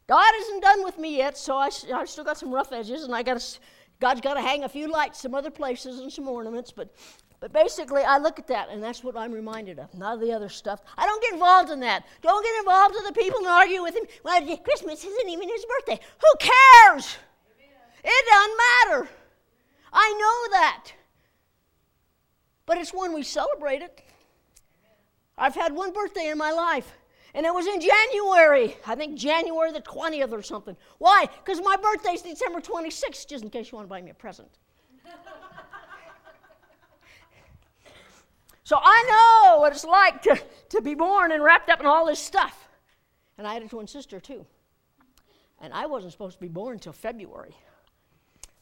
God 0.06 0.32
isn't 0.40 0.60
done 0.60 0.82
with 0.82 0.96
me 0.98 1.18
yet, 1.18 1.36
so 1.36 1.56
I, 1.56 1.68
I 1.94 2.04
still 2.06 2.24
got 2.24 2.38
some 2.38 2.52
rough 2.52 2.72
edges, 2.72 3.02
and 3.02 3.14
I 3.14 3.22
got 3.22 3.58
God's 4.00 4.20
got 4.20 4.34
to 4.34 4.40
hang 4.40 4.64
a 4.64 4.68
few 4.68 4.90
lights 4.90 5.20
some 5.20 5.34
other 5.34 5.50
places 5.50 6.00
and 6.00 6.10
some 6.10 6.26
ornaments, 6.26 6.72
but 6.72 6.94
but 7.38 7.52
basically, 7.52 8.02
I 8.02 8.16
look 8.16 8.38
at 8.38 8.46
that, 8.46 8.70
and 8.70 8.82
that's 8.82 9.04
what 9.04 9.14
I'm 9.14 9.30
reminded 9.30 9.78
of, 9.78 9.92
not 9.94 10.14
of 10.14 10.20
the 10.20 10.32
other 10.32 10.48
stuff. 10.48 10.80
I 10.96 11.04
don't 11.04 11.22
get 11.22 11.34
involved 11.34 11.70
in 11.70 11.80
that. 11.80 12.06
Don't 12.22 12.42
get 12.42 12.58
involved 12.60 12.94
with 12.94 13.06
the 13.06 13.12
people 13.12 13.40
and 13.40 13.48
argue 13.48 13.82
with 13.82 13.94
him. 13.94 14.04
Well, 14.24 14.40
Christmas 14.64 15.04
isn't 15.04 15.28
even 15.28 15.46
his 15.46 15.66
birthday. 15.66 16.00
Who 16.18 16.38
cares? 16.38 17.18
It 18.02 18.26
doesn't 18.30 18.56
matter. 18.56 19.10
I 19.92 20.12
know 20.18 20.58
that. 20.58 20.95
But 22.66 22.78
it's 22.78 22.92
when 22.92 23.12
we 23.12 23.22
celebrate 23.22 23.82
it. 23.82 24.02
I've 25.38 25.54
had 25.54 25.74
one 25.74 25.92
birthday 25.92 26.28
in 26.28 26.38
my 26.38 26.50
life, 26.50 26.92
and 27.34 27.46
it 27.46 27.54
was 27.54 27.66
in 27.66 27.80
January. 27.80 28.76
I 28.86 28.94
think 28.94 29.16
January 29.16 29.70
the 29.70 29.82
20th 29.82 30.32
or 30.32 30.42
something. 30.42 30.76
Why? 30.98 31.26
Because 31.44 31.60
my 31.62 31.76
birthday's 31.76 32.22
December 32.22 32.60
26th, 32.60 33.28
just 33.28 33.44
in 33.44 33.50
case 33.50 33.70
you 33.70 33.76
want 33.76 33.86
to 33.86 33.90
buy 33.90 34.02
me 34.02 34.10
a 34.10 34.14
present. 34.14 34.50
So 38.66 38.80
I 38.82 39.04
know 39.52 39.60
what 39.60 39.72
it's 39.72 39.84
like 39.84 40.22
to, 40.22 40.36
to 40.70 40.82
be 40.82 40.96
born 40.96 41.30
and 41.30 41.40
wrapped 41.40 41.70
up 41.70 41.78
in 41.78 41.86
all 41.86 42.04
this 42.04 42.18
stuff. 42.18 42.68
And 43.38 43.46
I 43.46 43.54
had 43.54 43.62
a 43.62 43.68
twin 43.68 43.86
sister 43.86 44.18
too. 44.18 44.44
And 45.60 45.72
I 45.72 45.86
wasn't 45.86 46.10
supposed 46.10 46.38
to 46.38 46.40
be 46.40 46.48
born 46.48 46.72
until 46.72 46.92
February. 46.92 47.54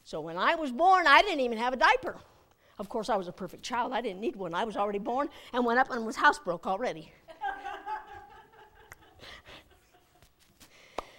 So 0.03 0.21
when 0.21 0.37
I 0.37 0.53
was 0.53 0.71
born, 0.71 1.07
I 1.07 1.23
didn't 1.23 1.39
even 1.39 1.57
have 1.57 1.73
a 1.73 1.77
diaper. 1.77 2.17
Of 2.77 2.89
course, 2.89 3.09
I 3.09 3.15
was 3.15 3.27
a 3.27 3.31
perfect 3.31 3.63
child. 3.63 3.93
I 3.93 4.01
didn't 4.01 4.19
need 4.19 4.35
one. 4.35 4.53
I 4.53 4.65
was 4.65 4.75
already 4.75 4.99
born 4.99 5.29
and 5.53 5.65
went 5.65 5.79
up 5.79 5.91
and 5.91 6.05
was 6.05 6.17
housebroke 6.17 6.65
already. 6.65 7.11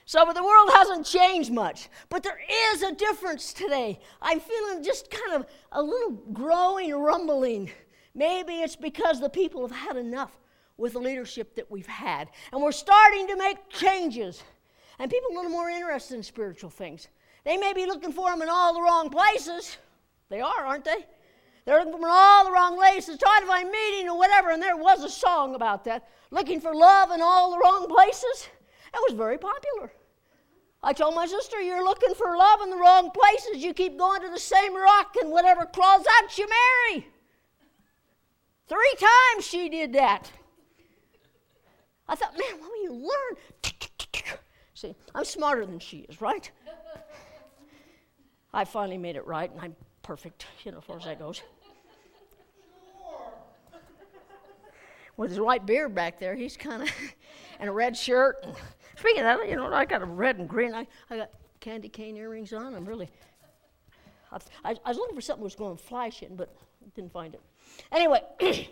So, 0.08 0.24
but 0.24 0.34
the 0.34 0.44
world 0.44 0.70
hasn't 0.72 1.04
changed 1.04 1.52
much. 1.52 1.88
But 2.08 2.22
there 2.22 2.38
is 2.72 2.82
a 2.82 2.92
difference 2.94 3.52
today. 3.52 3.98
I'm 4.22 4.38
feeling 4.38 4.84
just 4.84 5.10
kind 5.10 5.34
of 5.34 5.48
a 5.72 5.82
little 5.82 6.12
growing 6.32 6.94
rumbling 6.94 7.72
Maybe 8.16 8.62
it's 8.62 8.76
because 8.76 9.20
the 9.20 9.28
people 9.28 9.60
have 9.66 9.76
had 9.76 9.96
enough. 9.96 10.32
with 10.78 10.92
the 10.94 10.98
leadership 10.98 11.54
that 11.54 11.70
we've 11.70 11.86
had. 11.86 12.28
And 12.52 12.62
we're 12.62 12.72
starting 12.72 13.26
to 13.28 13.36
make 13.36 13.68
changes. 13.70 14.42
And 14.98 15.10
people 15.10 15.30
are 15.30 15.32
a 15.32 15.36
little 15.36 15.50
more 15.50 15.70
interested 15.70 16.16
in 16.16 16.22
spiritual 16.22 16.70
things. 16.70 17.08
They 17.44 17.56
may 17.56 17.72
be 17.72 17.86
looking 17.86 18.12
for 18.12 18.30
them 18.30 18.42
in 18.42 18.48
all 18.48 18.74
the 18.74 18.82
wrong 18.82 19.08
places. 19.08 19.76
They 20.28 20.40
are, 20.40 20.66
aren't 20.66 20.84
they? 20.84 21.06
They're 21.66 21.84
looking 21.84 22.00
for 22.00 22.08
all 22.08 22.44
the 22.44 22.52
wrong 22.52 22.76
places, 22.76 23.18
trying 23.18 23.42
to 23.42 23.46
find 23.48 23.68
meaning 23.70 24.08
or 24.08 24.16
whatever. 24.16 24.50
And 24.50 24.62
there 24.62 24.76
was 24.76 25.02
a 25.02 25.10
song 25.10 25.56
about 25.56 25.84
that. 25.84 26.08
Looking 26.30 26.60
for 26.60 26.74
love 26.74 27.10
in 27.10 27.20
all 27.20 27.50
the 27.50 27.58
wrong 27.58 27.88
places. 27.88 28.48
That 28.92 29.02
was 29.06 29.14
very 29.14 29.36
popular. 29.36 29.92
I 30.82 30.92
told 30.92 31.16
my 31.16 31.26
sister, 31.26 31.60
You're 31.60 31.84
looking 31.84 32.14
for 32.14 32.36
love 32.36 32.60
in 32.62 32.70
the 32.70 32.76
wrong 32.76 33.10
places. 33.10 33.64
You 33.64 33.74
keep 33.74 33.98
going 33.98 34.22
to 34.22 34.28
the 34.28 34.38
same 34.38 34.76
rock, 34.76 35.16
and 35.20 35.32
whatever 35.32 35.66
crawls 35.66 36.06
out, 36.22 36.38
you 36.38 36.46
marry. 36.48 37.08
Three 38.68 38.94
times 38.98 39.44
she 39.44 39.68
did 39.68 39.92
that. 39.94 40.30
I 42.08 42.14
thought, 42.14 42.38
man, 42.38 42.60
what 42.60 42.70
will 42.70 42.82
you 42.84 42.92
learn? 42.92 44.38
See, 44.74 44.94
I'm 45.14 45.24
smarter 45.24 45.66
than 45.66 45.80
she 45.80 45.98
is, 46.08 46.20
right? 46.20 46.48
I 48.54 48.64
finally 48.64 48.98
made 48.98 49.16
it 49.16 49.26
right, 49.26 49.50
and 49.50 49.60
I'm 49.60 49.76
perfect, 50.02 50.46
you 50.64 50.70
know, 50.70 50.78
as 50.78 50.84
far 50.84 50.98
as 50.98 51.04
that 51.04 51.18
goes. 51.18 51.42
With 55.16 55.30
his 55.30 55.40
white 55.40 55.64
beard 55.64 55.94
back 55.94 56.18
there, 56.18 56.34
he's 56.34 56.56
kind 56.56 56.82
of, 56.82 56.90
and 57.60 57.68
a 57.68 57.72
red 57.72 57.96
shirt. 57.96 58.44
Speaking 58.98 59.24
of 59.24 59.38
that, 59.38 59.48
you 59.48 59.56
know, 59.56 59.72
I 59.72 59.84
got 59.84 60.02
a 60.02 60.06
red 60.06 60.38
and 60.38 60.48
green. 60.48 60.74
I, 60.74 60.86
I 61.10 61.16
got 61.16 61.30
candy 61.60 61.88
cane 61.88 62.16
earrings 62.16 62.52
on. 62.52 62.74
I'm 62.74 62.84
really, 62.84 63.08
I, 64.30 64.38
I, 64.64 64.76
I 64.84 64.88
was 64.88 64.96
looking 64.96 65.16
for 65.16 65.22
something 65.22 65.40
that 65.40 65.44
was 65.44 65.54
going 65.54 65.76
flashing, 65.76 66.36
but 66.36 66.54
didn't 66.94 67.12
find 67.12 67.34
it. 67.34 67.40
Anyway, 67.92 68.20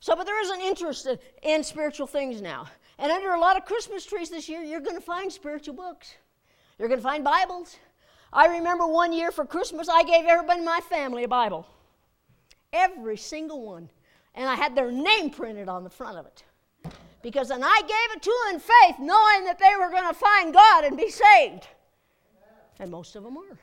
so, 0.00 0.16
but 0.16 0.24
there 0.24 0.40
is 0.40 0.50
an 0.50 0.60
interest 0.60 1.08
in 1.42 1.62
spiritual 1.64 2.06
things 2.06 2.40
now. 2.40 2.66
And 2.98 3.12
under 3.12 3.34
a 3.34 3.40
lot 3.40 3.56
of 3.56 3.64
Christmas 3.64 4.06
trees 4.06 4.30
this 4.30 4.48
year, 4.48 4.62
you're 4.62 4.80
going 4.80 4.96
to 4.96 5.02
find 5.02 5.30
spiritual 5.30 5.74
books. 5.74 6.14
You're 6.78 6.88
going 6.88 7.00
to 7.00 7.04
find 7.04 7.22
Bibles. 7.22 7.76
I 8.32 8.46
remember 8.46 8.86
one 8.86 9.12
year 9.12 9.30
for 9.30 9.44
Christmas, 9.44 9.88
I 9.88 10.02
gave 10.02 10.24
everybody 10.26 10.60
in 10.60 10.64
my 10.64 10.80
family 10.88 11.24
a 11.24 11.28
Bible. 11.28 11.66
Every 12.72 13.16
single 13.16 13.62
one. 13.62 13.88
And 14.36 14.48
I 14.48 14.54
had 14.54 14.76
their 14.76 14.92
name 14.92 15.30
printed 15.30 15.68
on 15.68 15.82
the 15.82 15.90
front 15.90 16.18
of 16.18 16.26
it. 16.26 16.44
Because 17.22 17.48
then 17.48 17.64
I 17.64 17.80
gave 17.80 18.16
it 18.16 18.22
to 18.22 18.34
them 18.44 18.54
in 18.54 18.60
faith, 18.60 18.96
knowing 19.00 19.44
that 19.46 19.58
they 19.58 19.74
were 19.78 19.90
going 19.90 20.06
to 20.06 20.14
find 20.14 20.52
God 20.52 20.84
and 20.84 20.96
be 20.96 21.10
saved. 21.10 21.66
And 22.78 22.90
most 22.90 23.16
of 23.16 23.24
them 23.24 23.36
are. 23.38 23.58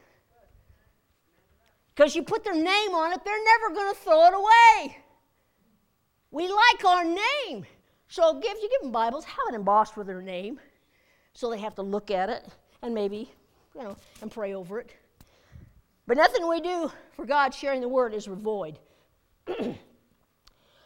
Because 1.93 2.15
you 2.15 2.23
put 2.23 2.43
their 2.43 2.55
name 2.55 2.95
on 2.95 3.13
it, 3.13 3.23
they're 3.23 3.43
never 3.43 3.75
going 3.75 3.93
to 3.93 3.99
throw 3.99 4.25
it 4.25 4.33
away. 4.33 4.97
We 6.31 6.47
like 6.47 6.83
our 6.85 7.03
name. 7.03 7.65
So 8.07 8.37
if 8.37 8.43
you 8.43 8.69
give 8.69 8.81
them 8.81 8.91
Bibles, 8.91 9.23
have 9.25 9.37
it 9.49 9.55
embossed 9.55 9.95
with 9.95 10.07
their 10.07 10.21
name. 10.21 10.59
So 11.33 11.49
they 11.51 11.59
have 11.59 11.75
to 11.75 11.83
look 11.83 12.09
at 12.09 12.29
it 12.29 12.45
and 12.81 12.93
maybe, 12.93 13.31
you 13.75 13.83
know, 13.83 13.95
and 14.21 14.31
pray 14.31 14.55
over 14.55 14.79
it. 14.79 14.91
But 16.07 16.17
nothing 16.17 16.47
we 16.47 16.59
do 16.59 16.91
for 17.15 17.25
God 17.25 17.53
sharing 17.53 17.81
the 17.81 17.87
word 17.87 18.13
is 18.13 18.25
void. 18.25 18.79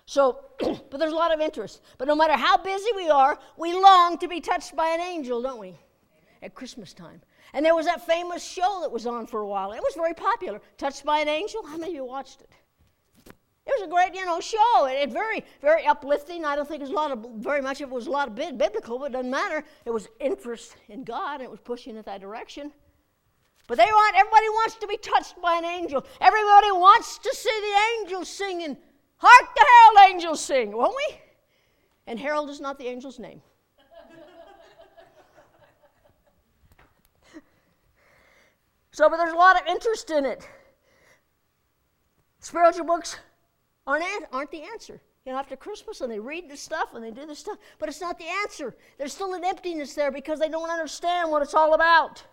so, 0.08 0.40
but 0.60 0.98
there's 0.98 1.12
a 1.12 1.16
lot 1.16 1.34
of 1.34 1.42
interest. 1.42 1.82
But 1.98 2.08
no 2.08 2.16
matter 2.16 2.34
how 2.34 2.58
busy 2.58 2.90
we 2.96 3.10
are, 3.10 3.38
we 3.58 3.74
long 3.74 4.18
to 4.20 4.28
be 4.28 4.40
touched 4.40 4.76
by 4.76 4.88
an 4.88 5.02
angel, 5.02 5.42
don't 5.42 5.60
we? 5.60 5.78
At 6.42 6.56
Christmas 6.56 6.94
time. 6.94 7.22
And 7.54 7.66
there 7.66 7.76
was 7.76 7.86
that 7.86 8.06
famous 8.06 8.44
show 8.44 8.80
that 8.82 8.92
was 8.92 9.06
on 9.06 9.28
for 9.28 9.42
a 9.42 9.48
while. 9.48 9.74
It 9.74 9.82
was 9.82 9.94
very 9.96 10.14
popular. 10.14 10.62
Touched 10.78 11.06
by 11.06 11.20
an 11.20 11.28
Angel. 11.28 11.66
How 11.66 11.78
many 11.78 11.92
of 11.92 11.96
you 11.96 12.06
watched 12.06 12.42
it? 12.42 12.50
It 13.66 13.74
was 13.80 13.88
a 13.88 13.92
great, 13.92 14.16
you 14.16 14.26
know, 14.26 14.40
show. 14.40 14.86
It, 14.86 15.10
it 15.10 15.12
very, 15.12 15.44
very 15.62 15.86
uplifting. 15.86 16.46
I 16.46 16.56
don't 16.56 16.68
think 16.68 16.82
it 16.82 16.84
was 16.84 16.92
a 16.92 16.96
lot 16.96 17.12
of, 17.12 17.26
very 17.38 17.62
much 17.62 17.82
of 17.82 17.90
it 17.90 17.94
was 17.94 18.08
a 18.08 18.12
lot 18.12 18.28
of 18.30 18.36
biblical, 18.36 19.00
but 19.00 19.06
it 19.06 19.14
doesn't 19.14 19.32
matter. 19.32 19.64
It 19.86 19.92
was 19.92 20.08
interest 20.20 20.76
in 20.88 21.04
God, 21.04 21.36
and 21.36 21.44
it 21.44 21.52
was 21.52 21.60
pushing 21.60 21.98
in 21.98 22.02
that 22.02 22.22
direction. 22.22 22.72
But 23.68 23.78
they 23.78 23.86
want, 23.86 24.16
everybody 24.16 24.50
wants 24.50 24.76
to 24.76 24.88
be 24.88 24.98
touched 24.98 25.42
by 25.42 25.56
an 25.56 25.66
angel. 25.66 26.06
Everybody 26.22 26.72
wants 26.72 27.18
to 27.18 27.36
see 27.36 27.50
the 27.50 28.02
angels 28.02 28.30
singing. 28.30 28.78
Hark 29.18 29.56
the 29.56 29.66
herald 29.66 30.14
angels 30.14 30.42
sing, 30.42 30.72
won't 30.72 30.96
we? 30.96 31.18
And 32.06 32.20
herald 32.20 32.50
is 32.50 32.62
not 32.62 32.78
the 32.78 32.88
angel's 32.88 33.20
name. 33.20 33.42
So, 38.92 39.08
but 39.12 39.18
there's 39.18 39.34
a 39.34 39.36
lot 39.36 39.62
of 39.62 39.68
interest 39.68 40.10
in 40.10 40.26
it. 40.26 40.50
Spiritual 42.40 42.86
books 42.86 43.20
aren't, 43.86 44.04
aren't 44.32 44.50
the 44.50 44.64
answer. 44.64 45.00
You 45.24 45.34
know, 45.34 45.38
after 45.38 45.56
Christmas, 45.56 46.02
and 46.02 46.12
they 46.12 46.20
read 46.20 46.50
this 46.50 46.62
stuff 46.62 46.96
and 46.96 47.04
they 47.04 47.12
do 47.12 47.28
this 47.28 47.38
stuff, 47.38 47.60
but 47.78 47.90
it's 47.90 48.02
not 48.02 48.18
the 48.18 48.26
answer. 48.42 48.76
There's 48.98 49.14
still 49.14 49.36
an 49.36 49.44
emptiness 49.46 49.94
there 49.94 50.12
because 50.12 50.40
they 50.40 50.50
don't 50.50 50.72
understand 50.72 51.30
what 51.30 51.44
it's 51.44 51.54
all 51.54 51.76
about. 51.76 52.24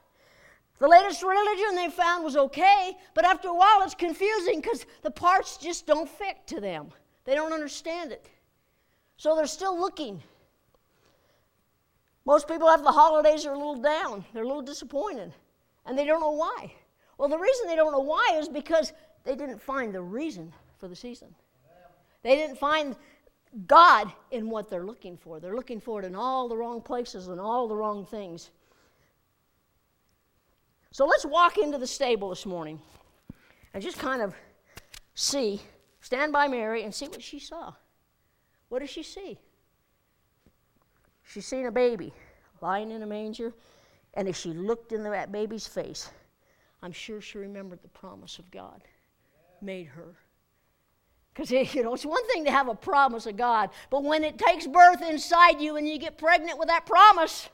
The 0.78 0.88
latest 0.88 1.22
religion 1.22 1.76
they 1.76 1.88
found 1.88 2.24
was 2.24 2.36
okay, 2.36 2.96
but 3.14 3.24
after 3.24 3.48
a 3.48 3.54
while 3.54 3.82
it's 3.82 3.94
confusing 3.94 4.60
because 4.60 4.86
the 5.02 5.10
parts 5.10 5.56
just 5.56 5.86
don't 5.86 6.08
fit 6.08 6.36
to 6.48 6.60
them. 6.60 6.88
They 7.24 7.34
don't 7.34 7.52
understand 7.52 8.12
it. 8.12 8.28
So 9.16 9.36
they're 9.36 9.46
still 9.46 9.78
looking. 9.78 10.22
Most 12.26 12.48
people 12.48 12.68
after 12.68 12.84
the 12.84 12.92
holidays 12.92 13.46
are 13.46 13.52
a 13.52 13.58
little 13.58 13.80
down, 13.80 14.24
they're 14.32 14.42
a 14.42 14.46
little 14.46 14.62
disappointed 14.62 15.32
and 15.86 15.98
they 15.98 16.04
don't 16.04 16.20
know 16.20 16.30
why. 16.30 16.72
Well, 17.18 17.28
the 17.28 17.38
reason 17.38 17.66
they 17.66 17.76
don't 17.76 17.92
know 17.92 18.00
why 18.00 18.36
is 18.36 18.48
because 18.48 18.92
they 19.24 19.36
didn't 19.36 19.60
find 19.60 19.94
the 19.94 20.00
reason 20.00 20.52
for 20.78 20.88
the 20.88 20.96
season. 20.96 21.34
They 22.22 22.36
didn't 22.36 22.58
find 22.58 22.96
God 23.66 24.12
in 24.30 24.50
what 24.50 24.68
they're 24.68 24.84
looking 24.84 25.16
for. 25.16 25.38
They're 25.38 25.54
looking 25.54 25.80
for 25.80 26.00
it 26.00 26.04
in 26.04 26.16
all 26.16 26.48
the 26.48 26.56
wrong 26.56 26.80
places 26.80 27.28
and 27.28 27.38
all 27.38 27.68
the 27.68 27.76
wrong 27.76 28.04
things. 28.04 28.50
So 30.94 31.06
let's 31.06 31.26
walk 31.26 31.58
into 31.58 31.76
the 31.76 31.88
stable 31.88 32.28
this 32.28 32.46
morning 32.46 32.80
and 33.74 33.82
just 33.82 33.98
kind 33.98 34.22
of 34.22 34.32
see, 35.16 35.60
stand 36.00 36.32
by 36.32 36.46
Mary 36.46 36.84
and 36.84 36.94
see 36.94 37.08
what 37.08 37.20
she 37.20 37.40
saw. 37.40 37.72
What 38.68 38.78
does 38.78 38.90
she 38.90 39.02
see? 39.02 39.36
She's 41.24 41.46
seen 41.46 41.66
a 41.66 41.72
baby 41.72 42.14
lying 42.60 42.92
in 42.92 43.02
a 43.02 43.06
manger 43.06 43.52
and 44.14 44.28
as 44.28 44.36
she 44.36 44.50
looked 44.50 44.92
into 44.92 45.10
that 45.10 45.32
baby's 45.32 45.66
face, 45.66 46.10
I'm 46.80 46.92
sure 46.92 47.20
she 47.20 47.38
remembered 47.38 47.82
the 47.82 47.88
promise 47.88 48.38
of 48.38 48.48
God 48.52 48.80
made 49.60 49.88
her. 49.88 50.14
Because, 51.34 51.50
you 51.74 51.82
know, 51.82 51.94
it's 51.94 52.06
one 52.06 52.24
thing 52.28 52.44
to 52.44 52.52
have 52.52 52.68
a 52.68 52.74
promise 52.76 53.26
of 53.26 53.36
God, 53.36 53.70
but 53.90 54.04
when 54.04 54.22
it 54.22 54.38
takes 54.38 54.68
birth 54.68 55.02
inside 55.02 55.60
you 55.60 55.74
and 55.74 55.88
you 55.88 55.98
get 55.98 56.18
pregnant 56.18 56.56
with 56.56 56.68
that 56.68 56.86
promise, 56.86 57.48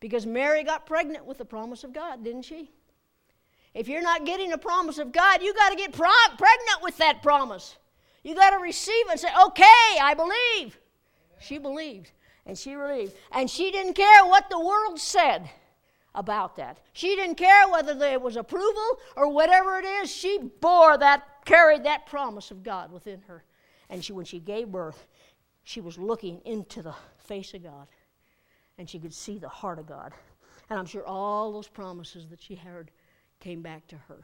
because 0.00 0.24
Mary 0.24 0.64
got 0.64 0.86
pregnant 0.86 1.26
with 1.26 1.36
the 1.36 1.44
promise 1.44 1.84
of 1.84 1.92
God, 1.92 2.24
didn't 2.24 2.46
she? 2.46 2.70
If 3.76 3.88
you're 3.88 4.00
not 4.00 4.24
getting 4.24 4.52
a 4.52 4.58
promise 4.58 4.96
of 4.96 5.12
God, 5.12 5.42
you 5.42 5.52
got 5.52 5.68
to 5.68 5.76
get 5.76 5.92
pro- 5.92 6.08
pregnant 6.38 6.82
with 6.82 6.96
that 6.96 7.22
promise. 7.22 7.76
You 8.24 8.34
got 8.34 8.50
to 8.50 8.56
receive 8.56 9.06
it 9.06 9.10
and 9.10 9.20
say, 9.20 9.28
okay, 9.48 9.98
I 10.00 10.14
believe. 10.16 10.78
She 11.38 11.58
believed, 11.58 12.12
and 12.46 12.56
she 12.56 12.74
believed. 12.74 13.12
And 13.32 13.50
she 13.50 13.70
didn't 13.70 13.92
care 13.92 14.24
what 14.24 14.48
the 14.48 14.58
world 14.58 14.98
said 14.98 15.50
about 16.14 16.56
that. 16.56 16.78
She 16.94 17.16
didn't 17.16 17.34
care 17.34 17.68
whether 17.68 17.94
there 17.94 18.18
was 18.18 18.36
approval 18.36 18.98
or 19.14 19.30
whatever 19.30 19.78
it 19.78 19.84
is. 19.84 20.10
She 20.10 20.38
bore 20.38 20.96
that, 20.96 21.44
carried 21.44 21.84
that 21.84 22.06
promise 22.06 22.50
of 22.50 22.62
God 22.62 22.90
within 22.90 23.20
her. 23.28 23.44
And 23.90 24.02
she, 24.02 24.14
when 24.14 24.24
she 24.24 24.38
gave 24.38 24.68
birth, 24.68 25.06
she 25.64 25.82
was 25.82 25.98
looking 25.98 26.40
into 26.46 26.80
the 26.80 26.94
face 27.18 27.52
of 27.52 27.62
God. 27.62 27.88
And 28.78 28.88
she 28.88 28.98
could 28.98 29.12
see 29.12 29.38
the 29.38 29.50
heart 29.50 29.78
of 29.78 29.86
God. 29.86 30.14
And 30.70 30.78
I'm 30.78 30.86
sure 30.86 31.04
all 31.04 31.52
those 31.52 31.68
promises 31.68 32.26
that 32.28 32.40
she 32.40 32.54
heard 32.54 32.90
came 33.40 33.62
back 33.62 33.86
to 33.88 33.96
her. 34.08 34.20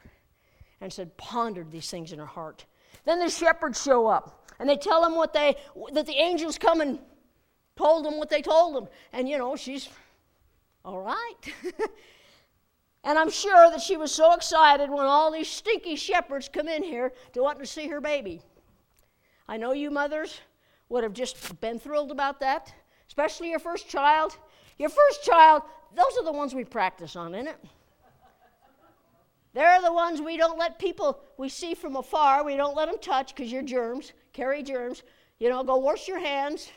And 0.81 0.91
said, 0.91 1.15
pondered 1.17 1.71
these 1.71 1.89
things 1.89 2.11
in 2.11 2.19
her 2.19 2.25
heart. 2.25 2.65
Then 3.05 3.19
the 3.19 3.29
shepherds 3.29 3.81
show 3.81 4.07
up. 4.07 4.51
And 4.59 4.69
they 4.69 4.77
tell 4.77 5.01
them 5.01 5.15
what 5.15 5.33
they, 5.33 5.55
that 5.93 6.05
the 6.05 6.15
angels 6.15 6.57
come 6.57 6.81
and 6.81 6.99
told 7.75 8.05
them 8.05 8.17
what 8.17 8.29
they 8.29 8.41
told 8.41 8.75
them. 8.75 8.87
And, 9.13 9.27
you 9.27 9.37
know, 9.37 9.55
she's 9.55 9.89
all 10.85 10.99
right. 10.99 11.53
and 13.03 13.17
I'm 13.17 13.29
sure 13.29 13.71
that 13.71 13.81
she 13.81 13.97
was 13.97 14.11
so 14.11 14.33
excited 14.33 14.89
when 14.89 15.05
all 15.05 15.31
these 15.31 15.47
stinky 15.47 15.95
shepherds 15.95 16.49
come 16.51 16.67
in 16.67 16.83
here 16.83 17.13
to 17.33 17.41
want 17.41 17.59
to 17.59 17.65
see 17.65 17.87
her 17.87 18.01
baby. 18.01 18.41
I 19.47 19.57
know 19.57 19.71
you 19.71 19.89
mothers 19.89 20.39
would 20.89 21.03
have 21.03 21.13
just 21.13 21.59
been 21.61 21.79
thrilled 21.79 22.11
about 22.11 22.39
that, 22.41 22.73
especially 23.07 23.49
your 23.49 23.59
first 23.59 23.87
child. 23.89 24.37
Your 24.77 24.89
first 24.89 25.23
child, 25.23 25.63
those 25.95 26.17
are 26.19 26.23
the 26.23 26.31
ones 26.31 26.53
we 26.53 26.63
practice 26.63 27.15
on, 27.15 27.35
isn't 27.35 27.47
it? 27.47 27.59
They're 29.53 29.81
the 29.81 29.93
ones 29.93 30.19
we 30.19 30.37
don't 30.37 30.57
let 30.57 30.79
people 30.79 31.19
we 31.37 31.49
see 31.49 31.75
from 31.75 31.95
afar, 31.95 32.43
we 32.43 32.57
don't 32.57 32.75
let 32.75 32.87
them 32.87 32.97
touch 32.99 33.35
because 33.35 33.51
you're 33.51 33.61
germs, 33.61 34.13
carry 34.33 34.63
germs. 34.63 35.03
You 35.39 35.49
know, 35.49 35.63
go 35.63 35.77
wash 35.77 36.07
your 36.07 36.19
hands. 36.19 36.71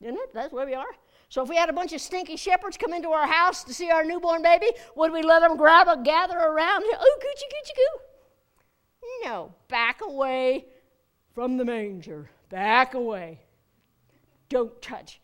Isn't 0.00 0.16
it? 0.16 0.34
That's 0.34 0.52
where 0.52 0.66
we 0.66 0.74
are. 0.74 0.94
So 1.28 1.42
if 1.42 1.48
we 1.48 1.56
had 1.56 1.70
a 1.70 1.72
bunch 1.72 1.92
of 1.92 2.00
stinky 2.00 2.36
shepherds 2.36 2.76
come 2.76 2.92
into 2.92 3.08
our 3.08 3.26
house 3.26 3.64
to 3.64 3.72
see 3.72 3.90
our 3.90 4.04
newborn 4.04 4.42
baby, 4.42 4.66
would 4.96 5.12
we 5.12 5.22
let 5.22 5.40
them 5.40 5.56
grab 5.56 5.88
a 5.88 5.96
gather 6.02 6.36
around? 6.36 6.84
Oh, 6.84 7.18
coochie 7.20 7.54
coochie 7.54 7.74
coo. 7.74 8.00
No, 9.24 9.54
back 9.68 10.00
away 10.02 10.66
from 11.34 11.56
the 11.56 11.64
manger. 11.64 12.28
Back 12.50 12.94
away. 12.94 13.40
don't 14.50 14.80
touch. 14.82 15.20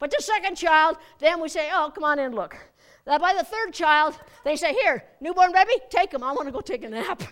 But 0.00 0.10
the 0.10 0.20
second 0.20 0.56
child, 0.56 0.96
then 1.20 1.40
we 1.40 1.48
say, 1.48 1.68
oh, 1.72 1.92
come 1.94 2.02
on 2.02 2.18
in, 2.18 2.32
look. 2.32 2.56
By 3.04 3.34
the 3.36 3.44
third 3.44 3.72
child, 3.72 4.16
they 4.44 4.54
say, 4.56 4.74
here, 4.74 5.02
newborn 5.20 5.52
baby, 5.52 5.72
take 5.90 6.12
him. 6.14 6.22
I 6.22 6.32
want 6.32 6.46
to 6.46 6.52
go 6.52 6.60
take 6.60 6.84
a 6.84 6.88
nap. 6.88 7.22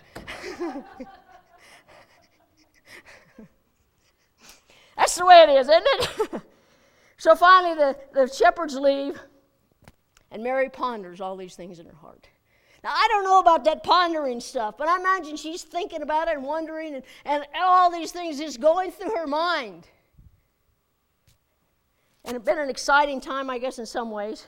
That's 4.97 5.15
the 5.15 5.25
way 5.25 5.41
it 5.47 5.49
is, 5.49 5.67
isn't 5.69 5.85
it? 5.87 6.41
so 7.17 7.35
finally, 7.35 7.75
the, 7.75 7.97
the 8.13 8.27
shepherds 8.27 8.75
leave, 8.75 9.19
and 10.29 10.43
Mary 10.43 10.69
ponders 10.69 11.21
all 11.21 11.37
these 11.37 11.55
things 11.55 11.79
in 11.79 11.85
her 11.85 11.95
heart. 11.95 12.27
Now, 12.83 12.91
I 12.91 13.07
don't 13.09 13.23
know 13.23 13.39
about 13.39 13.63
that 13.65 13.83
pondering 13.83 14.39
stuff, 14.39 14.75
but 14.77 14.87
I 14.87 14.97
imagine 14.99 15.37
she's 15.37 15.63
thinking 15.63 16.01
about 16.01 16.27
it 16.27 16.35
and 16.35 16.43
wondering, 16.43 16.95
and, 16.95 17.03
and 17.25 17.45
all 17.55 17.91
these 17.91 18.11
things 18.11 18.39
just 18.39 18.59
going 18.59 18.91
through 18.91 19.11
her 19.11 19.27
mind. 19.27 19.87
And 22.25 22.35
it's 22.35 22.45
been 22.45 22.59
an 22.59 22.69
exciting 22.69 23.21
time, 23.21 23.49
I 23.49 23.57
guess, 23.57 23.79
in 23.79 23.85
some 23.85 24.11
ways. 24.11 24.47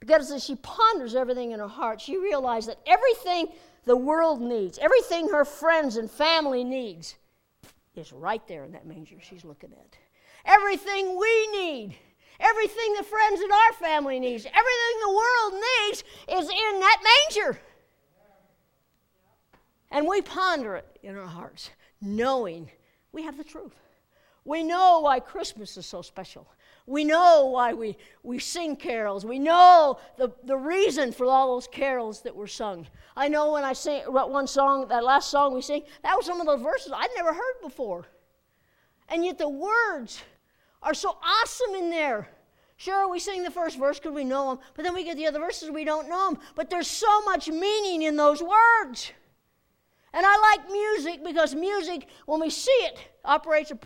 Because 0.00 0.30
as 0.30 0.42
she 0.42 0.56
ponders 0.56 1.14
everything 1.14 1.52
in 1.52 1.60
her 1.60 1.68
heart, 1.68 2.00
she 2.00 2.16
realized 2.16 2.68
that 2.68 2.78
everything 2.86 3.48
the 3.84 3.96
world 3.96 4.40
needs, 4.40 4.78
everything 4.78 5.28
her 5.28 5.44
friends 5.44 5.96
and 5.96 6.10
family 6.10 6.64
needs, 6.64 7.16
is 7.94 8.12
right 8.12 8.46
there 8.48 8.64
in 8.64 8.72
that 8.72 8.86
manger 8.86 9.16
she's 9.20 9.44
looking 9.44 9.72
at. 9.72 9.96
Everything 10.46 11.18
we 11.18 11.46
need, 11.48 11.94
everything 12.40 12.94
the 12.96 13.04
friends 13.04 13.40
in 13.40 13.52
our 13.52 13.72
family 13.74 14.18
needs, 14.18 14.46
everything 14.46 15.00
the 15.02 15.14
world 15.14 15.62
needs 15.84 16.04
is 16.28 16.48
in 16.48 16.80
that 16.80 17.02
manger. 17.28 17.60
And 19.90 20.06
we 20.06 20.22
ponder 20.22 20.76
it 20.76 20.98
in 21.02 21.16
our 21.16 21.26
hearts, 21.26 21.70
knowing 22.00 22.70
we 23.12 23.22
have 23.24 23.36
the 23.36 23.44
truth. 23.44 23.74
We 24.44 24.62
know 24.62 25.00
why 25.00 25.20
Christmas 25.20 25.76
is 25.76 25.84
so 25.84 26.00
special. 26.00 26.46
We 26.90 27.04
know 27.04 27.46
why 27.46 27.72
we, 27.72 27.96
we 28.24 28.40
sing 28.40 28.74
carols. 28.74 29.24
We 29.24 29.38
know 29.38 30.00
the, 30.18 30.32
the 30.42 30.56
reason 30.56 31.12
for 31.12 31.24
all 31.26 31.54
those 31.54 31.68
carols 31.68 32.22
that 32.22 32.34
were 32.34 32.48
sung. 32.48 32.88
I 33.16 33.28
know 33.28 33.52
when 33.52 33.62
I 33.62 33.74
sing 33.74 34.02
one 34.06 34.48
song, 34.48 34.88
that 34.88 35.04
last 35.04 35.30
song 35.30 35.54
we 35.54 35.62
sing, 35.62 35.84
that 36.02 36.16
was 36.16 36.26
some 36.26 36.40
of 36.40 36.48
those 36.48 36.60
verses 36.60 36.90
I'd 36.92 37.10
never 37.14 37.32
heard 37.32 37.54
before. 37.62 38.06
And 39.08 39.24
yet 39.24 39.38
the 39.38 39.48
words 39.48 40.20
are 40.82 40.92
so 40.92 41.16
awesome 41.24 41.76
in 41.76 41.90
there. 41.90 42.28
Sure, 42.76 43.08
we 43.08 43.20
sing 43.20 43.44
the 43.44 43.52
first 43.52 43.78
verse 43.78 44.00
because 44.00 44.14
we 44.14 44.24
know 44.24 44.48
them, 44.48 44.58
but 44.74 44.84
then 44.84 44.92
we 44.92 45.04
get 45.04 45.16
the 45.16 45.28
other 45.28 45.38
verses, 45.38 45.70
we 45.70 45.84
don't 45.84 46.08
know 46.08 46.30
them. 46.32 46.42
But 46.56 46.70
there's 46.70 46.88
so 46.88 47.22
much 47.22 47.48
meaning 47.48 48.02
in 48.02 48.16
those 48.16 48.42
words. 48.42 49.12
And 50.12 50.26
I 50.26 50.38
like 50.38 50.72
music 50.72 51.22
because 51.22 51.54
music, 51.54 52.08
when 52.26 52.40
we 52.40 52.50
see 52.50 52.72
it, 52.72 52.98
operates 53.24 53.70
a, 53.70 53.78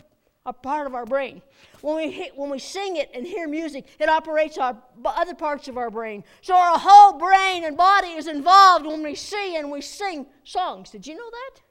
a 0.45 0.53
part 0.53 0.85
of 0.85 0.93
our 0.93 1.05
brain. 1.05 1.41
When 1.81 1.95
we, 1.95 2.11
hit, 2.11 2.37
when 2.37 2.49
we 2.49 2.59
sing 2.59 2.97
it 2.97 3.09
and 3.13 3.25
hear 3.25 3.47
music, 3.47 3.85
it 3.99 4.09
operates 4.09 4.57
our 4.57 4.77
other 5.03 5.33
parts 5.33 5.67
of 5.67 5.77
our 5.77 5.89
brain. 5.89 6.23
So 6.41 6.55
our 6.55 6.77
whole 6.77 7.17
brain 7.17 7.63
and 7.63 7.75
body 7.75 8.09
is 8.09 8.27
involved 8.27 8.85
when 8.85 9.01
we 9.01 9.15
see 9.15 9.55
and 9.55 9.71
we 9.71 9.81
sing 9.81 10.27
songs. 10.43 10.91
Did 10.91 11.07
you 11.07 11.15
know 11.15 11.29
that? 11.29 11.61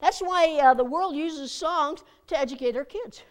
That's 0.00 0.20
why 0.20 0.60
uh, 0.62 0.74
the 0.74 0.84
world 0.84 1.16
uses 1.16 1.50
songs 1.50 2.04
to 2.28 2.38
educate 2.38 2.72
their 2.72 2.84
kids. 2.84 3.22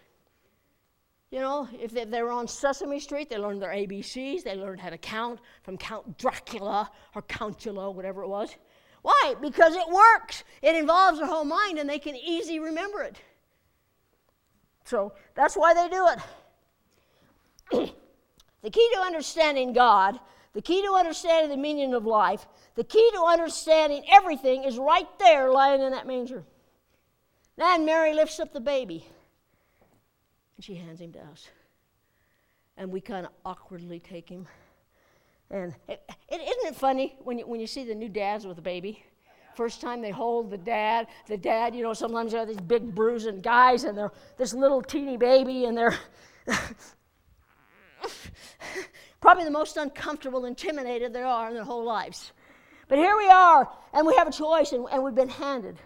You 1.32 1.40
know, 1.40 1.68
if 1.82 1.92
they, 1.92 2.20
are 2.20 2.30
on 2.30 2.48
Sesame 2.48 3.00
Street, 3.00 3.30
they 3.30 3.38
learn 3.38 3.60
their 3.60 3.72
ABCs, 3.72 4.44
they 4.44 4.56
learn 4.56 4.78
how 4.78 4.90
to 4.90 4.98
count 4.98 5.40
from 5.64 5.78
Count 5.78 6.18
Dracula 6.18 6.92
or 7.16 7.24
Countula, 7.24 7.94
whatever 7.94 8.22
it 8.22 8.28
was. 8.28 8.56
Why? 9.02 9.36
Because 9.42 9.76
it 9.76 9.90
works. 9.90 10.44
It 10.62 10.76
involves 10.76 11.18
their 11.18 11.28
whole 11.28 11.44
mind 11.44 11.80
and 11.80 11.90
they 11.90 12.00
can 12.00 12.16
easily 12.16 12.60
remember 12.60 13.02
it. 13.02 13.20
So 14.86 15.14
that's 15.36 15.56
why 15.56 15.74
they 15.74 15.90
do 15.90 16.08
it. 17.72 17.94
the 18.62 18.70
key 18.70 18.90
to 18.96 19.02
understanding 19.02 19.74
God, 19.74 20.20
the 20.54 20.62
key 20.62 20.82
to 20.82 20.94
understanding 20.94 21.50
the 21.50 21.58
meaning 21.58 21.94
of 21.94 22.06
life, 22.06 22.46
the 22.76 22.84
key 22.84 23.10
to 23.14 23.24
understanding 23.24 24.04
everything 24.12 24.64
is 24.64 24.78
right 24.78 25.08
there 25.20 25.52
lying 25.52 25.82
in 25.82 25.92
that 25.92 26.08
manger. 26.08 26.44
Then 27.58 27.86
Mary 27.86 28.14
lifts 28.14 28.40
up 28.40 28.52
the 28.52 28.60
baby 28.60 29.08
and 30.58 30.66
she 30.66 30.76
hands 30.76 31.00
him 31.02 31.12
to 31.14 31.20
us. 31.20 31.50
And 32.78 32.92
we 32.92 33.02
kind 33.02 33.26
of 33.26 33.32
awkwardly 33.46 34.00
take 34.00 34.30
him. 34.30 34.48
And 35.52 35.76
isn't 35.88 36.08
it 36.32 36.76
funny 36.76 37.16
when 37.24 37.38
you, 37.38 37.46
when 37.46 37.60
you 37.60 37.68
see 37.68 37.84
the 37.84 37.94
new 37.94 38.10
dads 38.10 38.48
with 38.48 38.58
a 38.58 38.62
baby? 38.62 39.06
First 39.56 39.82
time 39.82 40.02
they 40.02 40.12
hold 40.12 40.50
the 40.50 40.58
dad, 40.58 41.08
the 41.28 41.38
dad, 41.38 41.76
you 41.76 41.84
know, 41.84 41.94
sometimes 41.94 42.32
they're 42.32 42.46
these 42.46 42.58
big 42.58 42.94
bruising 42.96 43.42
guys 43.42 43.84
and 43.84 43.98
they're 43.98 44.12
this 44.38 44.54
little 44.54 44.82
teeny 44.82 45.18
baby 45.18 45.66
and 45.66 45.78
they're 45.78 45.98
probably 49.22 49.44
the 49.46 49.52
most 49.52 49.78
uncomfortable, 49.78 50.46
intimidated 50.46 51.14
they 51.14 51.22
are 51.22 51.48
in 51.48 51.54
their 51.54 51.64
whole 51.64 51.84
lives. 51.84 52.32
But 52.88 52.98
here 52.98 53.16
we 53.18 53.30
are, 53.30 53.72
and 53.94 54.06
we 54.06 54.16
have 54.16 54.28
a 54.28 54.32
choice, 54.32 54.72
and, 54.74 54.86
and 54.92 55.04
we've 55.04 55.16
been 55.16 55.30
handed 55.30 55.80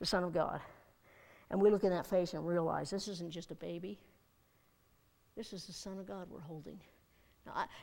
the 0.00 0.06
Son 0.06 0.24
of 0.24 0.32
God. 0.32 0.60
And 1.50 1.60
we 1.60 1.70
look 1.70 1.84
in 1.84 1.90
that 1.90 2.06
face 2.06 2.34
and 2.34 2.46
realize 2.46 2.90
this 2.90 3.08
isn't 3.08 3.30
just 3.30 3.50
a 3.50 3.54
baby. 3.54 3.98
This 5.36 5.52
is 5.52 5.66
the 5.66 5.72
Son 5.72 5.98
of 5.98 6.06
God 6.06 6.28
we're 6.30 6.40
holding. 6.40 6.80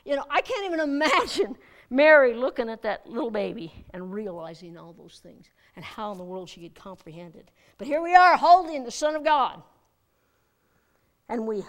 You 0.04 0.16
know, 0.16 0.24
I 0.30 0.40
can't 0.40 0.64
even 0.66 0.80
imagine 0.90 1.56
Mary 1.90 2.34
looking 2.34 2.68
at 2.68 2.82
that 2.82 3.08
little 3.08 3.30
baby 3.30 3.72
and 3.92 4.12
realizing 4.12 4.76
all 4.76 4.92
those 4.92 5.20
things 5.22 5.46
and 5.76 5.84
how 5.84 6.12
in 6.12 6.18
the 6.18 6.24
world 6.24 6.48
she 6.48 6.60
could 6.60 6.74
comprehend 6.74 7.36
it. 7.36 7.50
But 7.78 7.86
here 7.86 8.02
we 8.02 8.14
are 8.14 8.36
holding 8.36 8.84
the 8.84 8.90
Son 8.90 9.14
of 9.14 9.24
God. 9.24 9.62
And 11.28 11.46
we 11.46 11.64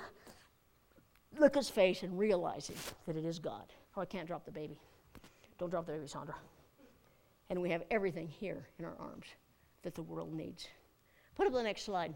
look 1.38 1.56
his 1.56 1.70
face 1.70 2.04
and 2.04 2.18
realizing 2.18 2.76
that 3.06 3.16
it 3.16 3.26
is 3.26 3.40
God. 3.40 3.66
Oh, 3.96 4.02
I 4.02 4.06
can't 4.06 4.28
drop 4.28 4.46
the 4.46 4.52
baby. 4.52 4.80
Don't 5.58 5.70
drop 5.70 5.86
the 5.86 5.94
baby, 5.94 6.08
Sandra. 6.08 6.36
And 7.50 7.62
we 7.62 7.70
have 7.72 7.84
everything 7.90 8.28
here 8.28 8.68
in 8.78 8.86
our 8.86 8.96
arms 9.00 9.26
that 9.84 9.96
the 9.96 10.04
world 10.04 10.34
needs. 10.34 10.68
Put 11.36 11.48
up 11.48 11.54
the 11.54 11.64
next 11.64 11.84
slide. 11.84 12.14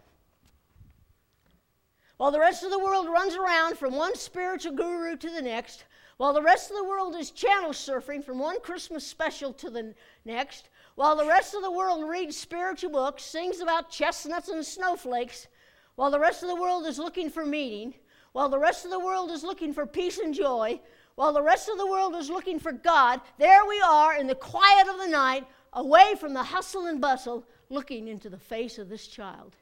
While 2.22 2.30
the 2.30 2.40
rest 2.40 2.62
of 2.62 2.70
the 2.70 2.78
world 2.78 3.08
runs 3.08 3.34
around 3.34 3.80
from 3.80 3.96
one 3.96 4.16
spiritual 4.16 4.74
guru 4.74 5.18
to 5.18 5.30
the 5.32 5.42
next, 5.42 5.86
while 6.18 6.34
the 6.34 6.42
rest 6.44 6.70
of 6.70 6.78
the 6.78 6.84
world 6.84 7.16
is 7.16 7.32
channel 7.32 7.72
surfing 7.72 8.24
from 8.24 8.38
one 8.38 8.62
Christmas 8.62 9.08
special 9.08 9.52
to 9.54 9.72
the 9.72 9.96
next, 10.24 10.70
while 10.94 11.16
the 11.16 11.26
rest 11.26 11.56
of 11.56 11.64
the 11.64 11.72
world 11.72 12.08
reads 12.08 12.38
spiritual 12.38 12.92
books, 12.92 13.24
sings 13.24 13.60
about 13.60 13.90
chestnuts 13.90 14.50
and 14.50 14.64
snowflakes, 14.64 15.48
while 15.96 16.12
the 16.12 16.20
rest 16.20 16.44
of 16.44 16.50
the 16.50 16.56
world 16.56 16.86
is 16.86 17.00
looking 17.00 17.28
for 17.28 17.44
meaning, 17.44 17.96
while 18.34 18.50
the 18.50 18.60
rest 18.60 18.86
of 18.86 18.92
the 18.92 19.00
world 19.00 19.32
is 19.32 19.44
looking 19.44 19.74
for 19.74 19.88
peace 19.88 20.20
and 20.20 20.36
joy, 20.36 20.80
while 21.16 21.34
the 21.34 21.42
rest 21.42 21.70
of 21.70 21.80
the 21.80 21.88
world 21.88 22.16
is 22.16 22.30
looking 22.30 22.60
for 22.60 22.72
God, 22.72 23.20
there 23.40 23.66
we 23.66 23.82
are 23.82 24.16
in 24.16 24.28
the 24.28 24.36
quiet 24.36 24.88
of 24.88 25.00
the 25.00 25.08
night, 25.08 25.48
away 25.74 26.14
from 26.20 26.36
the 26.36 26.44
hustle 26.44 26.86
and 26.86 27.02
bustle, 27.02 27.48
looking 27.72 28.08
into 28.08 28.30
the 28.30 28.38
face 28.38 28.78
of 28.78 28.90
this 28.90 29.08
child, 29.08 29.56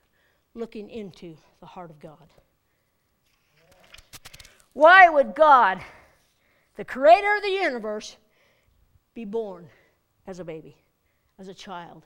looking 0.56 0.90
into 0.90 1.38
the 1.62 1.66
heart 1.66 1.90
of 1.90 2.02
God. 2.02 2.28
Why 4.80 5.10
would 5.10 5.36
God, 5.36 5.82
the 6.78 6.86
creator 6.86 7.36
of 7.36 7.44
the 7.44 7.50
universe, 7.50 8.16
be 9.14 9.26
born 9.26 9.68
as 10.26 10.40
a 10.40 10.46
baby, 10.46 10.78
as 11.38 11.50
a 11.50 11.54
child? 11.54 12.06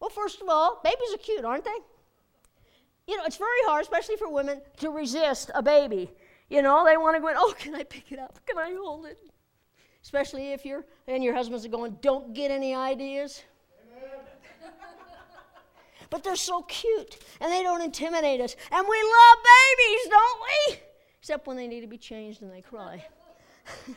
Well, 0.00 0.08
first 0.08 0.40
of 0.40 0.48
all, 0.48 0.80
babies 0.82 1.12
are 1.12 1.18
cute, 1.18 1.44
aren't 1.44 1.66
they? 1.66 1.78
You 3.06 3.18
know, 3.18 3.24
it's 3.26 3.36
very 3.36 3.62
hard, 3.66 3.82
especially 3.82 4.16
for 4.16 4.32
women, 4.32 4.62
to 4.78 4.88
resist 4.88 5.50
a 5.54 5.62
baby. 5.62 6.10
You 6.48 6.62
know, 6.62 6.82
they 6.82 6.96
want 6.96 7.14
to 7.16 7.20
go 7.20 7.28
in, 7.28 7.34
oh, 7.36 7.52
can 7.58 7.74
I 7.74 7.82
pick 7.82 8.10
it 8.10 8.18
up? 8.18 8.40
Can 8.46 8.56
I 8.56 8.74
hold 8.80 9.04
it? 9.04 9.18
Especially 10.02 10.52
if 10.52 10.64
you're, 10.64 10.86
and 11.06 11.22
your 11.22 11.34
husbands 11.34 11.66
are 11.66 11.68
going, 11.68 11.98
don't 12.00 12.32
get 12.32 12.50
any 12.52 12.74
ideas 12.74 13.42
but 16.08 16.22
they're 16.22 16.36
so 16.36 16.62
cute 16.62 17.18
and 17.40 17.52
they 17.52 17.62
don't 17.62 17.82
intimidate 17.82 18.40
us. 18.40 18.54
And 18.70 18.86
we 18.88 18.96
love 19.02 19.38
babies, 19.44 20.10
don't 20.10 20.40
we? 20.40 20.93
Except 21.24 21.46
when 21.46 21.56
they 21.56 21.66
need 21.66 21.80
to 21.80 21.86
be 21.86 21.96
changed 21.96 22.42
and 22.42 22.52
they 22.52 22.60
cry. 22.60 23.02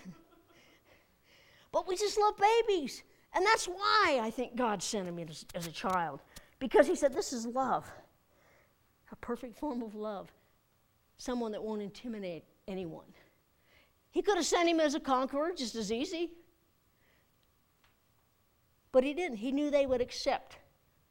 but 1.73 1.85
we 1.85 1.97
just 1.97 2.17
love 2.17 2.35
babies. 2.37 3.03
And 3.35 3.45
that's 3.45 3.65
why 3.65 4.21
I 4.23 4.31
think 4.31 4.55
God 4.55 4.81
sent 4.81 5.13
me 5.13 5.25
as, 5.29 5.45
as 5.53 5.67
a 5.67 5.71
child. 5.73 6.21
Because 6.57 6.87
He 6.87 6.95
said, 6.95 7.13
This 7.13 7.33
is 7.33 7.45
love, 7.45 7.85
a 9.11 9.15
perfect 9.17 9.57
form 9.59 9.83
of 9.83 9.93
love, 9.93 10.31
someone 11.17 11.51
that 11.51 11.61
won't 11.61 11.81
intimidate 11.81 12.45
anyone. 12.65 13.11
He 14.11 14.21
could 14.21 14.37
have 14.37 14.45
sent 14.45 14.69
him 14.69 14.79
as 14.79 14.95
a 14.95 14.99
conqueror 15.01 15.51
just 15.53 15.75
as 15.75 15.91
easy. 15.91 16.29
But 18.93 19.03
he 19.03 19.13
didn't. 19.13 19.39
He 19.39 19.51
knew 19.51 19.69
they 19.69 19.85
would 19.85 19.99
accept 19.99 20.59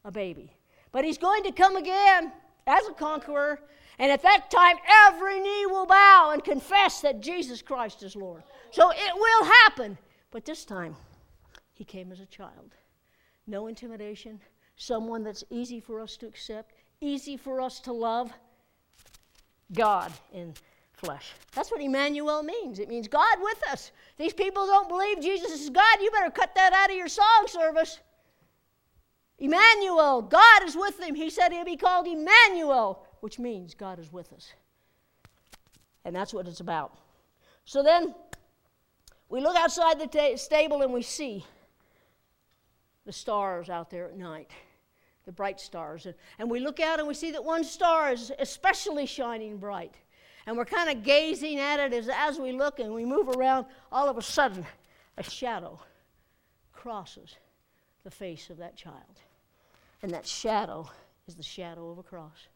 a 0.02 0.10
baby. 0.10 0.56
But 0.92 1.04
he's 1.04 1.18
going 1.18 1.42
to 1.42 1.52
come 1.52 1.76
again 1.76 2.32
as 2.66 2.88
a 2.88 2.94
conqueror. 2.94 3.60
And 3.98 4.12
at 4.12 4.22
that 4.22 4.50
time, 4.50 4.76
every 5.06 5.40
knee 5.40 5.66
will 5.66 5.86
bow 5.86 6.30
and 6.32 6.44
confess 6.44 7.00
that 7.00 7.20
Jesus 7.20 7.62
Christ 7.62 8.02
is 8.02 8.14
Lord. 8.14 8.42
So 8.70 8.90
it 8.90 9.12
will 9.14 9.44
happen. 9.44 9.96
But 10.30 10.44
this 10.44 10.64
time, 10.64 10.96
he 11.72 11.84
came 11.84 12.12
as 12.12 12.20
a 12.20 12.26
child. 12.26 12.74
No 13.46 13.68
intimidation, 13.68 14.40
someone 14.76 15.22
that's 15.22 15.44
easy 15.50 15.80
for 15.80 16.00
us 16.00 16.16
to 16.18 16.26
accept, 16.26 16.74
easy 17.00 17.36
for 17.36 17.60
us 17.60 17.80
to 17.80 17.92
love. 17.92 18.32
God 19.72 20.12
in 20.32 20.54
flesh. 20.92 21.32
That's 21.52 21.70
what 21.70 21.80
Emmanuel 21.80 22.42
means. 22.42 22.78
It 22.78 22.88
means 22.88 23.08
God 23.08 23.38
with 23.40 23.62
us. 23.70 23.92
These 24.16 24.32
people 24.32 24.66
don't 24.66 24.88
believe 24.88 25.20
Jesus 25.20 25.52
is 25.52 25.70
God. 25.70 25.98
You 26.00 26.10
better 26.10 26.30
cut 26.30 26.54
that 26.54 26.72
out 26.72 26.90
of 26.90 26.96
your 26.96 27.08
song 27.08 27.46
service. 27.46 27.98
Emmanuel, 29.38 30.22
God 30.22 30.64
is 30.64 30.76
with 30.76 30.98
them. 30.98 31.14
He 31.14 31.28
said 31.28 31.52
he'll 31.52 31.64
be 31.64 31.76
called 31.76 32.06
Emmanuel, 32.06 33.05
which 33.20 33.38
means 33.38 33.74
God 33.74 33.98
is 33.98 34.12
with 34.12 34.32
us. 34.32 34.52
And 36.04 36.14
that's 36.14 36.32
what 36.32 36.46
it's 36.46 36.60
about. 36.60 36.96
So 37.64 37.82
then 37.82 38.14
we 39.28 39.40
look 39.40 39.56
outside 39.56 39.98
the 39.98 40.06
ta- 40.06 40.36
stable 40.36 40.82
and 40.82 40.92
we 40.92 41.02
see 41.02 41.44
the 43.04 43.12
stars 43.12 43.68
out 43.68 43.90
there 43.90 44.06
at 44.06 44.16
night, 44.16 44.50
the 45.24 45.32
bright 45.32 45.60
stars. 45.60 46.06
And, 46.06 46.14
and 46.38 46.50
we 46.50 46.60
look 46.60 46.80
out 46.80 46.98
and 46.98 47.08
we 47.08 47.14
see 47.14 47.32
that 47.32 47.44
one 47.44 47.64
star 47.64 48.12
is 48.12 48.32
especially 48.38 49.06
shining 49.06 49.58
bright. 49.58 49.94
And 50.46 50.56
we're 50.56 50.64
kind 50.64 50.88
of 50.88 51.02
gazing 51.02 51.58
at 51.58 51.80
it 51.80 51.92
as, 51.92 52.08
as 52.08 52.38
we 52.38 52.52
look 52.52 52.78
and 52.78 52.94
we 52.94 53.04
move 53.04 53.28
around. 53.28 53.66
All 53.90 54.08
of 54.08 54.16
a 54.16 54.22
sudden, 54.22 54.64
a 55.16 55.22
shadow 55.24 55.80
crosses 56.72 57.34
the 58.04 58.10
face 58.12 58.50
of 58.50 58.58
that 58.58 58.76
child. 58.76 59.20
And 60.02 60.12
that 60.12 60.24
shadow 60.24 60.88
is 61.26 61.34
the 61.34 61.42
shadow 61.42 61.90
of 61.90 61.98
a 61.98 62.04
cross. 62.04 62.46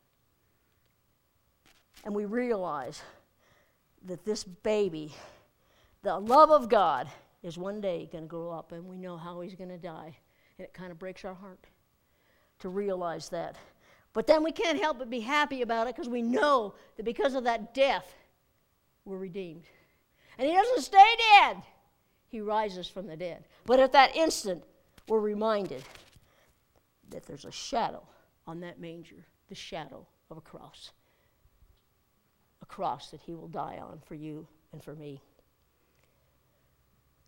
And 2.04 2.14
we 2.14 2.24
realize 2.24 3.02
that 4.06 4.24
this 4.24 4.44
baby, 4.44 5.14
the 6.02 6.18
love 6.18 6.50
of 6.50 6.68
God, 6.68 7.08
is 7.42 7.56
one 7.56 7.80
day 7.80 8.08
going 8.10 8.24
to 8.24 8.28
grow 8.28 8.50
up, 8.50 8.72
and 8.72 8.86
we 8.86 8.96
know 8.96 9.16
how 9.16 9.40
he's 9.40 9.54
going 9.54 9.70
to 9.70 9.78
die. 9.78 10.16
And 10.58 10.64
it 10.64 10.74
kind 10.74 10.90
of 10.90 10.98
breaks 10.98 11.24
our 11.24 11.34
heart 11.34 11.66
to 12.60 12.68
realize 12.68 13.28
that. 13.30 13.56
But 14.12 14.26
then 14.26 14.42
we 14.42 14.52
can't 14.52 14.80
help 14.80 14.98
but 14.98 15.10
be 15.10 15.20
happy 15.20 15.62
about 15.62 15.86
it 15.86 15.94
because 15.94 16.08
we 16.08 16.22
know 16.22 16.74
that 16.96 17.04
because 17.04 17.34
of 17.34 17.44
that 17.44 17.74
death, 17.74 18.14
we're 19.04 19.18
redeemed. 19.18 19.64
And 20.38 20.48
he 20.48 20.54
doesn't 20.54 20.82
stay 20.82 21.14
dead, 21.38 21.62
he 22.28 22.40
rises 22.40 22.88
from 22.88 23.06
the 23.06 23.16
dead. 23.16 23.44
But 23.66 23.80
at 23.80 23.92
that 23.92 24.16
instant, 24.16 24.64
we're 25.08 25.20
reminded 25.20 25.82
that 27.10 27.26
there's 27.26 27.44
a 27.44 27.52
shadow 27.52 28.02
on 28.46 28.60
that 28.60 28.80
manger, 28.80 29.26
the 29.48 29.54
shadow 29.54 30.06
of 30.30 30.36
a 30.36 30.40
cross. 30.40 30.90
Cross 32.70 33.10
that 33.10 33.20
he 33.20 33.34
will 33.34 33.48
die 33.48 33.80
on 33.82 33.98
for 34.06 34.14
you 34.14 34.46
and 34.72 34.80
for 34.82 34.94
me. 34.94 35.20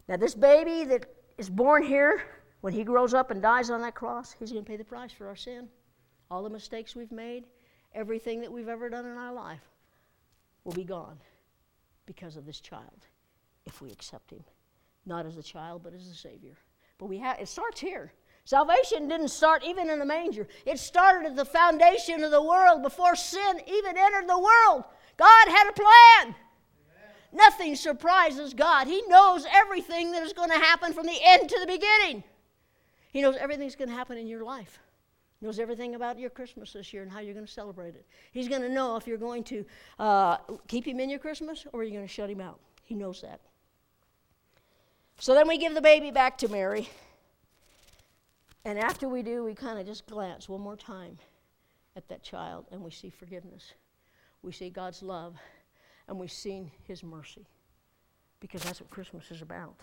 Now, 0.09 0.17
this 0.17 0.37
baby 0.37 0.85
that 0.85 1.07
is 1.37 1.51
born 1.51 1.83
here, 1.83 2.23
when 2.61 2.73
he 2.73 2.85
grows 2.85 3.13
up 3.13 3.33
and 3.33 3.43
dies 3.43 3.69
on 3.69 3.81
that 3.81 3.97
cross, 3.97 4.37
he's 4.39 4.53
going 4.53 4.65
to 4.65 4.71
pay 4.71 4.77
the 4.77 4.85
price 4.85 5.11
for 5.11 5.27
our 5.27 5.35
sin. 5.35 5.69
All 6.31 6.45
the 6.45 6.49
mistakes 6.49 6.95
we've 6.95 7.11
made, 7.11 7.47
everything 7.93 8.41
that 8.41 8.53
we've 8.53 8.69
ever 8.69 8.89
done 8.89 9.05
in 9.05 9.17
our 9.17 9.33
life 9.33 9.69
will 10.63 10.75
be 10.75 10.85
gone 10.85 11.19
because 12.07 12.37
of 12.37 12.47
this 12.47 12.61
child 12.61 13.07
if 13.67 13.83
we 13.83 13.91
accept 13.91 14.31
him. 14.31 14.45
Not 15.07 15.27
as 15.27 15.39
a 15.39 15.43
child, 15.43 15.83
but 15.83 15.93
as 15.93 16.07
a 16.07 16.15
Savior. 16.15 16.57
But 16.99 17.07
we 17.07 17.19
have, 17.19 17.41
it 17.41 17.49
starts 17.49 17.81
here. 17.81 18.13
Salvation 18.45 19.09
didn't 19.09 19.29
start 19.29 19.65
even 19.65 19.91
in 19.91 19.99
the 19.99 20.07
manger. 20.07 20.47
It 20.67 20.79
started 20.79 21.31
at 21.31 21.37
the 21.37 21.45
foundation 21.45 22.23
of 22.23 22.31
the 22.31 22.43
world 22.43 22.83
before 22.83 23.17
sin 23.17 23.61
even 23.67 23.97
entered 23.99 24.29
the 24.29 24.39
world. 24.39 24.85
God 25.17 25.49
had 25.49 25.69
a 25.69 25.73
plan. 25.73 25.87
Amen. 26.23 26.35
Nothing 27.33 27.77
surprises 27.77 28.55
God. 28.55 28.87
He 28.87 29.03
knows 29.09 29.47
everything 29.51 30.13
that 30.13 30.23
is 30.23 30.33
going 30.33 30.51
to 30.51 30.59
happen 30.59 30.93
from 30.93 31.07
the 31.07 31.19
end 31.25 31.49
to 31.49 31.59
the 31.61 31.67
beginning. 31.67 32.25
He 33.13 33.21
knows 33.21 33.37
everything's 33.37 33.77
going 33.77 33.91
to 33.91 33.95
happen 33.95 34.17
in 34.17 34.27
your 34.27 34.43
life. 34.43 34.79
He 35.39 35.47
knows 35.47 35.59
everything 35.59 35.95
about 35.95 36.19
your 36.19 36.31
Christmas 36.31 36.73
this 36.73 36.93
year 36.93 37.03
and 37.03 37.11
how 37.11 37.21
you're 37.21 37.35
going 37.35 37.47
to 37.47 37.53
celebrate 37.53 37.95
it. 37.95 38.07
He's 38.31 38.49
going 38.49 38.63
to 38.63 38.69
know 38.69 38.97
if 38.97 39.07
you're 39.07 39.19
going 39.19 39.45
to 39.45 39.67
uh, 39.99 40.37
keep 40.69 40.87
him 40.87 41.01
in 41.01 41.11
your 41.11 41.19
Christmas 41.19 41.67
or 41.73 41.83
you're 41.83 41.93
going 41.93 42.07
to 42.07 42.13
shut 42.13 42.31
him 42.31 42.41
out. 42.41 42.61
He 42.85 42.95
knows 42.95 43.21
that. 43.23 43.41
So 45.19 45.35
then 45.35 45.47
we 45.47 45.59
give 45.59 45.75
the 45.75 45.81
baby 45.81 46.11
back 46.11 46.39
to 46.39 46.49
Mary. 46.49 46.89
And 48.65 48.79
after 48.79 49.09
we 49.09 49.23
do, 49.23 49.45
we 49.45 49.55
kind 49.55 49.79
of 49.79 49.87
just 49.87 50.07
glance 50.07 50.49
one 50.49 50.61
more 50.61 50.77
time 50.77 51.19
at 51.97 52.09
that 52.09 52.23
child 52.23 52.67
and 52.71 52.81
we 52.81 52.91
see 52.91 53.11
forgiveness. 53.11 53.75
We 54.43 54.53
see 54.53 54.71
God's 54.71 55.03
love 55.03 55.37
and 56.09 56.19
we've 56.19 56.33
seen 56.33 56.71
His 56.85 57.03
mercy 57.03 57.47
because 58.41 58.63
that's 58.63 58.81
what 58.81 58.91
Christmas 58.91 59.31
is 59.31 59.43
about. 59.43 59.81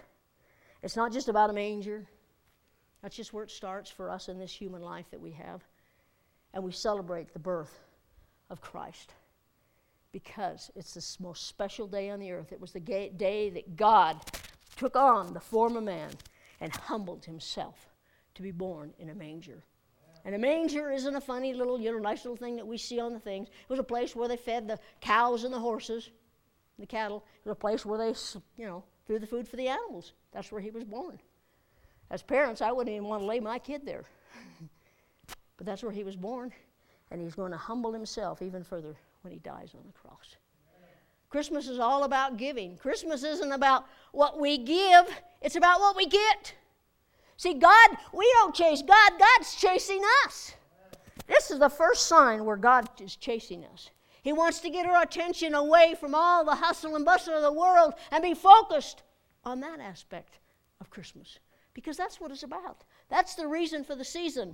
It's 0.84 0.96
not 0.96 1.12
just 1.12 1.30
about 1.30 1.50
a 1.50 1.54
manger, 1.54 2.08
that's 3.02 3.16
just 3.16 3.34
where 3.34 3.44
it 3.44 3.52
starts 3.52 3.90
for 3.90 4.10
us 4.10 4.28
in 4.28 4.38
this 4.38 4.52
human 4.52 4.82
life 4.82 5.06
that 5.12 5.22
we 5.22 5.32
have. 5.32 5.64
And 6.54 6.64
we 6.64 6.72
celebrate 6.72 7.32
the 7.32 7.40
birth 7.40 7.80
of 8.50 8.60
Christ 8.62 9.14
because 10.12 10.72
it's 10.76 10.94
this 10.94 11.20
most 11.20 11.48
special 11.48 11.88
day 11.88 12.10
on 12.10 12.20
the 12.20 12.32
earth. 12.32 12.52
It 12.52 12.60
was 12.60 12.72
the 12.72 12.80
day 12.80 13.52
that 13.54 13.76
God 13.76 14.18
took 14.76 14.96
on 14.96 15.34
the 15.34 15.40
form 15.40 15.78
of 15.78 15.84
man 15.84 16.12
and 16.60 16.76
humbled 16.76 17.26
himself 17.26 17.90
to 18.36 18.42
be 18.42 18.52
born 18.52 18.94
in 18.98 19.10
a 19.10 19.16
manger. 19.16 19.64
And 20.26 20.36
a 20.36 20.38
manger 20.38 20.92
isn't 20.92 21.16
a 21.16 21.22
funny 21.22 21.54
little, 21.54 21.80
you 21.80 21.92
know, 21.92 22.00
nice 22.00 22.26
little 22.26 22.36
thing 22.36 22.56
that 22.58 22.68
we 22.68 22.78
see 22.78 23.00
on 23.00 23.14
the 23.14 23.20
things. 23.20 23.48
It 23.48 23.70
was 23.70 23.80
a 23.80 23.84
place 23.84 24.16
where 24.16 24.28
they 24.28 24.38
fed 24.38 24.68
the 24.68 24.80
cows 25.02 25.44
and 25.44 25.54
the 25.54 25.60
horses, 25.60 26.10
the 26.78 26.86
cattle. 26.86 27.24
It 27.38 27.50
was 27.50 27.54
a 27.54 27.56
place 27.56 27.86
where 27.86 27.98
they, 27.98 28.14
you 28.58 28.68
know, 28.68 28.84
threw 29.08 29.20
the 29.20 29.28
food 29.28 29.48
for 29.48 29.56
the 29.56 29.68
animals. 29.68 30.14
That's 30.32 30.52
where 30.52 30.62
he 30.62 30.72
was 30.72 30.84
born. 30.84 31.20
As 32.12 32.22
parents, 32.22 32.62
I 32.62 32.72
wouldn't 32.72 32.94
even 32.94 33.08
want 33.08 33.22
to 33.22 33.26
lay 33.28 33.40
my 33.40 33.60
kid 33.60 33.86
there. 33.86 34.04
but 35.58 35.66
that's 35.66 35.84
where 35.84 35.92
he 35.92 36.04
was 36.04 36.16
born, 36.16 36.52
and 37.12 37.22
he's 37.22 37.36
going 37.36 37.52
to 37.52 37.58
humble 37.58 37.94
himself 37.94 38.42
even 38.42 38.64
further 38.64 38.96
when 39.22 39.32
he 39.32 39.40
dies 39.40 39.74
on 39.76 39.84
the 39.86 39.94
cross. 39.94 40.36
Christmas 41.30 41.68
is 41.68 41.78
all 41.78 42.06
about 42.06 42.38
giving. 42.38 42.78
Christmas 42.78 43.24
isn't 43.24 43.52
about 43.52 43.86
what 44.12 44.40
we 44.40 44.58
give, 44.58 45.06
it's 45.42 45.56
about 45.56 45.80
what 45.80 45.96
we 45.96 46.08
get. 46.08 46.56
See, 47.40 47.54
God, 47.54 47.92
we 48.12 48.30
don't 48.34 48.54
chase 48.54 48.82
God, 48.82 49.12
God's 49.18 49.56
chasing 49.56 50.02
us. 50.26 50.56
This 51.26 51.52
is 51.52 51.60
the 51.60 51.70
first 51.70 52.08
sign 52.08 52.44
where 52.44 52.58
God 52.58 52.90
is 53.00 53.16
chasing 53.16 53.64
us. 53.64 53.92
He 54.24 54.34
wants 54.34 54.60
to 54.60 54.70
get 54.70 54.86
our 54.86 55.02
attention 55.02 55.56
away 55.56 55.96
from 55.98 56.14
all 56.14 56.44
the 56.44 56.56
hustle 56.56 56.98
and 56.98 57.06
bustle 57.06 57.36
of 57.36 57.42
the 57.42 57.54
world 57.54 57.94
and 58.12 58.22
be 58.22 58.34
focused 58.34 59.04
on 59.46 59.62
that 59.62 59.80
aspect 59.80 60.40
of 60.82 60.90
Christmas 60.90 61.40
because 61.74 61.96
that's 61.96 62.20
what 62.20 62.30
it's 62.30 62.44
about. 62.44 62.84
That's 63.08 63.36
the 63.36 63.48
reason 63.48 63.86
for 63.86 63.96
the 63.96 64.04
season. 64.04 64.54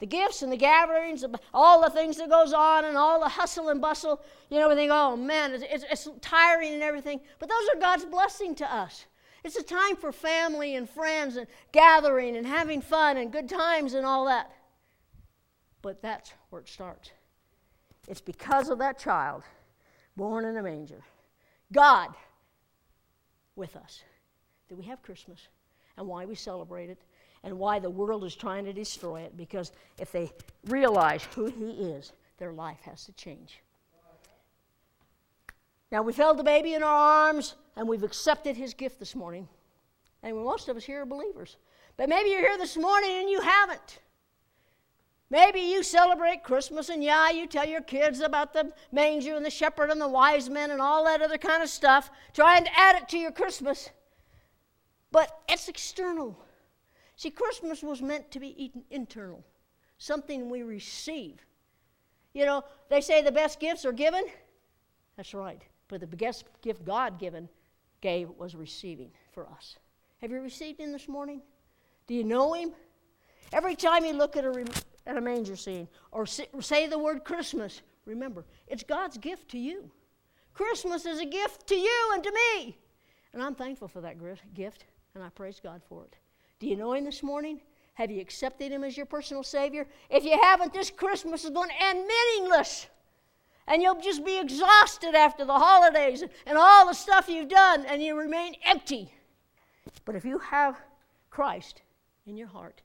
The 0.00 0.06
gifts 0.06 0.42
and 0.42 0.50
the 0.50 0.56
gatherings, 0.56 1.24
all 1.54 1.82
the 1.82 1.90
things 1.90 2.16
that 2.16 2.30
goes 2.30 2.52
on, 2.52 2.84
and 2.84 2.96
all 2.96 3.20
the 3.20 3.28
hustle 3.28 3.68
and 3.68 3.80
bustle. 3.80 4.20
You 4.50 4.58
know, 4.58 4.68
we 4.68 4.74
think, 4.74 4.90
oh 4.92 5.16
man, 5.16 5.52
it's, 5.52 5.64
it's, 5.70 5.84
it's 5.88 6.08
tiring 6.20 6.74
and 6.74 6.82
everything. 6.82 7.20
But 7.38 7.48
those 7.48 7.76
are 7.76 7.80
God's 7.80 8.06
blessing 8.06 8.56
to 8.56 8.74
us. 8.74 9.04
It's 9.42 9.56
a 9.56 9.62
time 9.62 9.96
for 9.96 10.12
family 10.12 10.74
and 10.76 10.88
friends 10.88 11.36
and 11.36 11.46
gathering 11.72 12.36
and 12.36 12.46
having 12.46 12.82
fun 12.82 13.16
and 13.16 13.32
good 13.32 13.48
times 13.48 13.94
and 13.94 14.04
all 14.04 14.26
that. 14.26 14.50
But 15.82 16.02
that's 16.02 16.32
where 16.50 16.60
it 16.60 16.68
starts. 16.68 17.10
It's 18.08 18.20
because 18.20 18.68
of 18.68 18.78
that 18.78 18.98
child 18.98 19.42
born 20.16 20.44
in 20.44 20.56
a 20.56 20.62
manger. 20.62 21.02
God 21.72 22.14
with 23.56 23.76
us 23.76 24.02
that 24.68 24.76
we 24.76 24.84
have 24.84 25.02
Christmas 25.02 25.48
and 25.96 26.06
why 26.06 26.24
we 26.24 26.34
celebrate 26.34 26.90
it 26.90 26.98
and 27.42 27.58
why 27.58 27.78
the 27.78 27.90
world 27.90 28.24
is 28.24 28.34
trying 28.34 28.64
to 28.64 28.72
destroy 28.72 29.20
it 29.20 29.36
because 29.36 29.72
if 29.98 30.12
they 30.12 30.30
realize 30.66 31.24
who 31.34 31.46
He 31.46 31.70
is, 31.70 32.12
their 32.38 32.52
life 32.52 32.80
has 32.82 33.04
to 33.06 33.12
change. 33.12 33.60
Now, 35.92 36.02
we've 36.02 36.16
held 36.16 36.38
the 36.38 36.44
baby 36.44 36.74
in 36.74 36.82
our 36.82 37.28
arms 37.28 37.56
and 37.76 37.88
we've 37.88 38.02
accepted 38.02 38.56
his 38.56 38.74
gift 38.74 38.98
this 38.98 39.16
morning. 39.16 39.48
And 40.22 40.36
most 40.36 40.68
of 40.68 40.76
us 40.76 40.84
here 40.84 41.02
are 41.02 41.06
believers. 41.06 41.56
But 41.96 42.08
maybe 42.08 42.30
you're 42.30 42.40
here 42.40 42.58
this 42.58 42.76
morning 42.76 43.10
and 43.18 43.28
you 43.28 43.40
haven't. 43.40 43.98
Maybe 45.30 45.60
you 45.60 45.82
celebrate 45.82 46.42
Christmas 46.42 46.88
and 46.88 47.04
yeah, 47.04 47.30
you 47.30 47.46
tell 47.46 47.66
your 47.66 47.82
kids 47.82 48.20
about 48.20 48.52
the 48.52 48.72
manger 48.90 49.36
and 49.36 49.46
the 49.46 49.50
shepherd 49.50 49.90
and 49.90 50.00
the 50.00 50.08
wise 50.08 50.50
men 50.50 50.72
and 50.72 50.80
all 50.80 51.04
that 51.04 51.22
other 51.22 51.38
kind 51.38 51.62
of 51.62 51.68
stuff, 51.68 52.10
trying 52.34 52.64
to 52.64 52.78
add 52.78 52.96
it 52.96 53.08
to 53.10 53.18
your 53.18 53.30
Christmas. 53.30 53.90
But 55.12 55.30
it's 55.48 55.68
external. 55.68 56.36
See, 57.16 57.30
Christmas 57.30 57.82
was 57.82 58.02
meant 58.02 58.30
to 58.32 58.40
be 58.40 58.60
eaten 58.62 58.82
internal, 58.90 59.44
something 59.98 60.50
we 60.50 60.62
receive. 60.62 61.44
You 62.32 62.46
know, 62.46 62.64
they 62.88 63.00
say 63.00 63.22
the 63.22 63.32
best 63.32 63.60
gifts 63.60 63.84
are 63.84 63.92
given. 63.92 64.24
That's 65.16 65.34
right. 65.34 65.62
But 65.90 66.00
the 66.00 66.06
best 66.06 66.44
gift 66.62 66.84
God 66.84 67.18
given 67.18 67.48
gave 68.00 68.30
was 68.38 68.54
receiving 68.54 69.10
for 69.32 69.46
us. 69.48 69.76
Have 70.20 70.30
you 70.30 70.40
received 70.40 70.80
Him 70.80 70.92
this 70.92 71.08
morning? 71.08 71.42
Do 72.06 72.14
you 72.14 72.22
know 72.22 72.54
Him? 72.54 72.72
Every 73.52 73.74
time 73.74 74.04
you 74.04 74.12
look 74.12 74.36
at 74.36 74.44
a, 74.44 74.64
at 75.06 75.16
a 75.16 75.20
manger 75.20 75.56
scene 75.56 75.88
or 76.12 76.26
say 76.26 76.86
the 76.86 76.98
word 76.98 77.24
Christmas, 77.24 77.82
remember, 78.06 78.44
it's 78.68 78.84
God's 78.84 79.18
gift 79.18 79.50
to 79.50 79.58
you. 79.58 79.90
Christmas 80.54 81.06
is 81.06 81.20
a 81.20 81.26
gift 81.26 81.66
to 81.66 81.74
you 81.74 82.10
and 82.14 82.22
to 82.22 82.32
me. 82.32 82.78
And 83.32 83.42
I'm 83.42 83.56
thankful 83.56 83.88
for 83.88 84.00
that 84.00 84.16
gift, 84.54 84.84
and 85.14 85.24
I 85.24 85.28
praise 85.30 85.60
God 85.62 85.82
for 85.88 86.04
it. 86.04 86.16
Do 86.60 86.68
you 86.68 86.76
know 86.76 86.92
Him 86.92 87.04
this 87.04 87.22
morning? 87.22 87.60
Have 87.94 88.12
you 88.12 88.20
accepted 88.20 88.70
Him 88.70 88.84
as 88.84 88.96
your 88.96 89.06
personal 89.06 89.42
Savior? 89.42 89.88
If 90.08 90.24
you 90.24 90.38
haven't, 90.40 90.72
this 90.72 90.90
Christmas 90.90 91.44
is 91.44 91.50
going 91.50 91.70
to 91.70 91.84
end 91.84 92.06
meaningless 92.06 92.86
And 93.70 93.80
you'll 93.80 94.00
just 94.00 94.24
be 94.24 94.38
exhausted 94.38 95.14
after 95.14 95.44
the 95.44 95.58
holidays 95.58 96.24
and 96.44 96.58
all 96.58 96.86
the 96.86 96.92
stuff 96.92 97.28
you've 97.28 97.48
done, 97.48 97.86
and 97.86 98.02
you 98.02 98.18
remain 98.18 98.56
empty. 98.64 99.14
But 100.04 100.16
if 100.16 100.24
you 100.24 100.38
have 100.38 100.76
Christ 101.30 101.82
in 102.26 102.36
your 102.36 102.48
heart, 102.48 102.82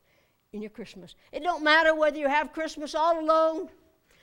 in 0.54 0.62
your 0.62 0.70
Christmas, 0.70 1.16
it 1.32 1.42
don't 1.42 1.64
matter 1.64 1.96
whether 1.96 2.20
you 2.20 2.30
have 2.30 2.54
Christmas 2.54 2.94
all 2.94 3.20
alone, 3.20 3.68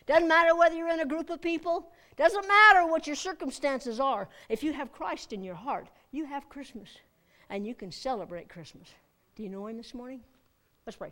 doesn't 0.07 0.29
matter 0.29 0.55
whether 0.55 0.77
you're 0.77 0.89
in 0.89 1.01
a 1.01 1.05
group 1.05 1.31
of 1.31 1.43
people, 1.43 1.91
doesn't 2.17 2.47
matter 2.47 2.87
what 2.87 3.09
your 3.09 3.17
circumstances 3.17 3.99
are. 3.99 4.29
If 4.49 4.63
you 4.63 4.73
have 4.73 4.93
Christ 4.93 5.33
in 5.33 5.43
your 5.43 5.57
heart, 5.57 5.89
you 6.13 6.27
have 6.27 6.49
Christmas, 6.49 6.91
and 7.51 7.67
you 7.67 7.75
can 7.75 7.91
celebrate 7.91 8.49
Christmas. 8.49 8.89
Do 9.35 9.43
you 9.43 9.49
know 9.49 9.67
Him 9.67 9.79
this 9.79 9.95
morning? 9.95 10.21
Let's 10.87 10.97
pray. 10.97 11.11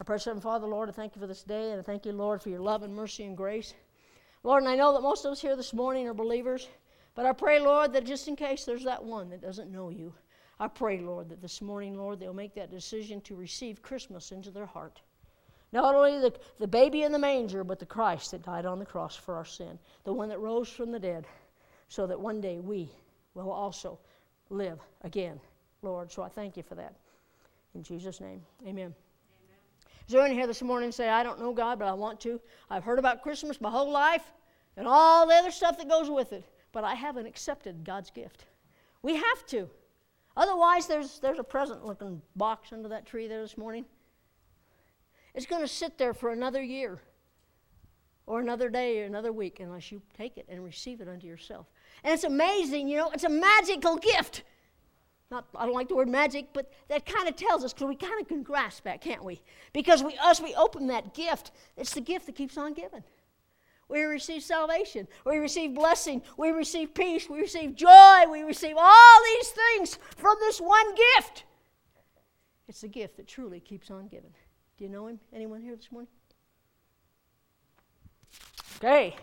Our 0.00 0.04
precious 0.04 0.24
Heavenly 0.24 0.42
Father, 0.42 0.66
Lord, 0.66 0.88
I 0.88 0.92
thank 0.92 1.14
you 1.14 1.20
for 1.20 1.28
this 1.28 1.44
day, 1.44 1.70
and 1.70 1.78
I 1.78 1.82
thank 1.82 2.04
you, 2.04 2.12
Lord, 2.12 2.42
for 2.42 2.48
your 2.48 2.60
love 2.60 2.82
and 2.82 2.92
mercy 2.92 3.22
and 3.22 3.36
grace. 3.36 3.74
Lord, 4.42 4.62
and 4.62 4.70
I 4.70 4.76
know 4.76 4.94
that 4.94 5.02
most 5.02 5.24
of 5.24 5.32
us 5.32 5.40
here 5.40 5.56
this 5.56 5.74
morning 5.74 6.08
are 6.08 6.14
believers, 6.14 6.68
but 7.14 7.26
I 7.26 7.32
pray, 7.32 7.60
Lord, 7.60 7.92
that 7.92 8.06
just 8.06 8.26
in 8.28 8.36
case 8.36 8.64
there's 8.64 8.84
that 8.84 9.04
one 9.04 9.28
that 9.30 9.42
doesn't 9.42 9.70
know 9.70 9.90
you, 9.90 10.14
I 10.58 10.68
pray, 10.68 11.00
Lord, 11.00 11.28
that 11.28 11.42
this 11.42 11.60
morning, 11.60 11.96
Lord, 11.96 12.20
they'll 12.20 12.34
make 12.34 12.54
that 12.54 12.70
decision 12.70 13.20
to 13.22 13.34
receive 13.34 13.82
Christmas 13.82 14.32
into 14.32 14.50
their 14.50 14.66
heart. 14.66 15.00
Not 15.72 15.94
only 15.94 16.18
the, 16.18 16.34
the 16.58 16.66
baby 16.66 17.02
in 17.02 17.12
the 17.12 17.18
manger, 17.18 17.64
but 17.64 17.78
the 17.78 17.86
Christ 17.86 18.30
that 18.32 18.42
died 18.42 18.66
on 18.66 18.78
the 18.78 18.86
cross 18.86 19.14
for 19.14 19.36
our 19.36 19.44
sin, 19.44 19.78
the 20.04 20.12
one 20.12 20.28
that 20.28 20.40
rose 20.40 20.68
from 20.68 20.90
the 20.90 20.98
dead, 20.98 21.26
so 21.88 22.06
that 22.06 22.18
one 22.18 22.40
day 22.40 22.58
we 22.58 22.90
will 23.34 23.50
also 23.50 23.98
live 24.48 24.80
again, 25.02 25.40
Lord. 25.82 26.10
So 26.10 26.22
I 26.22 26.28
thank 26.28 26.56
you 26.56 26.62
for 26.62 26.74
that. 26.74 26.94
In 27.74 27.82
Jesus' 27.82 28.20
name, 28.20 28.42
amen. 28.66 28.94
Is 30.10 30.14
there 30.14 30.22
anyone 30.22 30.38
here 30.40 30.48
this 30.48 30.60
morning 30.60 30.90
say, 30.90 31.08
I 31.08 31.22
don't 31.22 31.38
know 31.38 31.52
God, 31.52 31.78
but 31.78 31.86
I 31.86 31.92
want 31.92 32.18
to? 32.22 32.40
I've 32.68 32.82
heard 32.82 32.98
about 32.98 33.22
Christmas 33.22 33.60
my 33.60 33.70
whole 33.70 33.92
life 33.92 34.32
and 34.76 34.88
all 34.88 35.24
the 35.24 35.34
other 35.34 35.52
stuff 35.52 35.78
that 35.78 35.88
goes 35.88 36.10
with 36.10 36.32
it, 36.32 36.44
but 36.72 36.82
I 36.82 36.96
haven't 36.96 37.26
accepted 37.26 37.84
God's 37.84 38.10
gift. 38.10 38.46
We 39.02 39.14
have 39.14 39.46
to. 39.50 39.70
Otherwise, 40.36 40.88
there's, 40.88 41.20
there's 41.20 41.38
a 41.38 41.44
present 41.44 41.86
looking 41.86 42.20
box 42.34 42.72
under 42.72 42.88
that 42.88 43.06
tree 43.06 43.28
there 43.28 43.40
this 43.40 43.56
morning. 43.56 43.84
It's 45.32 45.46
going 45.46 45.62
to 45.62 45.68
sit 45.68 45.96
there 45.96 46.12
for 46.12 46.30
another 46.30 46.60
year 46.60 46.98
or 48.26 48.40
another 48.40 48.68
day 48.68 49.02
or 49.02 49.04
another 49.04 49.30
week 49.30 49.60
unless 49.60 49.92
you 49.92 50.02
take 50.18 50.38
it 50.38 50.46
and 50.48 50.64
receive 50.64 51.00
it 51.00 51.06
unto 51.06 51.28
yourself. 51.28 51.66
And 52.02 52.12
it's 52.12 52.24
amazing, 52.24 52.88
you 52.88 52.96
know, 52.96 53.12
it's 53.12 53.22
a 53.22 53.28
magical 53.28 53.96
gift. 53.96 54.42
Not, 55.30 55.46
I 55.54 55.64
don't 55.64 55.74
like 55.74 55.88
the 55.88 55.94
word 55.94 56.08
magic, 56.08 56.48
but 56.52 56.72
that 56.88 57.06
kind 57.06 57.28
of 57.28 57.36
tells 57.36 57.64
us 57.64 57.72
because 57.72 57.86
we 57.86 57.94
kind 57.94 58.20
of 58.20 58.26
can 58.26 58.42
grasp 58.42 58.82
that, 58.82 59.00
can't 59.00 59.22
we? 59.22 59.40
Because 59.72 60.02
we, 60.02 60.18
as 60.24 60.40
we 60.40 60.54
open 60.56 60.88
that 60.88 61.14
gift, 61.14 61.52
it's 61.76 61.94
the 61.94 62.00
gift 62.00 62.26
that 62.26 62.34
keeps 62.34 62.58
on 62.58 62.74
giving. 62.74 63.04
We 63.88 64.02
receive 64.02 64.42
salvation, 64.42 65.08
we 65.24 65.38
receive 65.38 65.74
blessing, 65.74 66.22
we 66.36 66.50
receive 66.50 66.94
peace, 66.94 67.28
we 67.28 67.40
receive 67.40 67.74
joy, 67.74 68.24
we 68.30 68.42
receive 68.42 68.76
all 68.78 69.20
these 69.36 69.48
things 69.48 69.98
from 70.16 70.36
this 70.40 70.60
one 70.60 70.94
gift. 71.16 71.44
It's 72.68 72.82
the 72.82 72.88
gift 72.88 73.16
that 73.16 73.26
truly 73.26 73.58
keeps 73.58 73.90
on 73.90 74.06
giving. 74.06 74.32
Do 74.78 74.84
you 74.84 74.90
know 74.90 75.08
him? 75.08 75.18
Anyone 75.32 75.60
here 75.60 75.74
this 75.74 75.90
morning? 75.90 76.10
Okay. 78.76 79.16